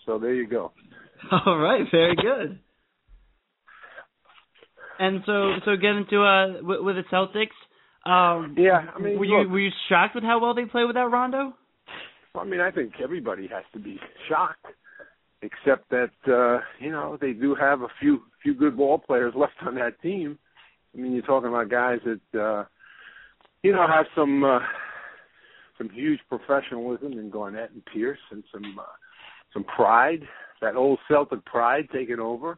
[0.05, 0.71] So there you go.
[1.45, 2.59] All right, very good.
[4.99, 7.57] And so, so get into uh with, with the Celtics.
[8.03, 10.85] Um, yeah, I mean, were look, you were you shocked with how well they play
[10.85, 11.53] without Rondo?
[12.35, 13.99] I mean, I think everybody has to be
[14.29, 14.65] shocked,
[15.41, 19.53] except that uh, you know they do have a few few good ball players left
[19.65, 20.37] on that team.
[20.93, 22.65] I mean, you're talking about guys that uh,
[23.63, 24.59] you know have some uh,
[25.77, 28.83] some huge professionalism in Garnett and Pierce, and some uh,
[29.53, 30.21] some pride,
[30.61, 32.57] that old Celtic pride taking over.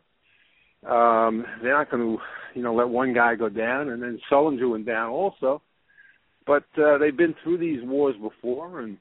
[0.87, 2.23] Um, they're not going to,
[2.53, 5.61] you know, let one guy go down, and then Sullinger went down also.
[6.45, 8.97] But uh, they've been through these wars before, and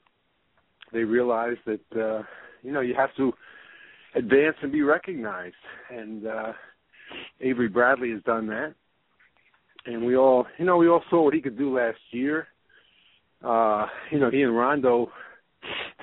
[0.93, 2.23] they realize that uh,
[2.61, 3.33] you know you have to
[4.15, 5.55] advance and be recognized.
[5.89, 6.53] And uh,
[7.41, 8.73] Avery Bradley has done that,
[9.85, 12.47] and we all, you know, we all saw what he could do last year.
[13.43, 15.11] Uh, you know, he and Rondo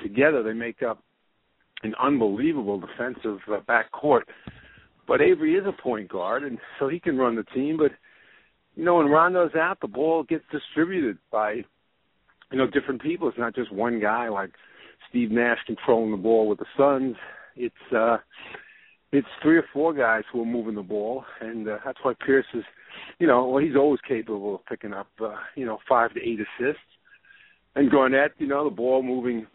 [0.02, 1.02] together they make up
[1.82, 4.22] an unbelievable defensive uh, backcourt.
[5.08, 7.76] But Avery is a point guard, and so he can run the team.
[7.78, 7.92] But
[8.76, 11.64] you know, when Rondo's out, the ball gets distributed by
[12.52, 13.28] you know different people.
[13.28, 14.50] It's not just one guy like
[15.08, 17.16] Steve Nash controlling the ball with the Suns.
[17.60, 18.16] It's uh,
[19.12, 22.46] it's three or four guys who are moving the ball, and uh, that's why Pierce
[22.54, 22.64] is,
[23.18, 26.38] you know, well, he's always capable of picking up, uh, you know, five to eight
[26.40, 26.82] assists.
[27.74, 29.46] And Garnett, you know, the ball moving,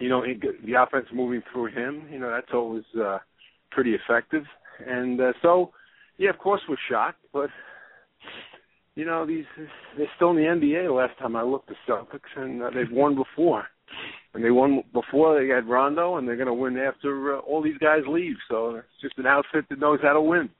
[0.00, 3.18] you know, the offense moving through him, you know, that's always uh,
[3.70, 4.44] pretty effective.
[4.84, 5.70] And uh, so,
[6.18, 7.50] yeah, of course we're shocked, but
[8.96, 9.44] you know, these
[9.96, 10.86] they're still in the NBA.
[10.86, 13.66] The last time I looked, the Celtics, and uh, they've won before
[14.34, 17.62] and they won before they had Rondo, and they're going to win after uh, all
[17.62, 18.36] these guys leave.
[18.50, 20.50] So it's just an outfit that knows how to win.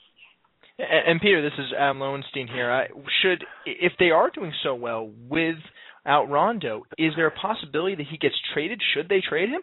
[0.78, 2.70] And, and Peter, this is Adam Lowenstein here.
[2.70, 2.86] I,
[3.22, 8.16] should if they are doing so well without Rondo, is there a possibility that he
[8.16, 8.80] gets traded?
[8.94, 9.60] Should they trade him?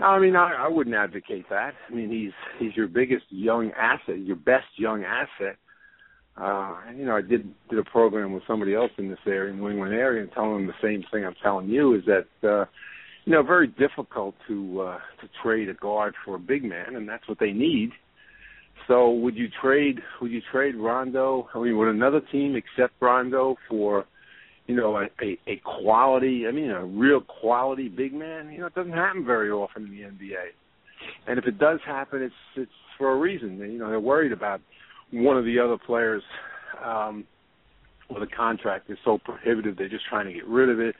[0.00, 1.74] No, I mean I, I wouldn't advocate that.
[1.88, 5.56] I mean he's he's your biggest young asset, your best young asset
[6.36, 9.60] uh, you know, I did did a program with somebody else in this area, in
[9.60, 12.64] the England area, and telling them the same thing I'm telling you is that uh,
[13.24, 17.08] you know very difficult to uh, to trade a guard for a big man, and
[17.08, 17.90] that's what they need.
[18.88, 21.48] So would you trade would you trade Rondo?
[21.54, 24.06] I mean, would another team accept Rondo for
[24.66, 26.46] you know a, a, a quality?
[26.48, 28.50] I mean, a real quality big man.
[28.50, 30.44] You know, it doesn't happen very often in the NBA,
[31.26, 33.58] and if it does happen, it's it's for a reason.
[33.58, 34.60] You know, they're worried about
[35.12, 36.22] one of the other players
[36.84, 37.24] um
[38.10, 40.94] or the contract is so prohibitive they're just trying to get rid of it.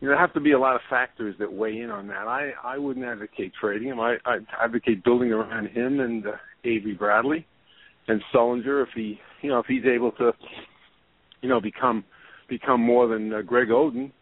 [0.00, 2.28] You know, there have to be a lot of factors that weigh in on that.
[2.28, 4.00] I I wouldn't advocate trading him.
[4.00, 6.32] I I advocate building around him and uh,
[6.64, 7.46] Avery Bradley
[8.06, 10.32] and Sullinger if he you know if he's able to
[11.42, 12.04] you know become
[12.48, 14.12] become more than uh, Greg Oden.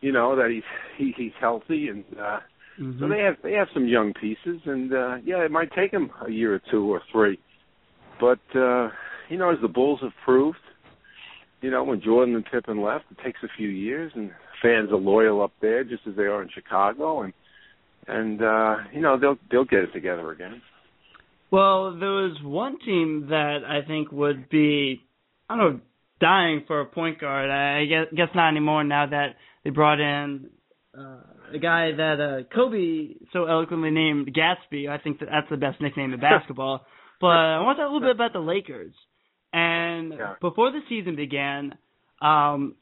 [0.00, 0.62] You know that he's
[0.96, 2.38] he, he's healthy and uh,
[2.80, 3.00] mm-hmm.
[3.00, 6.10] so they have they have some young pieces and uh, yeah it might take him
[6.26, 7.38] a year or two or three
[8.20, 8.90] but uh,
[9.28, 10.58] you know, as the Bulls have proved,
[11.60, 14.30] you know, when Jordan and Pippen left, it takes a few years, and
[14.62, 17.32] fans are loyal up there, just as they are in Chicago, and
[18.06, 20.62] and uh, you know they'll they'll get it together again.
[21.50, 25.00] Well, there was one team that I think would be,
[25.48, 25.80] I don't know,
[26.20, 27.48] dying for a point guard.
[27.48, 30.50] I guess, guess not anymore now that they brought in
[30.96, 31.20] uh,
[31.54, 34.90] a guy that uh, Kobe so eloquently named Gatsby.
[34.90, 36.84] I think that that's the best nickname in basketball.
[37.20, 38.92] But I want to talk a little bit about the Lakers.
[39.52, 40.34] And yeah.
[40.40, 41.74] before the season began,
[42.20, 42.74] um,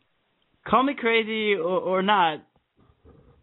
[0.66, 2.44] call me crazy or, or not,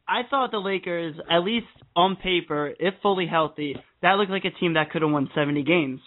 [0.08, 4.60] I thought the Lakers, at least on paper, if fully healthy, that looked like a
[4.60, 6.02] team that could have won 70 games.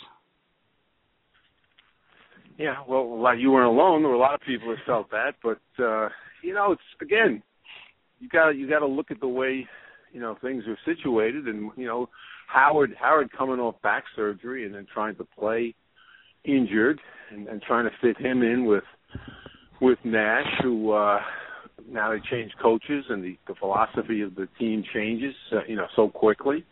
[2.58, 4.02] Yeah, well, like you weren't alone.
[4.02, 6.08] There were a lot of people that felt that, but uh,
[6.42, 7.42] you know, it's again,
[8.18, 9.66] you got you got to look at the way
[10.12, 12.08] you know things are situated, and you know,
[12.46, 15.74] Howard Howard coming off back surgery and then trying to play
[16.44, 17.00] injured
[17.30, 18.84] and, and trying to fit him in with
[19.80, 21.18] with Nash, who uh,
[21.88, 25.86] now they changed coaches and the, the philosophy of the team changes, uh, you know,
[25.94, 26.64] so quickly.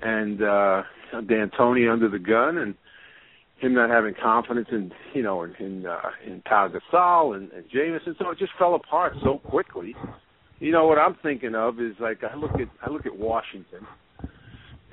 [0.00, 2.74] And uh, D'Antoni under the gun and
[3.58, 7.64] him not having confidence in you know in in, uh, in Pau Gasol and, and
[7.72, 9.94] Jamison, so it just fell apart so quickly.
[10.60, 13.86] You know what I'm thinking of is like I look at I look at Washington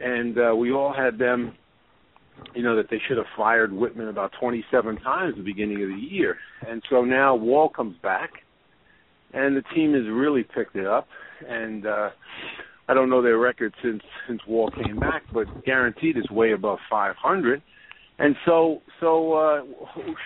[0.02, 1.53] and uh, we all had them,
[2.56, 5.90] you know, that they should have fired Wittman about 27 times at the beginning of
[5.90, 6.38] the year,
[6.68, 8.32] and so now Wall comes back,
[9.34, 11.07] and the team has really picked it up,
[11.48, 12.10] and uh,
[12.88, 16.80] I don't know their record since since Wall came back, but guaranteed is way above
[16.90, 17.61] 500.
[18.19, 19.61] And so, so uh,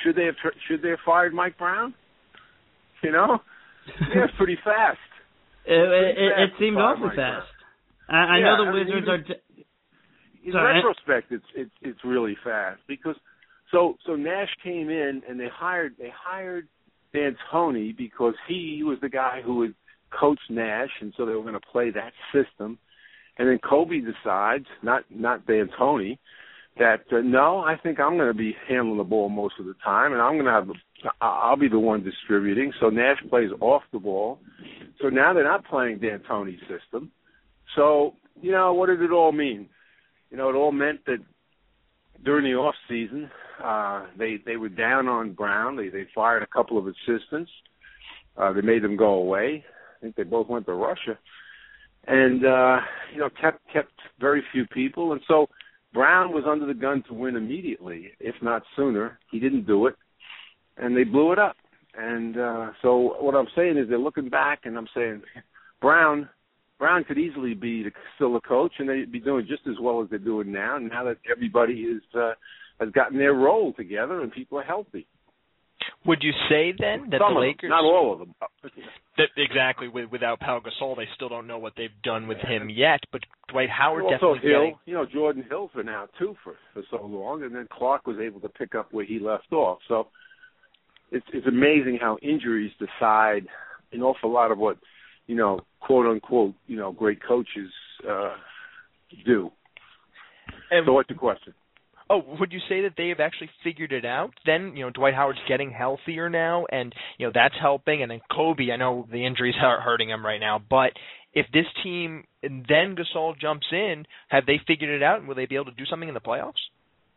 [0.03, 0.35] should they have
[0.68, 1.93] should they have fired Mike Brown?
[3.03, 3.39] You know,
[4.15, 4.97] yeah, pretty fast.
[5.65, 7.47] It, it, it, it seemed awfully fast.
[8.10, 9.35] I, I yeah, know the I mean, Wizards are
[10.45, 10.76] in Sorry.
[10.76, 13.15] retrospect, it's it's it's really fast because
[13.72, 16.67] so so Nash came in and they hired they hired
[17.13, 19.76] D'Antoni because he was the guy who would
[20.17, 22.77] coach Nash, and so they were going to play that system.
[23.38, 26.19] And then Kobe decides, not not D'Antoni,
[26.77, 29.76] that uh, no, I think I'm going to be handling the ball most of the
[29.84, 30.69] time, and I'm going to have
[31.22, 32.72] I'll be the one distributing.
[32.80, 34.39] So Nash plays off the ball.
[35.01, 37.11] So now they're not playing D'Antoni's system.
[37.76, 39.69] So, you know, what did it all mean?
[40.35, 41.19] You know, it all meant that
[42.25, 43.31] during the off season,
[43.63, 45.77] uh, they they were down on Brown.
[45.77, 47.49] They they fired a couple of assistants.
[48.35, 49.63] Uh, they made them go away.
[49.97, 51.17] I think they both went to Russia,
[52.05, 52.79] and uh,
[53.13, 55.13] you know kept kept very few people.
[55.13, 55.47] And so
[55.93, 59.17] Brown was under the gun to win immediately, if not sooner.
[59.31, 59.95] He didn't do it,
[60.75, 61.55] and they blew it up.
[61.97, 65.21] And uh, so what I'm saying is they're looking back, and I'm saying
[65.79, 66.27] Brown
[66.77, 70.02] Brown could easily be the, still a coach, and they'd be doing just as well
[70.02, 70.77] as they're doing now.
[70.77, 72.34] Now that everybody is uh,
[72.80, 75.07] has gotten their role together and people are healthy.
[76.06, 78.35] Would you say then that Some the of them, Lakers, not all of them,
[79.18, 82.69] that exactly with, without Pau Gasol, they still don't know what they've done with him
[82.69, 82.99] yet.
[83.11, 84.76] But Dwight Howard also definitely Hill, getting.
[84.85, 88.18] you know, Jordan Hill's been out too for for so long, and then Clark was
[88.19, 89.80] able to pick up where he left off.
[89.88, 90.07] So
[91.11, 93.47] it's it's amazing how injuries decide
[93.91, 94.77] an awful lot of what
[95.27, 97.71] you know, quote unquote, you know, great coaches
[98.07, 98.35] uh
[99.25, 99.51] do.
[100.71, 101.53] And so what's the question?
[102.07, 104.31] Oh, would you say that they have actually figured it out?
[104.45, 108.03] Then you know Dwight Howard's getting healthier now, and you know that's helping.
[108.03, 110.91] And then Kobe, I know the injuries are hurting him right now, but
[111.33, 115.35] if this team and then Gasol jumps in, have they figured it out, and will
[115.35, 116.53] they be able to do something in the playoffs?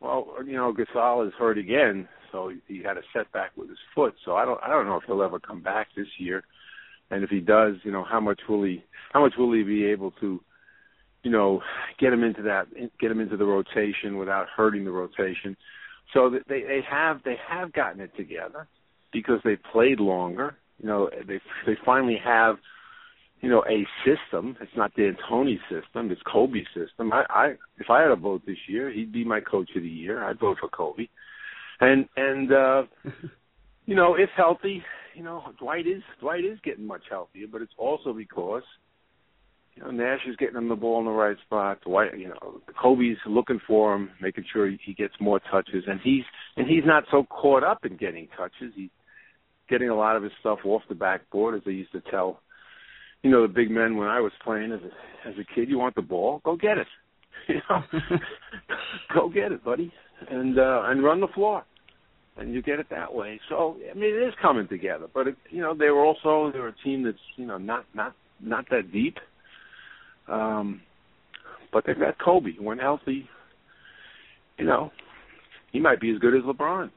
[0.01, 3.79] Well, you know, Gasol is hurt again, so he, he had a setback with his
[3.95, 4.15] foot.
[4.25, 6.45] So I don't I don't know if he'll ever come back this year.
[7.11, 9.87] And if he does, you know, how much will he how much will he be
[9.87, 10.41] able to
[11.23, 11.61] you know,
[11.99, 12.67] get him into that,
[13.01, 15.57] get him into the rotation without hurting the rotation.
[16.15, 18.67] So they they have they have gotten it together
[19.13, 20.57] because they played longer.
[20.81, 22.57] You know, they they finally have,
[23.41, 24.57] you know, a system.
[24.61, 24.93] It's not
[25.29, 26.11] Tony system.
[26.11, 27.13] It's Kobe's system.
[27.13, 27.47] I, I
[27.79, 30.25] if I had a vote this year, he'd be my coach of the year.
[30.25, 31.09] I'd vote for Kobe.
[31.81, 32.83] And and uh,
[33.89, 34.83] you know, if healthy,
[35.15, 38.63] you know, Dwight is Dwight is getting much healthier, but it's also because
[39.75, 41.81] you know, Nash is getting him the ball in the right spot.
[41.87, 46.25] Dwight, you know, Kobe's looking for him, making sure he gets more touches, and he's
[46.59, 48.75] and he's not so caught up in getting touches.
[48.77, 48.91] He's
[49.71, 52.43] getting a lot of his stuff off the backboard, as they used to tell,
[53.23, 55.71] you know, the big men when I was playing as a as a kid.
[55.71, 56.43] You want the ball?
[56.45, 56.87] Go get it.
[57.49, 57.83] You know,
[59.15, 59.91] go get it, buddy,
[60.29, 61.65] and uh, and run the floor,
[62.39, 63.41] and you get it that way.
[63.49, 65.07] So I mean, it is coming together.
[65.13, 67.85] But it, you know, they were also they were a team that's you know not
[67.95, 69.17] not not that deep.
[70.29, 70.83] Um,
[71.73, 72.53] but they've got Kobe.
[72.59, 73.29] When healthy,
[74.59, 74.91] you know,
[75.73, 76.91] he might be as good as LeBron.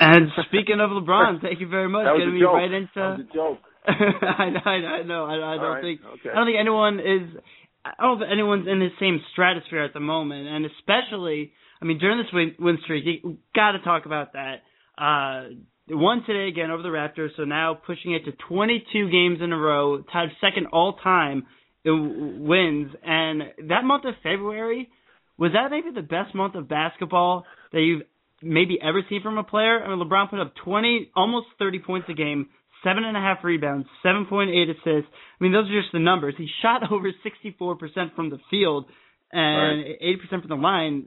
[0.00, 2.04] And speaking of LeBron, thank you very much.
[2.04, 2.54] That was Getting a me joke.
[2.54, 2.88] right into.
[2.96, 3.58] That was a joke.
[3.86, 5.34] I know, I know, I.
[5.34, 6.30] I, don't right, think okay.
[6.30, 7.38] I don't think anyone is.
[7.84, 11.52] I don't think anyone's in the same stratosphere at the moment, and especially,
[11.82, 14.62] I mean, during this win, win streak, you got to talk about that.
[14.96, 15.48] Uh,
[15.88, 19.56] won today again over the Raptors, so now pushing it to 22 games in a
[19.56, 21.44] row, tied second all time
[21.84, 22.92] in wins.
[23.04, 24.90] And that month of February
[25.36, 28.02] was that maybe the best month of basketball that you've
[28.42, 29.82] maybe ever seen from a player?
[29.82, 32.48] I mean, LeBron put up 20, almost 30 points a game,
[32.84, 35.10] seven and a half rebounds, 7.8 assists.
[35.12, 36.34] I mean, those are just the numbers.
[36.38, 38.86] He shot over 64% from the field
[39.32, 41.06] and 80% from the line.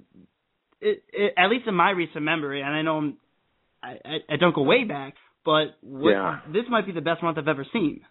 [0.85, 3.17] It, it, at least in my recent memory, and I know I'm,
[3.81, 6.39] I, I, I don't go way back, but what, Yeah.
[6.53, 8.01] this might be the best month I've ever seen.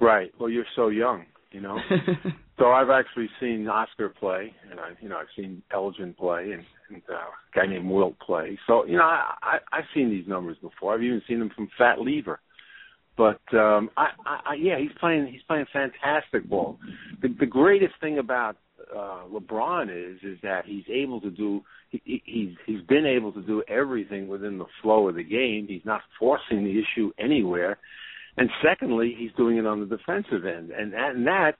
[0.00, 0.30] Right.
[0.38, 1.78] Well, you're so young, you know.
[2.58, 6.64] so I've actually seen Oscar play, and I, you know, I've seen Elgin play, and,
[6.90, 8.58] and uh, a guy named Wilt play.
[8.66, 10.94] So you know, I, I I've seen these numbers before.
[10.94, 12.40] I've even seen them from Fat Lever.
[13.16, 15.26] But um, I, I, I, yeah, he's playing.
[15.32, 16.78] He's playing fantastic ball.
[17.20, 18.56] The, the greatest thing about
[18.94, 21.62] uh, LeBron is is that he's able to do.
[21.90, 25.66] He, he- he's he's been able to do everything within the flow of the game.
[25.68, 27.78] He's not forcing the issue anywhere.
[28.36, 31.52] And secondly, he's doing it on the defensive end, and that, and that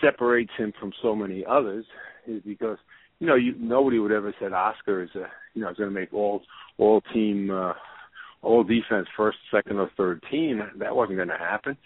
[0.00, 1.84] separates him from so many others,
[2.26, 2.78] is because
[3.18, 5.94] you know you nobody would ever said Oscar is a you know is going to
[5.94, 6.42] make all
[6.78, 7.72] all team uh,
[8.42, 10.62] all defense first, second, or third team.
[10.78, 11.76] That wasn't going to happen.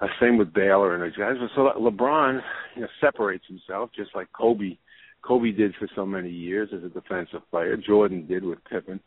[0.00, 1.36] Uh, same with Baylor and those guys.
[1.54, 2.40] So LeBron,
[2.74, 4.76] you know, separates himself just like Kobe.
[5.22, 7.76] Kobe did for so many years as a defensive player.
[7.76, 9.00] Jordan did with Pippen,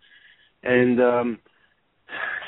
[0.63, 1.39] and um,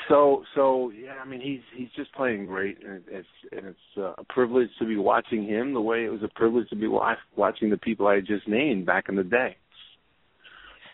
[0.08, 1.14] so so yeah.
[1.22, 4.86] I mean, he's he's just playing great, and it's and it's uh, a privilege to
[4.86, 8.08] be watching him the way it was a privilege to be wa- watching the people
[8.08, 9.56] I just named back in the day.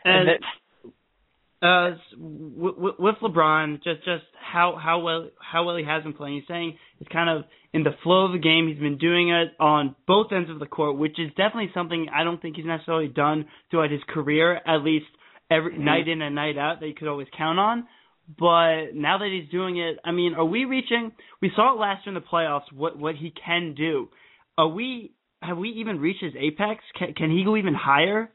[0.05, 0.29] And,
[1.63, 6.37] uh, with, with LeBron, just just how how well how well he has been playing.
[6.37, 8.69] He's saying it's kind of in the flow of the game.
[8.69, 12.25] He's been doing it on both ends of the court, which is definitely something I
[12.25, 15.07] don't think he's necessarily done throughout his career, at least
[15.51, 15.79] every Mhm.
[15.79, 17.87] night in and night out that you could always count on.
[18.39, 21.13] But now that he's doing it, I mean, are we reaching?
[21.41, 24.09] We saw it last year in the playoffs what what he can do.
[24.59, 25.13] are we
[25.43, 26.83] have we even reached his apex?
[26.99, 28.31] Can, can he go even higher?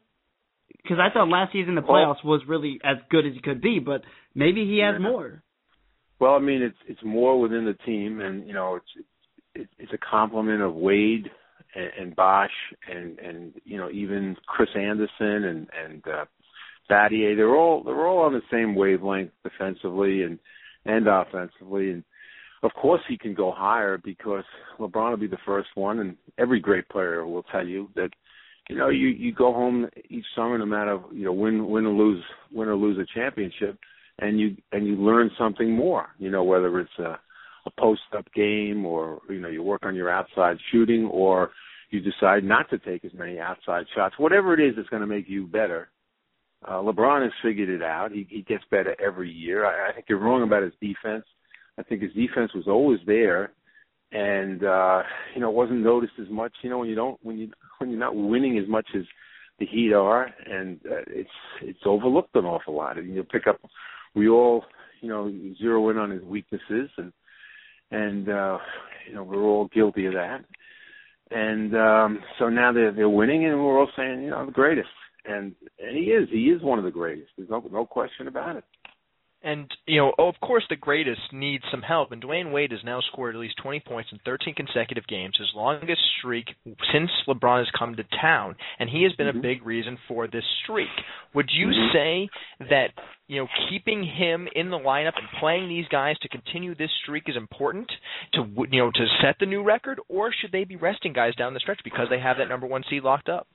[0.82, 3.80] Because I thought last season the playoffs was really as good as he could be,
[3.80, 4.02] but
[4.36, 5.10] maybe he has Yeah.
[5.10, 5.44] more.
[6.20, 9.08] Well, I mean, it's it's more within the team, and you know, it's
[9.56, 11.30] it's it's a compliment of Wade
[11.76, 12.52] and, and Bosh,
[12.88, 16.26] and and you know, even Chris Andersen and and uh,
[16.90, 17.36] Battier.
[17.36, 20.38] They're all they're all on the same wavelength defensively and
[20.86, 22.04] and offensively, and
[22.62, 24.46] of course he can go higher because
[24.80, 28.12] LeBron will be the first one, and every great player will tell you that.
[28.72, 31.94] You know, you you go home each summer, no matter you know win win or
[31.94, 32.24] lose
[32.54, 33.78] win or lose a championship
[34.20, 36.08] and you and you learn something more.
[36.20, 37.20] You know, whether it's a,
[37.66, 41.52] a post up game or you know you work on your outside shooting or
[41.90, 44.16] you decide not to take as many outside shots.
[44.18, 45.90] Whatever it is that's going to make you better.
[46.66, 48.14] Uh, LeBron has figured it out.
[48.14, 49.66] He, he gets better every year.
[49.66, 51.26] I, I think you're wrong about his defense.
[51.78, 53.52] I think his defense was always there,
[54.12, 56.54] and uh, you know wasn't noticed as much.
[56.62, 59.04] You know when you don't when you when you're not winning as much as
[59.60, 61.30] the Heat are, and uh, it's
[61.62, 62.98] it's overlooked an awful lot.
[62.98, 63.60] And you pick up
[64.14, 64.66] we all,
[65.02, 67.14] you know, zero in on his weaknesses, and
[67.92, 68.58] and uh,
[69.08, 70.44] you know we're all guilty of that.
[71.30, 74.90] And um, so now they're they're winning, and we're all saying, you know, the greatest.
[75.26, 77.30] And and he is, he is one of the greatest.
[77.38, 78.64] There's no no question about it.
[79.44, 82.12] And you know, of course, the greatest needs some help.
[82.12, 85.50] And Dwyane Wade has now scored at least 20 points in 13 consecutive games, his
[85.56, 86.46] longest streak
[86.94, 88.56] since LeBron has come to town.
[88.78, 89.40] And he has been Mm-hmm.
[89.40, 90.90] a big reason for this streak.
[91.34, 91.92] Would you Mhm.
[91.92, 92.30] say
[92.70, 92.92] that
[93.28, 97.28] you know keeping him in the lineup and playing these guys to continue this streak
[97.28, 97.92] is important
[98.34, 101.56] to you know to set the new record, or should they be resting guys down
[101.56, 103.48] the stretch because they have that number one seed locked up?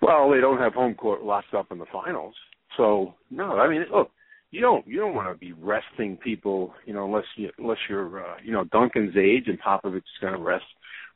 [0.00, 2.34] Well, they don't have home court locked up in the finals,
[2.76, 3.58] so no.
[3.58, 4.10] I mean, look,
[4.56, 8.24] you don't you don't want to be resting people, you know, unless you unless you're
[8.24, 10.64] uh, you know Duncan's age and Popovich is going to rest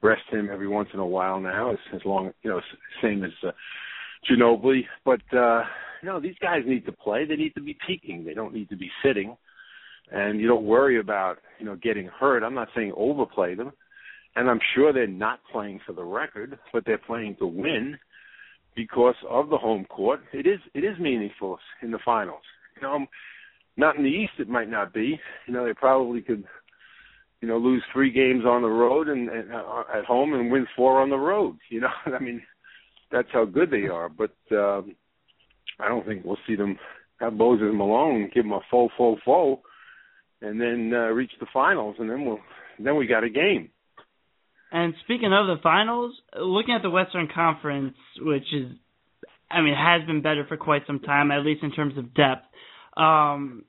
[0.03, 2.61] rest him every once in a while now, as, as long you know
[3.03, 3.53] same as uh,
[4.31, 4.83] Ginobili.
[5.07, 5.63] But uh,
[6.03, 7.25] you these guys need to play.
[7.25, 8.27] They need to be peaking.
[8.27, 9.35] They don't need to be sitting.
[10.13, 12.43] And you don't worry about you know getting hurt.
[12.43, 13.73] I'm not saying overplay them,
[14.37, 17.99] and I'm sure they're not playing for the record, but they're playing to win
[18.77, 20.21] because of the home court.
[20.35, 22.43] It is it is meaningful in the finals.
[22.81, 23.07] You know,
[23.77, 24.33] not in the East.
[24.39, 25.19] It might not be.
[25.47, 26.45] You know, they probably could,
[27.41, 30.67] you know, lose three games on the road and, and uh, at home and win
[30.77, 31.57] four on the road.
[31.71, 32.43] You know, I mean,
[33.11, 34.09] that's how good they are.
[34.09, 34.95] But um,
[35.79, 36.79] I don't think we'll see them
[37.21, 39.63] have Moses Malone give them a full, full, full,
[40.41, 42.41] and then uh, reach the finals, and then we'll
[42.79, 43.71] then we got a game.
[44.73, 48.73] And speaking of the finals, looking at the Western Conference, which is,
[49.51, 52.15] I mean, it has been better for quite some time, at least in terms of
[52.15, 52.47] depth.
[52.97, 53.65] Um,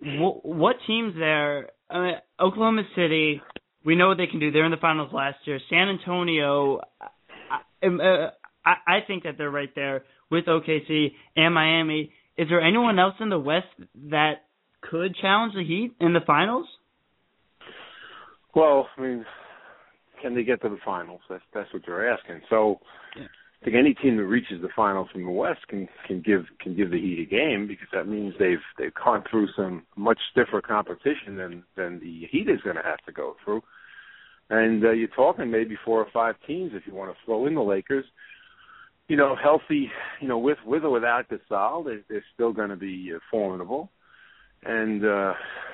[0.00, 1.70] wh- what teams there?
[1.88, 3.40] I mean, Oklahoma City,
[3.84, 4.50] we know what they can do.
[4.50, 5.58] They're in the finals last year.
[5.70, 6.80] San Antonio,
[7.50, 8.30] I, uh,
[8.64, 12.12] I, I think that they're right there with OKC and Miami.
[12.36, 13.66] Is there anyone else in the West
[14.10, 14.44] that
[14.80, 16.66] could challenge the Heat in the finals?
[18.54, 19.24] Well, I mean,
[20.22, 21.20] can they get to the finals?
[21.28, 22.40] That's that's what you're asking.
[22.48, 22.80] So,
[23.64, 26.76] I think any team that reaches the finals from the West can can give can
[26.76, 30.60] give the Heat a game because that means they've they've gone through some much stiffer
[30.60, 33.62] competition than than the Heat is going to have to go through.
[34.50, 37.54] And uh, you're talking maybe four or five teams if you want to throw in
[37.54, 38.04] the Lakers.
[39.08, 39.90] You know, healthy.
[40.20, 43.90] You know, with with or without Gasol, they're, they're still going to be uh, formidable.
[44.62, 45.32] And uh,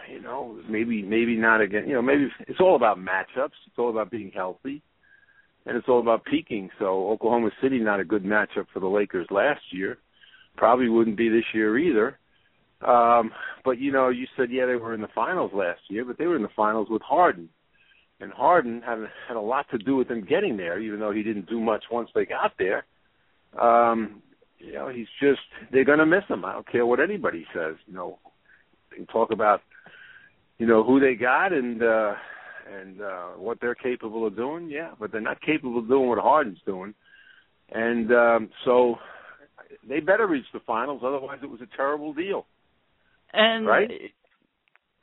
[0.08, 1.88] you know, maybe maybe not again.
[1.88, 3.58] You know, maybe it's all about matchups.
[3.66, 4.80] It's all about being healthy
[5.66, 6.70] and it's all about peaking.
[6.78, 9.98] So Oklahoma City not a good matchup for the Lakers last year.
[10.56, 12.18] Probably wouldn't be this year either.
[12.86, 13.30] Um,
[13.64, 16.26] but you know, you said yeah they were in the finals last year, but they
[16.26, 17.48] were in the finals with Harden,
[18.20, 21.22] and Harden had had a lot to do with them getting there, even though he
[21.22, 22.86] didn't do much once they got there.
[23.60, 24.22] Um,
[24.58, 26.44] you know, he's just they're to miss him.
[26.44, 27.76] I don't care what anybody says.
[27.86, 28.18] You know,
[28.90, 29.60] they can talk about
[30.58, 31.82] you know who they got and.
[31.82, 32.14] uh
[32.70, 36.18] and uh what they're capable of doing, yeah, but they're not capable of doing what
[36.18, 36.94] Harden's doing.
[37.72, 38.96] And um so
[39.88, 42.46] they better reach the finals, otherwise it was a terrible deal.
[43.32, 43.90] And Right?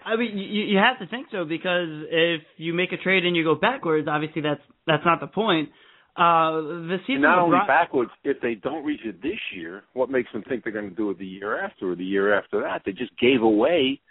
[0.06, 3.36] I mean, you you have to think so because if you make a trade and
[3.36, 5.70] you go backwards, obviously that's that's not the point.
[6.16, 9.84] Uh, the season And not only LeBron- backwards, if they don't reach it this year,
[9.94, 12.34] what makes them think they're going to do it the year after or the year
[12.34, 12.82] after that?
[12.86, 14.02] They just gave away,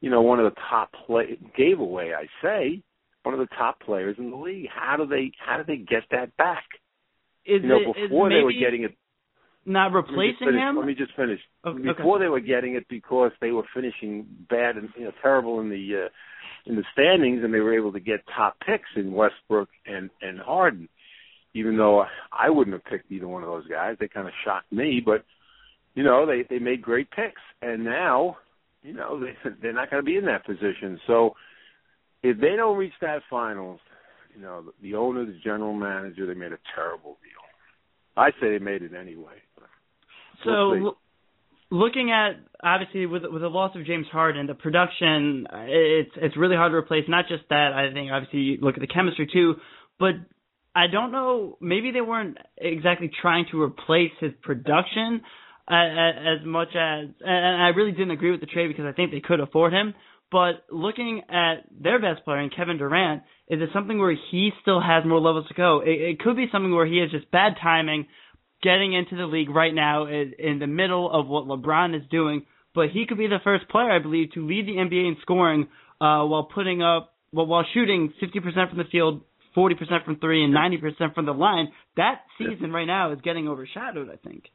[0.00, 2.82] you know, one of the top play gave away, I say,
[3.24, 4.68] one of the top players in the league.
[4.72, 6.64] How do they how do they get that back?
[7.46, 8.96] is you know, it, is before they were getting it
[9.66, 10.76] not Let replacing finish- him.
[10.76, 11.40] Let me just finish.
[11.64, 11.82] Okay.
[11.82, 15.70] Before they were getting it because they were finishing bad and you know terrible in
[15.70, 16.08] the uh,
[16.66, 20.38] in the standings, and they were able to get top picks in Westbrook and and
[20.38, 20.88] Harden.
[21.54, 24.70] Even though I wouldn't have picked either one of those guys, they kind of shocked
[24.70, 25.00] me.
[25.04, 25.24] But
[25.94, 28.36] you know, they they made great picks, and now
[28.82, 31.00] you know they they're not going to be in that position.
[31.06, 31.36] So
[32.24, 33.78] if they don't reach that finals,
[34.34, 37.44] you know, the owner, the general manager, they made a terrible deal.
[38.16, 39.34] I say they made it anyway.
[40.44, 40.96] So, l-
[41.70, 46.56] looking at obviously with with the loss of James Harden, the production it's it's really
[46.56, 47.04] hard to replace.
[47.08, 49.56] Not just that, I think obviously you look at the chemistry too,
[49.98, 50.14] but
[50.74, 51.58] I don't know.
[51.60, 55.20] Maybe they weren't exactly trying to replace his production
[55.68, 59.12] as, as much as, and I really didn't agree with the trade because I think
[59.12, 59.94] they could afford him.
[60.34, 64.80] But looking at their best player, and Kevin Durant, is it something where he still
[64.80, 65.80] has more levels to go?
[65.80, 68.08] It, it could be something where he has just bad timing,
[68.60, 72.46] getting into the league right now in, in the middle of what LeBron is doing.
[72.74, 75.68] But he could be the first player, I believe, to lead the NBA in scoring
[76.00, 79.22] uh, while putting up, well, while shooting 50% from the field,
[79.56, 81.68] 40% from three, and 90% from the line.
[81.96, 84.46] That season right now is getting overshadowed, I think.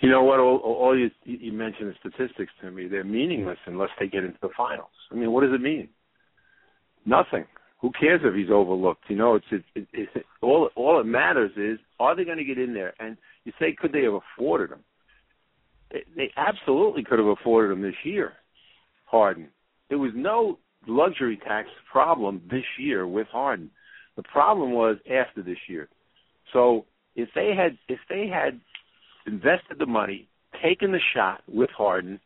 [0.00, 0.40] You know what?
[0.40, 2.86] All, all you you mentioned the statistics to me.
[2.86, 4.90] They're meaningless unless they get into the finals.
[5.10, 5.88] I mean, what does it mean?
[7.06, 7.46] Nothing.
[7.80, 9.04] Who cares if he's overlooked?
[9.08, 12.44] You know, it's it, it, it, all all it matters is are they going to
[12.44, 12.94] get in there?
[13.00, 14.84] And you say, could they have afforded him?
[15.90, 18.32] They, they absolutely could have afforded him this year.
[19.06, 19.48] Harden.
[19.88, 23.70] There was no luxury tax problem this year with Harden.
[24.16, 25.88] The problem was after this year.
[26.52, 28.60] So if they had if they had
[29.26, 30.28] invested the money,
[30.62, 32.20] taken the shot with Harden,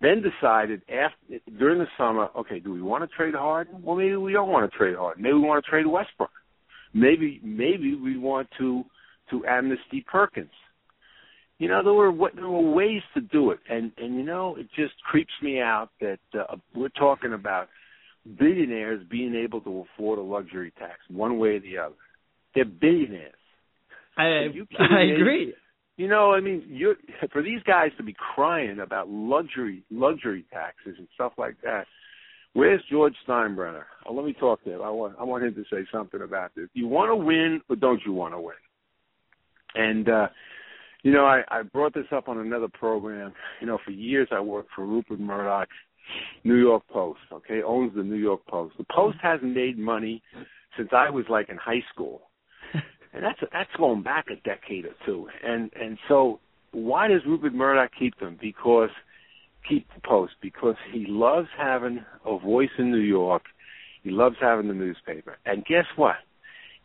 [0.00, 3.82] then decided after during the summer, okay, do we want to trade Harden?
[3.82, 5.22] Well, maybe we don't want to trade Harden.
[5.22, 6.30] Maybe we want to trade Westbrook.
[6.92, 8.84] Maybe maybe we want to
[9.30, 10.50] to amnesty Perkins.
[11.58, 14.66] You know, there were there were ways to do it, and and you know, it
[14.76, 17.68] just creeps me out that uh, we're talking about
[18.38, 21.94] billionaires being able to afford a luxury tax one way or the other.
[22.54, 23.32] They're billionaires.
[24.16, 24.24] I
[24.80, 25.54] I agree.
[26.02, 26.96] You know, I mean, you
[27.32, 31.86] for these guys to be crying about luxury luxury taxes and stuff like that.
[32.54, 33.84] Where's George Steinbrenner?
[34.04, 34.82] Oh, let me talk to him.
[34.82, 36.66] I want I want him to say something about this.
[36.74, 38.56] You want to win, or don't you want to win?
[39.76, 40.28] And uh,
[41.04, 43.32] you know, I, I brought this up on another program.
[43.60, 45.68] You know, for years I worked for Rupert Murdoch,
[46.42, 47.20] New York Post.
[47.30, 48.74] Okay, owns the New York Post.
[48.76, 50.20] The Post hasn't made money
[50.76, 52.22] since I was like in high school
[53.12, 55.28] and that's that's going back a decade or two.
[55.44, 56.40] And and so
[56.72, 58.38] why does Rupert Murdoch keep them?
[58.40, 58.90] Because
[59.68, 63.42] keep the post because he loves having a voice in New York.
[64.02, 65.36] He loves having the newspaper.
[65.46, 66.16] And guess what?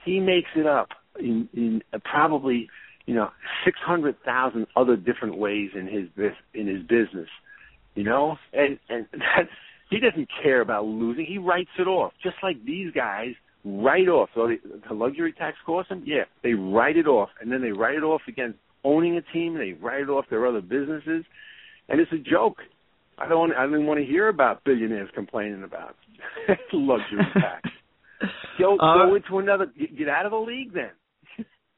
[0.05, 0.89] He makes it up
[1.19, 2.69] in in probably
[3.05, 3.29] you know
[3.65, 7.29] six hundred thousand other different ways in his in his business.
[7.95, 9.47] You know, and and that
[9.89, 11.25] he doesn't care about losing.
[11.25, 13.33] He writes it off, just like these guys
[13.68, 14.30] write off.
[14.35, 14.57] So the,
[14.88, 16.03] the luxury tax costs them.
[16.06, 19.56] Yeah, they write it off, and then they write it off against owning a team.
[19.57, 21.26] They write it off their other businesses,
[21.89, 22.57] and it's a joke.
[23.18, 23.52] I don't.
[23.53, 25.95] I didn't want to hear about billionaires complaining about
[26.73, 27.69] luxury tax.
[28.60, 29.68] Go uh, go into another.
[29.77, 30.89] Get out of the league then.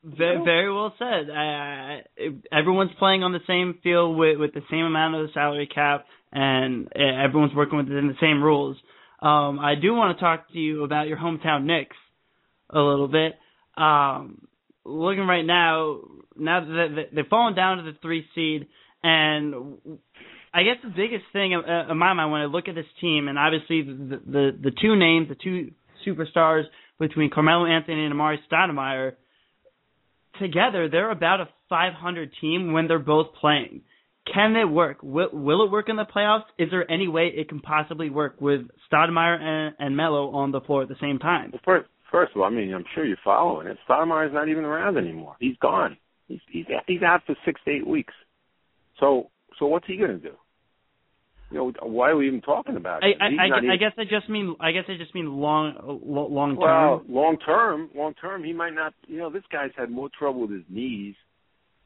[0.02, 1.30] Very, very well said.
[1.30, 5.68] Uh, everyone's playing on the same field with with the same amount of the salary
[5.68, 8.78] cap, and uh, everyone's working within the same rules.
[9.22, 11.98] Um, I do want to talk to you about your hometown Knicks
[12.70, 13.34] a little bit.
[13.78, 14.48] Um,
[14.86, 16.00] looking right now,
[16.38, 18.68] now that they've fallen down to the three seed,
[19.04, 19.54] and
[20.54, 23.38] I guess the biggest thing in my mind when I look at this team, and
[23.38, 25.72] obviously the the, the two names, the two
[26.08, 26.64] superstars
[27.00, 29.14] between Carmelo Anthony and Amar'e Stoudemire,
[30.40, 33.82] together they're about a 500 team when they're both playing.
[34.34, 34.98] Can it work?
[35.02, 36.46] Will, will it work in the playoffs?
[36.58, 38.62] Is there any way it can possibly work with
[38.92, 41.52] Stoudemire and, and Melo on the floor at the same time?
[41.52, 43.78] Well, first, first of all, I mean, I'm sure you're following it.
[43.88, 45.36] Stoudemire's not even around anymore.
[45.40, 45.98] He's gone.
[46.28, 48.14] He's he's he's out for six to eight weeks.
[49.00, 50.36] So so what's he going to do?
[51.52, 53.18] You know, why are we even talking about it?
[53.20, 53.72] I, I, I, even...
[53.72, 55.74] I guess I just mean I guess I just mean long
[56.04, 56.60] long term.
[56.60, 58.94] Well, long term, long term, he might not.
[59.08, 61.16] You know, this guy's had more trouble with his knees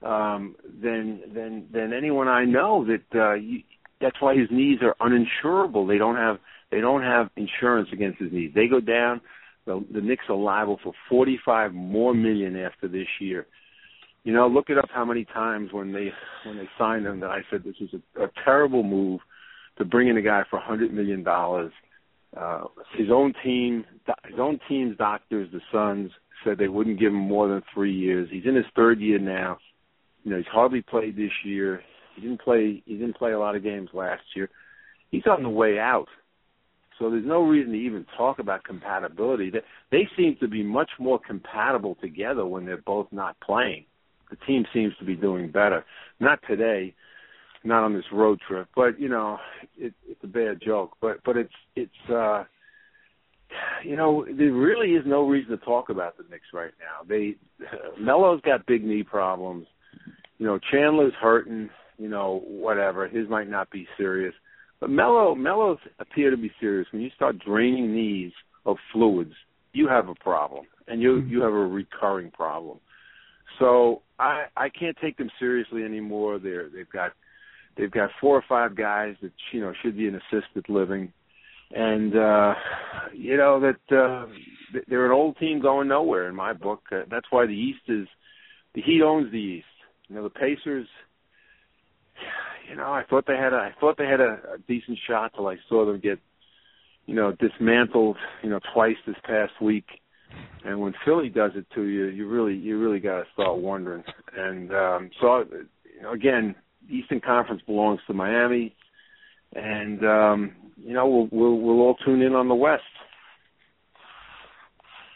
[0.04, 2.86] um, than than than anyone I know.
[2.86, 3.62] That uh, you,
[4.02, 5.88] that's why his knees are uninsurable.
[5.88, 6.38] They don't have
[6.72, 8.52] they don't have insurance against his knees.
[8.54, 9.22] They go down.
[9.66, 13.48] The, the Knicks are liable for 45 more million after this year.
[14.26, 16.12] You know, look it up how many times when they
[16.46, 19.22] when they signed him that I said this is a, a terrible move
[19.78, 21.72] to bring in a guy for 100 million dollars.
[22.36, 22.64] Uh,
[22.98, 23.86] his own team,
[24.26, 26.12] his own team's doctors, the Suns,
[26.44, 28.28] said they wouldn't give him more than three years.
[28.32, 29.60] He's in his third year now.
[30.24, 31.82] You know, he's hardly played this year.
[32.16, 32.82] He didn't play.
[32.86, 34.50] He didn't play a lot of games last year.
[35.12, 36.08] He's on the way out.
[37.00, 39.50] So there's no reason to even talk about compatibility.
[39.50, 43.86] They, they seem to be much more compatible together when they're both not playing.
[44.30, 45.86] The team seems to be doing better.
[46.20, 46.94] Not today,
[47.64, 49.38] not on this road trip, but you know,
[49.78, 50.92] it, it's a bad joke.
[51.02, 52.44] But but it's it's uh
[53.84, 57.06] you know, there really is no reason to talk about the Knicks right now.
[57.08, 57.36] They
[58.00, 59.68] Melo's got big knee problems.
[60.38, 61.70] You know, Chandler's hurting.
[61.98, 63.08] You know, whatever.
[63.08, 64.34] His might not be serious,
[64.80, 66.88] but Melo Melo's appear to be serious.
[66.92, 68.32] When you start draining knees
[68.66, 69.34] of fluids,
[69.74, 72.80] you have a problem, and you you have a recurring problem.
[73.60, 76.40] So I I can't take them seriously anymore.
[76.40, 77.12] They're they've got
[77.78, 81.12] they've got four or five guys that you know should be in assisted living
[81.74, 82.54] and uh
[83.14, 84.26] you know that uh
[84.88, 88.08] they're an old team going nowhere in my book uh, that's why the east is
[88.76, 89.66] the heat owns the east
[90.08, 90.88] you know the pacers
[92.70, 95.32] you know i thought they had a i thought they had a, a decent shot
[95.36, 96.20] till i saw them get
[97.06, 99.86] you know dismantled you know twice this past week.
[100.66, 104.04] And when philly does it to you you really you really got to start wondering.
[104.36, 105.46] And um so
[105.96, 106.56] you know again
[106.90, 108.76] eastern conference belongs to miami.
[109.54, 112.84] And um you know, we'll we'll we'll all tune in on the West.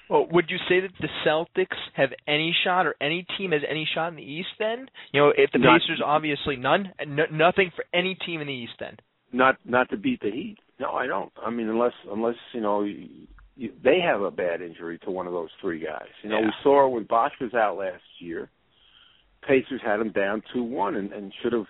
[0.09, 3.87] Well, would you say that the Celtics have any shot, or any team has any
[3.93, 4.49] shot in the East?
[4.57, 8.47] Then, you know, if the Not- Pacers obviously none, no, nothing for any team in
[8.47, 8.73] the East.
[8.79, 8.97] Then,
[9.31, 10.57] Not not to beat the Heat.
[10.79, 11.31] No, I don't.
[11.43, 15.27] I mean, unless unless you know you, you, they have a bad injury to one
[15.27, 16.07] of those three guys.
[16.23, 18.49] You know, we saw when Bosh was out last year.
[19.47, 21.67] Pacers had him down two one, and, and should have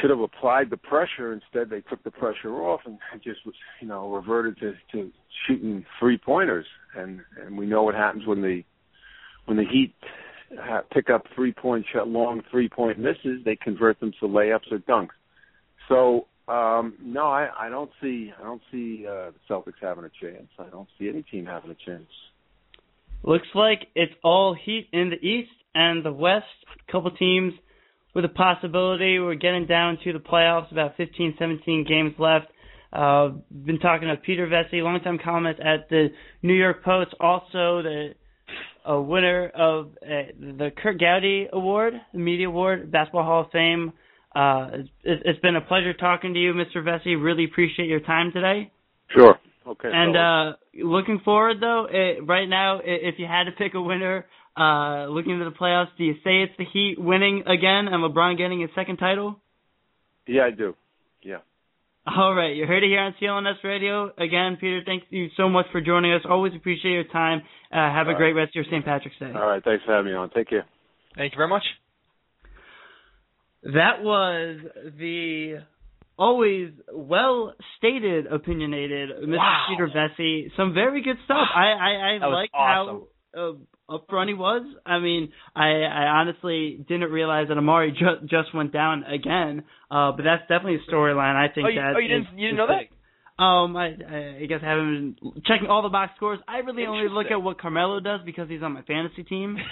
[0.00, 1.32] should have applied the pressure.
[1.32, 5.10] Instead, they took the pressure off and just was you know reverted to to
[5.46, 6.66] shooting three pointers.
[6.96, 8.62] And and we know what happens when the
[9.46, 9.94] when the Heat
[10.58, 13.44] ha- pick up three point shot, long three point misses.
[13.44, 15.08] They convert them to layups or dunks.
[15.88, 20.10] So um no, I I don't see I don't see uh, the Celtics having a
[20.20, 20.48] chance.
[20.58, 22.08] I don't see any team having a chance.
[23.22, 26.44] Looks like it's all Heat in the East and the West.
[26.88, 27.54] A couple teams
[28.14, 29.18] with a possibility.
[29.18, 32.46] We're getting down to the playoffs, about 15, 17 games left.
[32.92, 36.08] Uh, been talking to Peter Vecsey, longtime columnist at the
[36.42, 38.14] New York Post, also the
[38.86, 43.92] a winner of uh, the Curt Gowdy Award, the Media Award, Basketball Hall of Fame.
[44.36, 44.68] Uh,
[45.02, 46.84] it's, it's been a pleasure talking to you, Mr.
[46.84, 47.20] Vecsey.
[47.20, 48.70] Really appreciate your time today.
[49.16, 49.36] Sure.
[49.66, 49.90] Okay.
[49.92, 54.26] And uh looking forward though, it, right now, if you had to pick a winner,
[54.56, 58.36] uh looking into the playoffs, do you say it's the Heat winning again and LeBron
[58.38, 59.36] getting his second title?
[60.26, 60.74] yeah, I do.
[61.22, 61.38] Yeah.
[62.06, 64.10] All right, you heard it here on CLNS Radio.
[64.18, 66.20] Again, Peter, thank you so much for joining us.
[66.28, 67.40] Always appreciate your time.
[67.72, 68.84] Uh, have a All great rest of your St.
[68.84, 69.32] Patrick's Day.
[69.34, 69.64] All right.
[69.64, 70.28] Thanks for having me on.
[70.30, 70.66] Take care.
[71.16, 71.62] thank you very much.
[73.62, 74.58] That was
[74.98, 75.60] the
[76.18, 79.36] always well stated, opinionated Mr.
[79.38, 79.66] Wow.
[79.70, 80.50] Peter Vecsey.
[80.56, 81.48] Some very good stuff.
[81.54, 83.06] I I, I like awesome.
[83.34, 83.52] how uh,
[83.88, 84.62] upfront he was.
[84.86, 89.64] I mean, I I honestly didn't realize that Amar'e ju- just went down again.
[89.90, 91.36] Uh, but that's definitely a storyline.
[91.36, 92.88] I think Oh, you- that oh, you didn't- you didn't know that?
[93.36, 96.38] Um, I, I I guess I haven't been checking all the box scores.
[96.46, 99.56] I really only look at what Carmelo does because he's on my fantasy team.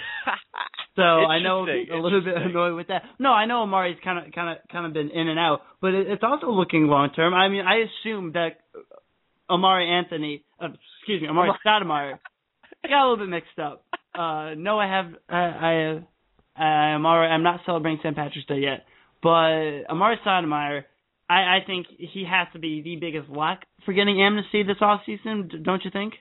[0.95, 3.01] So I know a little bit annoyed with that.
[3.17, 5.95] No, I know Amar'e's kind of kind of kind of been in and out, but
[5.95, 7.33] it, it's also looking long term.
[7.33, 8.59] I mean, I assume that
[9.49, 10.67] Amar'e Anthony, uh,
[10.99, 12.19] excuse me, Amar'e Stoudemire,
[12.83, 13.83] I got a little bit mixed up.
[14.13, 16.03] Uh, no, I have I
[16.57, 18.15] I I'm already, I'm not celebrating St.
[18.15, 18.85] Patrick's Day yet,
[19.21, 20.83] but Amar'e Stoudemire,
[21.29, 25.01] I I think he has to be the biggest lock for getting amnesty this off
[25.05, 25.49] season.
[25.63, 26.13] Don't you think?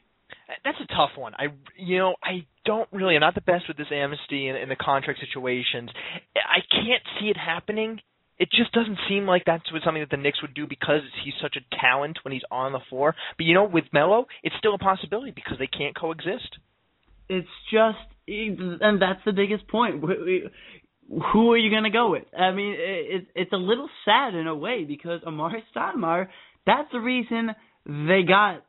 [0.65, 1.35] That's a tough one.
[1.35, 3.15] I, you know, I don't really.
[3.15, 5.91] I'm not the best with this amnesty and, and the contract situations.
[6.37, 8.01] I can't see it happening.
[8.39, 11.57] It just doesn't seem like that's something that the Knicks would do because he's such
[11.57, 13.15] a talent when he's on the floor.
[13.37, 16.59] But you know, with Melo, it's still a possibility because they can't coexist.
[17.29, 20.03] It's just, and that's the biggest point.
[20.03, 22.25] Wh- wh- Who are you going to go with?
[22.39, 26.29] I mean, it, it's a little sad in a way because Amar'e Stoudemire,
[26.67, 27.51] that's the reason
[27.87, 28.65] they got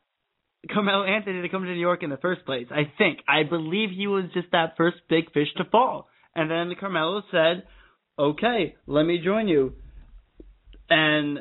[0.72, 2.66] Carmelo Anthony to come to New York in the first place.
[2.70, 3.20] I think.
[3.28, 6.08] I believe he was just that first big fish to fall.
[6.34, 7.64] And then Carmelo said,
[8.18, 9.74] okay, let me join you.
[10.90, 11.40] And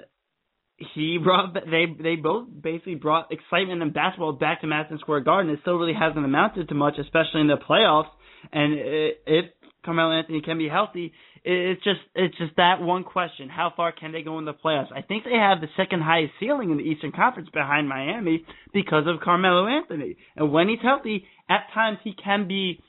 [0.93, 5.51] he brought they they both basically brought excitement and basketball back to Madison Square Garden.
[5.51, 8.09] It still really hasn't amounted to much, especially in the playoffs.
[8.51, 9.45] And if
[9.85, 14.11] Carmelo Anthony can be healthy, it's just it's just that one question: How far can
[14.11, 14.91] they go in the playoffs?
[14.95, 19.03] I think they have the second highest ceiling in the Eastern Conference behind Miami because
[19.07, 20.15] of Carmelo Anthony.
[20.35, 22.79] And when he's healthy, at times he can be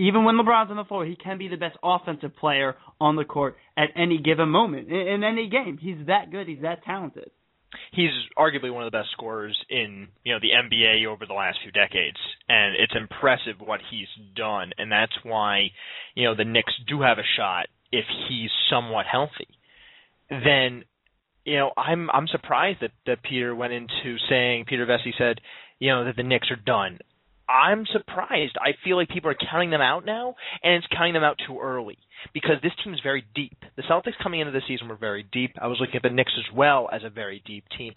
[0.00, 3.24] even when LeBron's on the floor, he can be the best offensive player on the
[3.24, 5.78] court at any given moment in, in any game.
[5.80, 6.48] He's that good.
[6.48, 7.30] He's that talented.
[7.92, 11.58] he's arguably one of the best scorers in you know the NBA over the last
[11.62, 12.16] few decades,
[12.48, 15.70] and it's impressive what he's done, and that's why
[16.14, 19.48] you know the Knicks do have a shot if he's somewhat healthy.
[20.30, 20.84] Then
[21.44, 25.40] you know I'm I'm surprised that that Peter went into saying Peter Vecsey said
[25.78, 26.98] you know that the Knicks are done.
[27.50, 28.56] I'm surprised.
[28.60, 31.58] I feel like people are counting them out now, and it's counting them out too
[31.60, 31.98] early
[32.32, 33.58] because this team is very deep.
[33.76, 35.52] The Celtics coming into the season were very deep.
[35.60, 37.92] I was looking at the Knicks as well as a very deep team.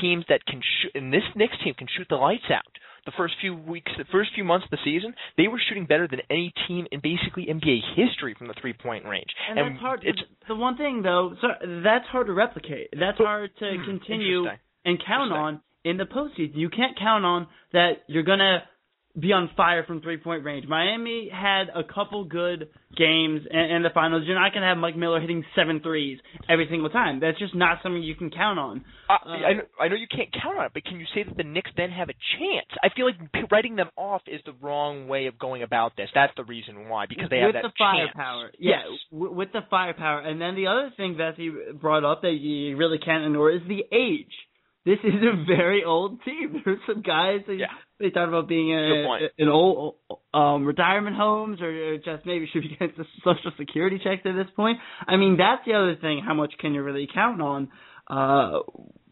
[0.00, 2.66] Teams that can shoot, and this Knicks team can shoot the lights out.
[3.06, 6.06] The first few weeks, the first few months of the season, they were shooting better
[6.06, 9.30] than any team in basically NBA history from the three-point range.
[9.48, 10.00] And, and that's hard.
[10.04, 11.48] It's, the one thing though, so
[11.82, 12.88] that's hard to replicate.
[12.92, 14.44] That's hard to hmm, continue
[14.84, 16.56] and count on in the postseason.
[16.56, 18.64] You can't count on that you're gonna
[19.18, 20.66] be on fire from three point range.
[20.68, 24.24] Miami had a couple good games in, in the finals.
[24.26, 26.18] You're not going to have Mike Miller hitting seven threes
[26.48, 27.20] every single time.
[27.20, 28.84] That's just not something you can count on.
[29.08, 31.22] Uh, uh, I, know, I know you can't count on it, but can you say
[31.24, 32.68] that the Knicks then have a chance?
[32.82, 36.08] I feel like writing them off is the wrong way of going about this.
[36.14, 38.50] That's the reason why, because they have that the firepower.
[38.58, 38.98] Yeah, yes.
[39.12, 40.20] w- with the firepower.
[40.20, 41.50] And then the other thing that he
[41.80, 44.32] brought up that you really can't ignore is the age
[44.88, 46.62] this is a very old team.
[46.64, 47.66] There's some guys that yeah.
[48.00, 49.96] they talk about being in old
[50.32, 54.46] um retirement homes or just maybe should be getting the social security checks at this
[54.56, 54.78] point.
[55.06, 56.22] I mean, that's the other thing.
[56.24, 57.68] How much can you really count on
[58.08, 58.60] uh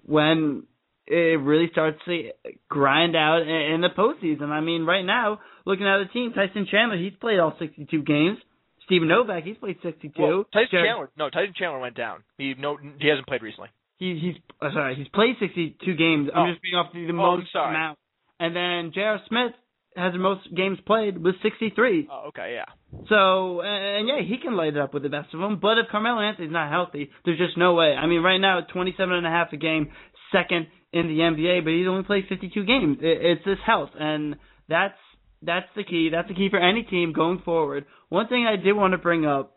[0.03, 0.65] when
[1.07, 2.31] it really starts to
[2.69, 4.49] grind out in the postseason?
[4.49, 8.39] I mean, right now, looking at the team, Tyson Chandler, he's played all 62 games.
[8.87, 10.13] Steven Novak, he's played 62.
[10.19, 12.23] Well, Tyson Jared, Chandler, no, Tyson Chandler went down.
[12.39, 13.69] He no, he hasn't played recently.
[13.99, 16.29] He, he's uh, sorry, he's played 62 games.
[16.35, 16.51] I'm Oh.
[16.53, 17.99] just being off the, the Oh, most amount.
[18.39, 19.21] And then J.R.
[19.29, 19.53] Smith
[19.97, 22.09] has the most games played with 63.
[22.13, 22.67] Oh, okay, yeah.
[23.09, 25.59] So, and yeah, he can light it up with the best of them.
[25.61, 27.95] But if Carmelo Anthony's not healthy, there's just no way.
[27.95, 29.89] I mean, right now, 27 and a half a game,
[30.33, 32.99] second in the NBA, but he's only played 52 games.
[33.01, 34.37] It, it's his health, and
[34.69, 34.95] that's
[35.43, 36.11] that's the key.
[36.13, 37.87] That's the key for any team going forward.
[38.11, 39.56] One thing I did want to bring up,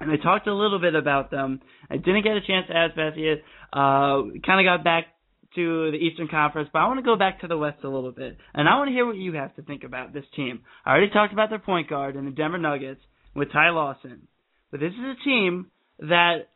[0.00, 1.60] and I talked a little bit about them.
[1.90, 3.42] I didn't get a chance to ask Beth yet.
[3.72, 5.06] Uh, kind of got back
[5.54, 8.12] to the Eastern Conference, but I want to go back to the West a little
[8.12, 10.62] bit, and I want to hear what you have to think about this team.
[10.84, 13.00] I already talked about their point guard and the Denver Nuggets
[13.34, 14.26] with Ty Lawson,
[14.70, 16.48] but this is a team that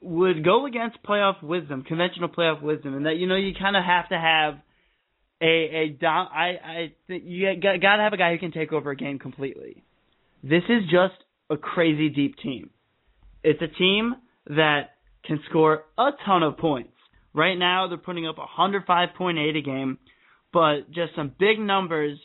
[0.00, 3.84] would go against playoff wisdom, conventional playoff wisdom, and that you know you kind of
[3.84, 4.54] have to have
[5.40, 5.96] a
[7.06, 9.82] think you got got to have a guy who can take over a game completely.
[10.42, 11.14] This is just
[11.50, 12.70] a crazy deep team.
[13.42, 14.14] It's a team
[14.46, 14.90] that
[15.24, 16.92] can score a ton of points.
[17.34, 19.98] Right now, they're putting up 105.8 a game,
[20.52, 22.18] but just some big numbers.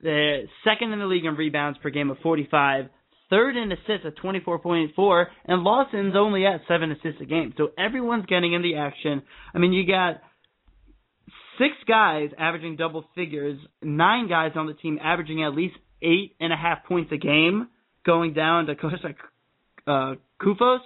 [0.00, 2.86] They're second in the league in rebounds per game of 45,
[3.30, 7.54] third in assists at 24.4, and Lawson's only at seven assists a game.
[7.56, 9.22] So everyone's getting in the action.
[9.54, 10.20] I mean, you got
[11.58, 16.52] six guys averaging double figures, nine guys on the team averaging at least eight and
[16.52, 17.68] a half points a game,
[18.04, 19.14] going down to Kosta
[19.86, 20.78] uh, Koufos,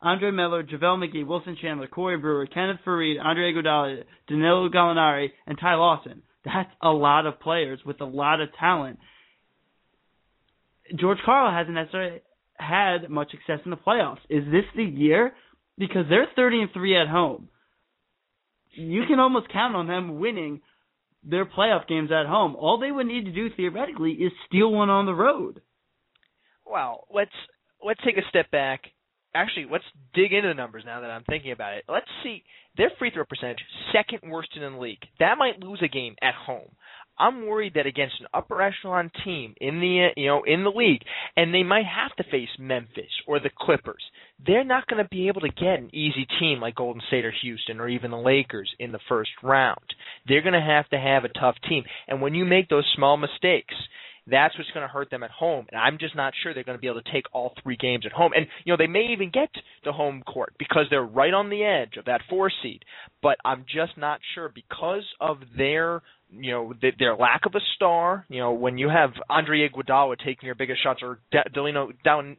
[0.00, 5.58] Andre Miller, JaVale McGee, Wilson Chandler, Corey Brewer, Kenneth Faried, Andre Iguodala, Danilo Gallinari, and
[5.58, 6.22] Ty Lawson.
[6.44, 8.98] That's a lot of players with a lot of talent.
[10.94, 12.20] George Karl hasn't necessarily
[12.54, 14.20] had much success in the playoffs.
[14.28, 15.32] Is this the year?
[15.76, 17.48] Because they're 30 and 3 at home.
[18.70, 20.60] You can almost count on them winning
[21.24, 22.54] their playoff games at home.
[22.56, 25.60] All they would need to do theoretically is steal one on the road.
[26.70, 27.30] Well, let's
[27.84, 28.82] let's take a step back.
[29.34, 29.84] Actually, let's
[30.14, 31.84] dig into the numbers now that I'm thinking about it.
[31.88, 32.42] Let's see
[32.76, 33.60] their free throw percentage,
[33.92, 35.02] second worst in the league.
[35.20, 36.70] That might lose a game at home.
[37.18, 41.02] I'm worried that against an upper echelon team in the you know in the league,
[41.36, 44.02] and they might have to face Memphis or the Clippers.
[44.44, 47.32] They're not going to be able to get an easy team like Golden State or
[47.42, 49.84] Houston or even the Lakers in the first round.
[50.28, 53.16] They're going to have to have a tough team, and when you make those small
[53.16, 53.74] mistakes,
[54.26, 55.66] that's what's going to hurt them at home.
[55.70, 58.04] And I'm just not sure they're going to be able to take all three games
[58.06, 58.32] at home.
[58.34, 59.50] And you know they may even get
[59.84, 62.84] to home court because they're right on the edge of that four seed.
[63.22, 67.60] But I'm just not sure because of their you know th- their lack of a
[67.76, 68.24] star.
[68.28, 71.20] You know when you have Andre Iguodala taking your biggest shots or
[71.54, 71.90] Danilo,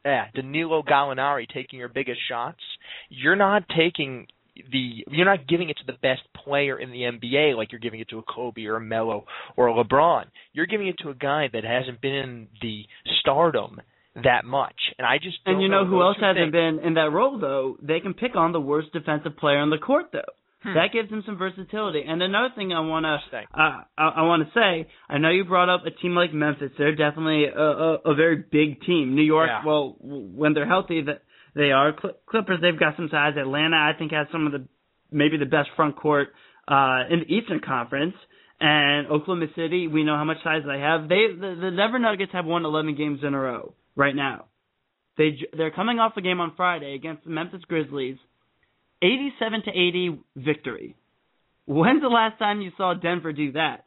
[0.06, 2.60] eh, Danilo Gallinari taking your biggest shots,
[3.10, 4.28] you're not taking
[4.72, 8.00] the you're not giving it to the best player in the NBA like you're giving
[8.00, 9.26] it to a Kobe or a Melo
[9.56, 10.26] or a LeBron.
[10.54, 12.86] You're giving it to a guy that hasn't been in the
[13.22, 13.82] stardom
[14.24, 14.76] that much.
[14.98, 16.52] And I just And don't you know who else hasn't things.
[16.52, 17.78] been in that role though?
[17.82, 20.22] They can pick on the worst defensive player on the court though.
[20.64, 20.74] Hmm.
[20.74, 22.04] That gives them some versatility.
[22.08, 25.46] And another thing I want to uh, I, I want to say, I know you
[25.46, 26.72] brought up a team like Memphis.
[26.80, 29.14] They're definitely a, a, a very big team.
[29.14, 29.62] New York, Yeah.
[29.64, 31.22] well, w- when they're healthy, that
[31.58, 31.94] they are.
[32.00, 33.34] Cl- Clippers, they've got some size.
[33.38, 34.68] Atlanta, I think, has some of the
[35.12, 36.30] maybe the best front court
[36.68, 38.14] uh, in the Eastern Conference.
[38.60, 41.10] And Oklahoma City, we know how much size they have.
[41.10, 44.46] They the, the Denver Nuggets have won 11 games in a row right now.
[45.18, 48.18] They they're coming off a game on Friday against the Memphis Grizzlies,
[49.02, 50.96] 87 to 80 victory.
[51.66, 53.86] When's the last time you saw Denver do that?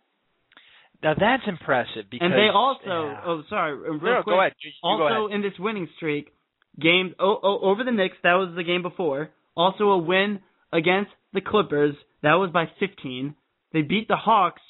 [1.03, 3.21] Now that's impressive because and they also yeah.
[3.25, 4.53] oh sorry real no, quick go ahead.
[4.63, 6.33] You, you also in this winning streak
[6.81, 9.31] game oh, oh, over the Knicks that was the game before.
[9.57, 10.41] Also a win
[10.73, 13.35] against the Clippers that was by 15
[13.73, 14.63] they beat the Hawks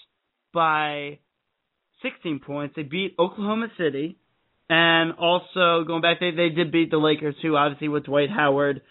[0.53, 1.19] by
[2.03, 2.75] 16 points.
[2.77, 4.19] They beat Oklahoma City.
[4.69, 8.83] And also going back they they did beat the Lakers too obviously with Dwight Howard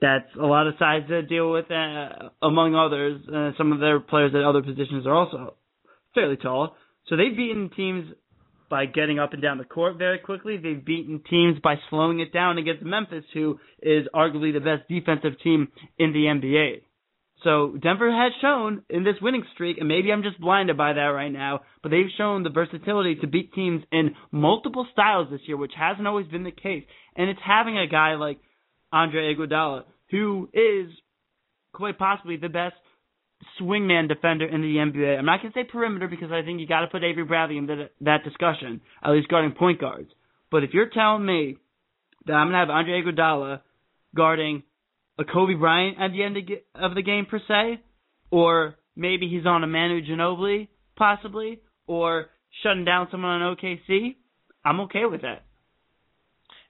[0.00, 3.22] that's a lot of size to deal with uh, among others.
[3.26, 5.54] Uh, some of their players at other positions are also
[6.14, 6.76] fairly tall.
[7.08, 8.12] So they've beaten teams
[8.68, 10.56] by getting up and down the court very quickly.
[10.56, 15.40] They've beaten teams by slowing it down against Memphis, who is arguably the best defensive
[15.42, 15.68] team
[15.98, 16.82] in the NBA.
[17.44, 21.00] So Denver has shown in this winning streak, and maybe I'm just blinded by that
[21.00, 25.56] right now, but they've shown the versatility to beat teams in multiple styles this year,
[25.56, 26.84] which hasn't always been the case.
[27.14, 28.38] And it's having a guy like
[28.90, 30.90] Andre Iguodala, who is
[31.72, 32.74] quite possibly the best
[33.60, 35.18] swingman defender in the NBA.
[35.18, 37.58] I'm not going to say perimeter because I think you got to put Avery Bradley
[37.58, 40.10] in that, that discussion, at least guarding point guards.
[40.50, 41.58] But if you're telling me
[42.26, 43.60] that I'm going to have Andre Iguodala
[44.14, 44.62] guarding
[45.18, 46.36] a Kobe Bryant at the end
[46.74, 47.82] of the game per se,
[48.30, 52.26] or maybe he's on a Manu Ginobili possibly, or
[52.62, 54.16] shutting down someone on OKC,
[54.64, 55.45] I'm okay with that.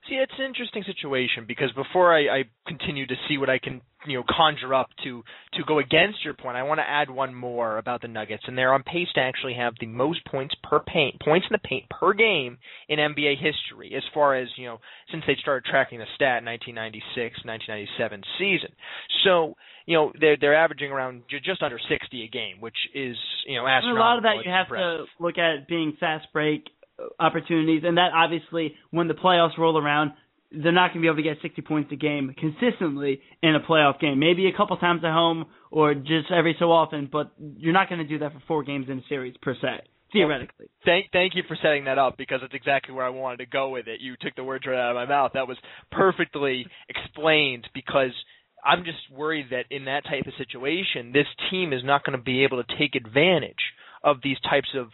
[0.09, 3.81] See, it's an interesting situation because before I, I continue to see what I can,
[4.05, 5.21] you know, conjure up to
[5.53, 8.57] to go against your point, I want to add one more about the Nuggets, and
[8.57, 11.89] they're on pace to actually have the most points per paint, points in the paint
[11.89, 12.57] per game
[12.87, 14.77] in NBA history, as far as you know,
[15.11, 16.75] since they started tracking the stat in
[17.17, 18.69] 1996-1997 season.
[19.25, 19.55] So,
[19.85, 23.67] you know, they're they're averaging around just under 60 a game, which is you know
[23.67, 24.03] astronomical.
[24.03, 25.07] a lot of that you have impressive.
[25.17, 26.63] to look at being fast break
[27.19, 30.11] opportunities, and that obviously when the playoffs roll around,
[30.51, 33.59] they're not going to be able to get 60 points a game consistently in a
[33.59, 34.19] playoff game.
[34.19, 37.99] Maybe a couple times at home or just every so often, but you're not going
[37.99, 39.81] to do that for four games in a series per se.
[40.13, 40.67] Theoretically.
[40.85, 43.69] Thank thank you for setting that up because it's exactly where I wanted to go
[43.69, 43.99] with it.
[43.99, 45.31] You took the words right out of my mouth.
[45.33, 45.57] That was
[45.91, 48.11] perfectly explained because
[48.63, 52.23] I'm just worried that in that type of situation, this team is not going to
[52.23, 53.55] be able to take advantage
[54.01, 54.87] of these types of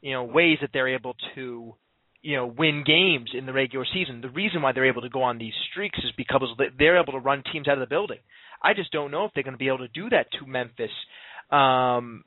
[0.00, 1.74] you know ways that they're able to
[2.22, 4.20] you know win games in the regular season.
[4.20, 6.48] The reason why they're able to go on these streaks is because
[6.78, 8.18] they're able to run teams out of the building.
[8.62, 10.90] I just don't know if they're going to be able to do that to Memphis.
[11.50, 12.24] Um,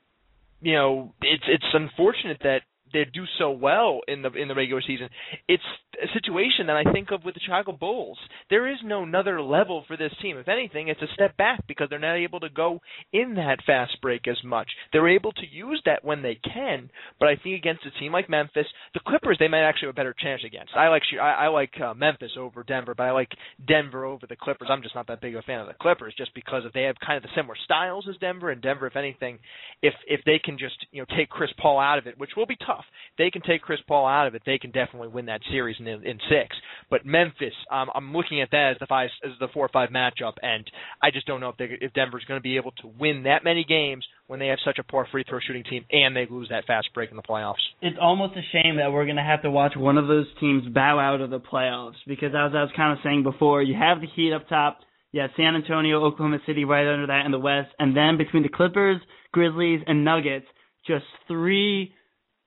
[0.60, 2.62] you know, it's it's unfortunate that
[2.94, 5.10] they do so well in the in the regular season.
[5.48, 5.62] It's
[6.02, 8.18] a situation that I think of with the Chicago Bulls.
[8.50, 10.38] There is no another level for this team.
[10.38, 12.80] If anything, it's a step back because they're not able to go
[13.12, 14.68] in that fast break as much.
[14.92, 16.90] They're able to use that when they can,
[17.20, 20.00] but I think against a team like Memphis, the Clippers, they might actually have a
[20.00, 20.72] better chance against.
[20.74, 23.30] I like I, I like uh, Memphis over Denver, but I like
[23.66, 24.68] Denver over the Clippers.
[24.70, 26.82] I'm just not that big of a fan of the Clippers just because if they
[26.82, 29.38] have kind of the similar styles as Denver, and Denver, if anything,
[29.82, 32.46] if if they can just you know take Chris Paul out of it, which will
[32.46, 35.26] be tough, if they can take Chris Paul out of it, they can definitely win
[35.26, 36.56] that series in, in six.
[36.90, 39.90] But Memphis, um, I'm looking at that as the five as the four or five
[39.90, 40.68] matchup, and
[41.02, 43.44] I just don't know if they, if Denver's going to be able to win that
[43.44, 46.48] many games when they have such a poor free throw shooting team and they lose
[46.50, 47.62] that fast break in the playoffs.
[47.82, 50.66] It's almost a shame that we're going to have to watch one of those teams
[50.72, 54.00] bow out of the playoffs because as I was kind of saying before, you have
[54.00, 54.78] the Heat up top.
[55.16, 58.48] Have San Antonio, Oklahoma City right under that in the West, and then between the
[58.48, 59.00] Clippers,
[59.30, 60.46] Grizzlies, and Nuggets,
[60.88, 61.94] just three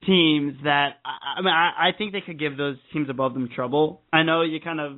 [0.05, 4.01] teams that I, mean I, I think they could give those teams above them trouble.
[4.13, 4.97] I know you kind of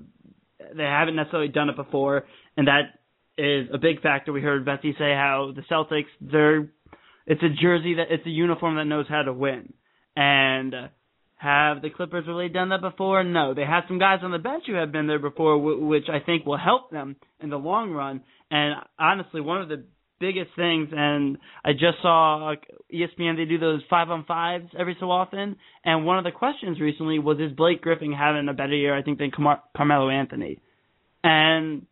[0.75, 2.25] they haven't necessarily done it before,
[2.57, 2.99] and that
[3.37, 4.33] is a big factor.
[4.33, 6.69] We heard Vecsey say how the Celtics they're
[7.25, 9.73] it's a jersey that it's a uniform that knows how to win,
[10.15, 10.87] and uh,
[11.39, 13.23] have the Clippers really done that before?
[13.23, 16.19] No, they have some guys on the bench who have been there before, which I
[16.19, 18.21] think will help them in the long run.
[18.51, 19.85] And honestly, one of the
[20.19, 20.89] biggest things.
[20.91, 22.55] And I just saw
[22.93, 25.55] ESPN they do those five on fives every so often.
[25.83, 29.01] And one of the questions recently was is Blake Griffin having a better year I
[29.01, 30.59] think than Car- Carmelo Anthony,
[31.23, 31.85] and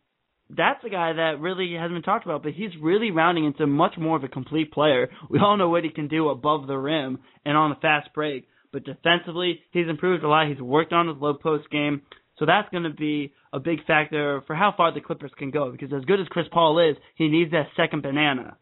[0.50, 3.94] that's a guy that really hasn't been talked about, but he's really rounding into much
[3.98, 5.10] more of a complete player.
[5.28, 8.48] We all know what he can do above the rim and on the fast break,
[8.72, 10.48] but defensively, he's improved a lot.
[10.48, 12.02] He's worked on his low post game.
[12.38, 15.70] So that's going to be a big factor for how far the Clippers can go
[15.70, 18.56] because as good as Chris Paul is, he needs that second banana.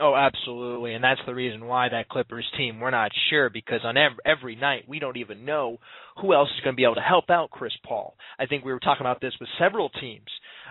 [0.00, 3.98] Oh, absolutely, and that's the reason why that Clippers team we're not sure because on
[3.98, 5.76] every, every night we don't even know
[6.20, 8.16] who else is going to be able to help out Chris Paul.
[8.38, 10.28] I think we were talking about this with several teams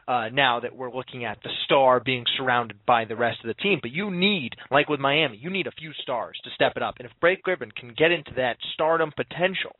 [0.07, 3.61] uh, now that we're looking at the star being surrounded by the rest of the
[3.61, 3.77] team.
[3.79, 6.95] But you need, like with Miami, you need a few stars to step it up.
[6.97, 9.75] And if Blake Griffin can get into that stardom potential,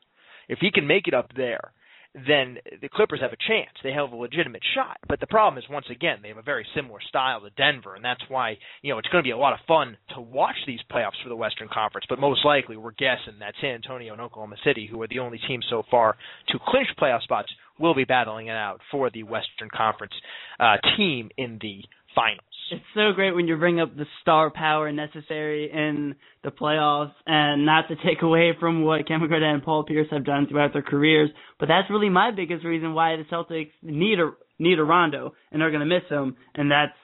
[0.48, 1.72] if he can make it up there,
[2.14, 3.72] then the Clippers have a chance.
[3.84, 4.98] They have a legitimate shot.
[5.08, 8.04] But the problem is, once again, they have a very similar style to Denver, and
[8.04, 10.80] that's why you know it's going to be a lot of fun to watch these
[10.92, 12.06] playoffs for the Western Conference.
[12.10, 15.40] But most likely, we're guessing that San Antonio and Oklahoma City, who are the only
[15.48, 16.18] teams so far
[16.50, 20.14] to clinch playoff spots, will be battling it out for the Western Conference
[20.60, 21.84] uh, team in the
[22.14, 22.44] finals.
[22.72, 27.66] It's so great when you bring up the star power necessary in the playoffs, and
[27.66, 30.82] not to take away from what Kevin Garnett and Paul Pierce have done throughout their
[30.82, 31.30] careers,
[31.60, 35.62] but that's really my biggest reason why the Celtics need a need a Rondo and
[35.62, 36.96] are going to miss him, and that's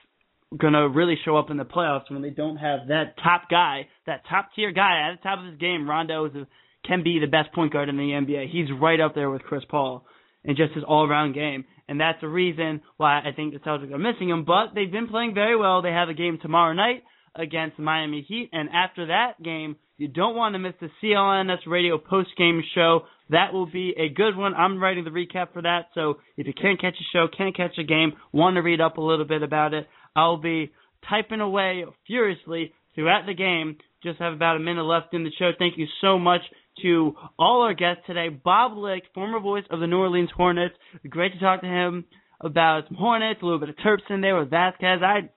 [0.57, 3.87] going to really show up in the playoffs when they don't have that top guy,
[4.05, 5.89] that top tier guy at the top of his game.
[5.89, 6.47] Rondo is a,
[6.87, 8.49] can be the best point guard in the NBA.
[8.49, 10.05] He's right up there with Chris Paul
[10.45, 13.91] in just his all around game and that's the reason why I think the Celtics
[13.91, 14.43] are missing him.
[14.45, 15.81] But they've been playing very well.
[15.81, 17.03] They have a game tomorrow night
[17.35, 21.65] against the Miami Heat, and after that game, you don't want to miss the CLNS
[21.67, 23.01] Radio post game show.
[23.29, 24.53] That will be a good one.
[24.53, 27.77] I'm writing the recap for that, so if you can't catch a show, can't catch
[27.77, 30.71] a game, want to read up a little bit about it, I'll be
[31.09, 33.77] typing away furiously throughout the game.
[34.03, 35.51] Just have about a minute left in the show.
[35.57, 36.41] Thank you so much
[36.81, 38.29] to all our guests today.
[38.29, 40.75] Bob Licht, former voice of the New Orleans Hornets.
[41.09, 42.05] Great to talk to him
[42.41, 45.01] about some Hornets, a little bit of Terps in there with Vasquez.
[45.03, 45.29] I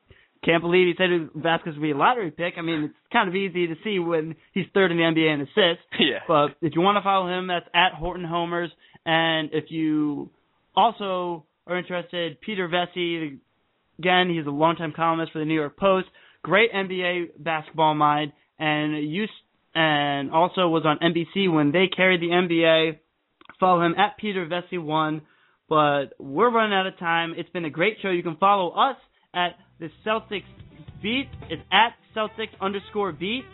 [0.45, 2.55] can't believe he said Vasquez would be a lottery pick.
[2.57, 5.41] I mean, it's kind of easy to see when he's third in the NBA in
[5.43, 5.85] assists.
[6.01, 6.21] Yeah.
[6.27, 8.71] But if you want to follow him, that's at Horton Homers.
[9.05, 10.31] And if you
[10.75, 13.39] also are interested, Peter Vecsey,
[13.99, 16.09] again, he's a longtime columnist for the New York Post.
[16.43, 19.33] Great NBA basketball mind, and used
[19.75, 22.99] and also was on NBC when they carried the NBA.
[23.59, 25.23] Follow him at Peter Vecsey one.
[25.69, 27.35] But we're running out of time.
[27.37, 28.11] It's been a great show.
[28.11, 28.97] You can follow us
[29.33, 30.43] at the Celtics
[31.01, 31.29] Beat.
[31.49, 33.45] It's at Celtics underscore Beat.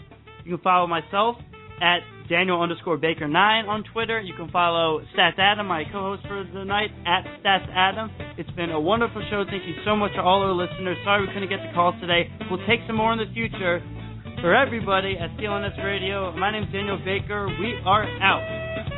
[0.44, 1.36] You can follow myself
[1.80, 4.20] at Daniel underscore Baker nine on Twitter.
[4.20, 8.10] You can follow Stats Adam, my co-host for the night, at Stats Adam.
[8.38, 9.44] It's been a wonderful show.
[9.48, 10.96] Thank you so much to all our listeners.
[11.04, 12.30] Sorry we couldn't get the calls today.
[12.50, 13.82] We'll take some more in the future.
[14.46, 17.48] For everybody at CLNS Radio, my name is Daniel Baker.
[17.58, 18.95] We are out.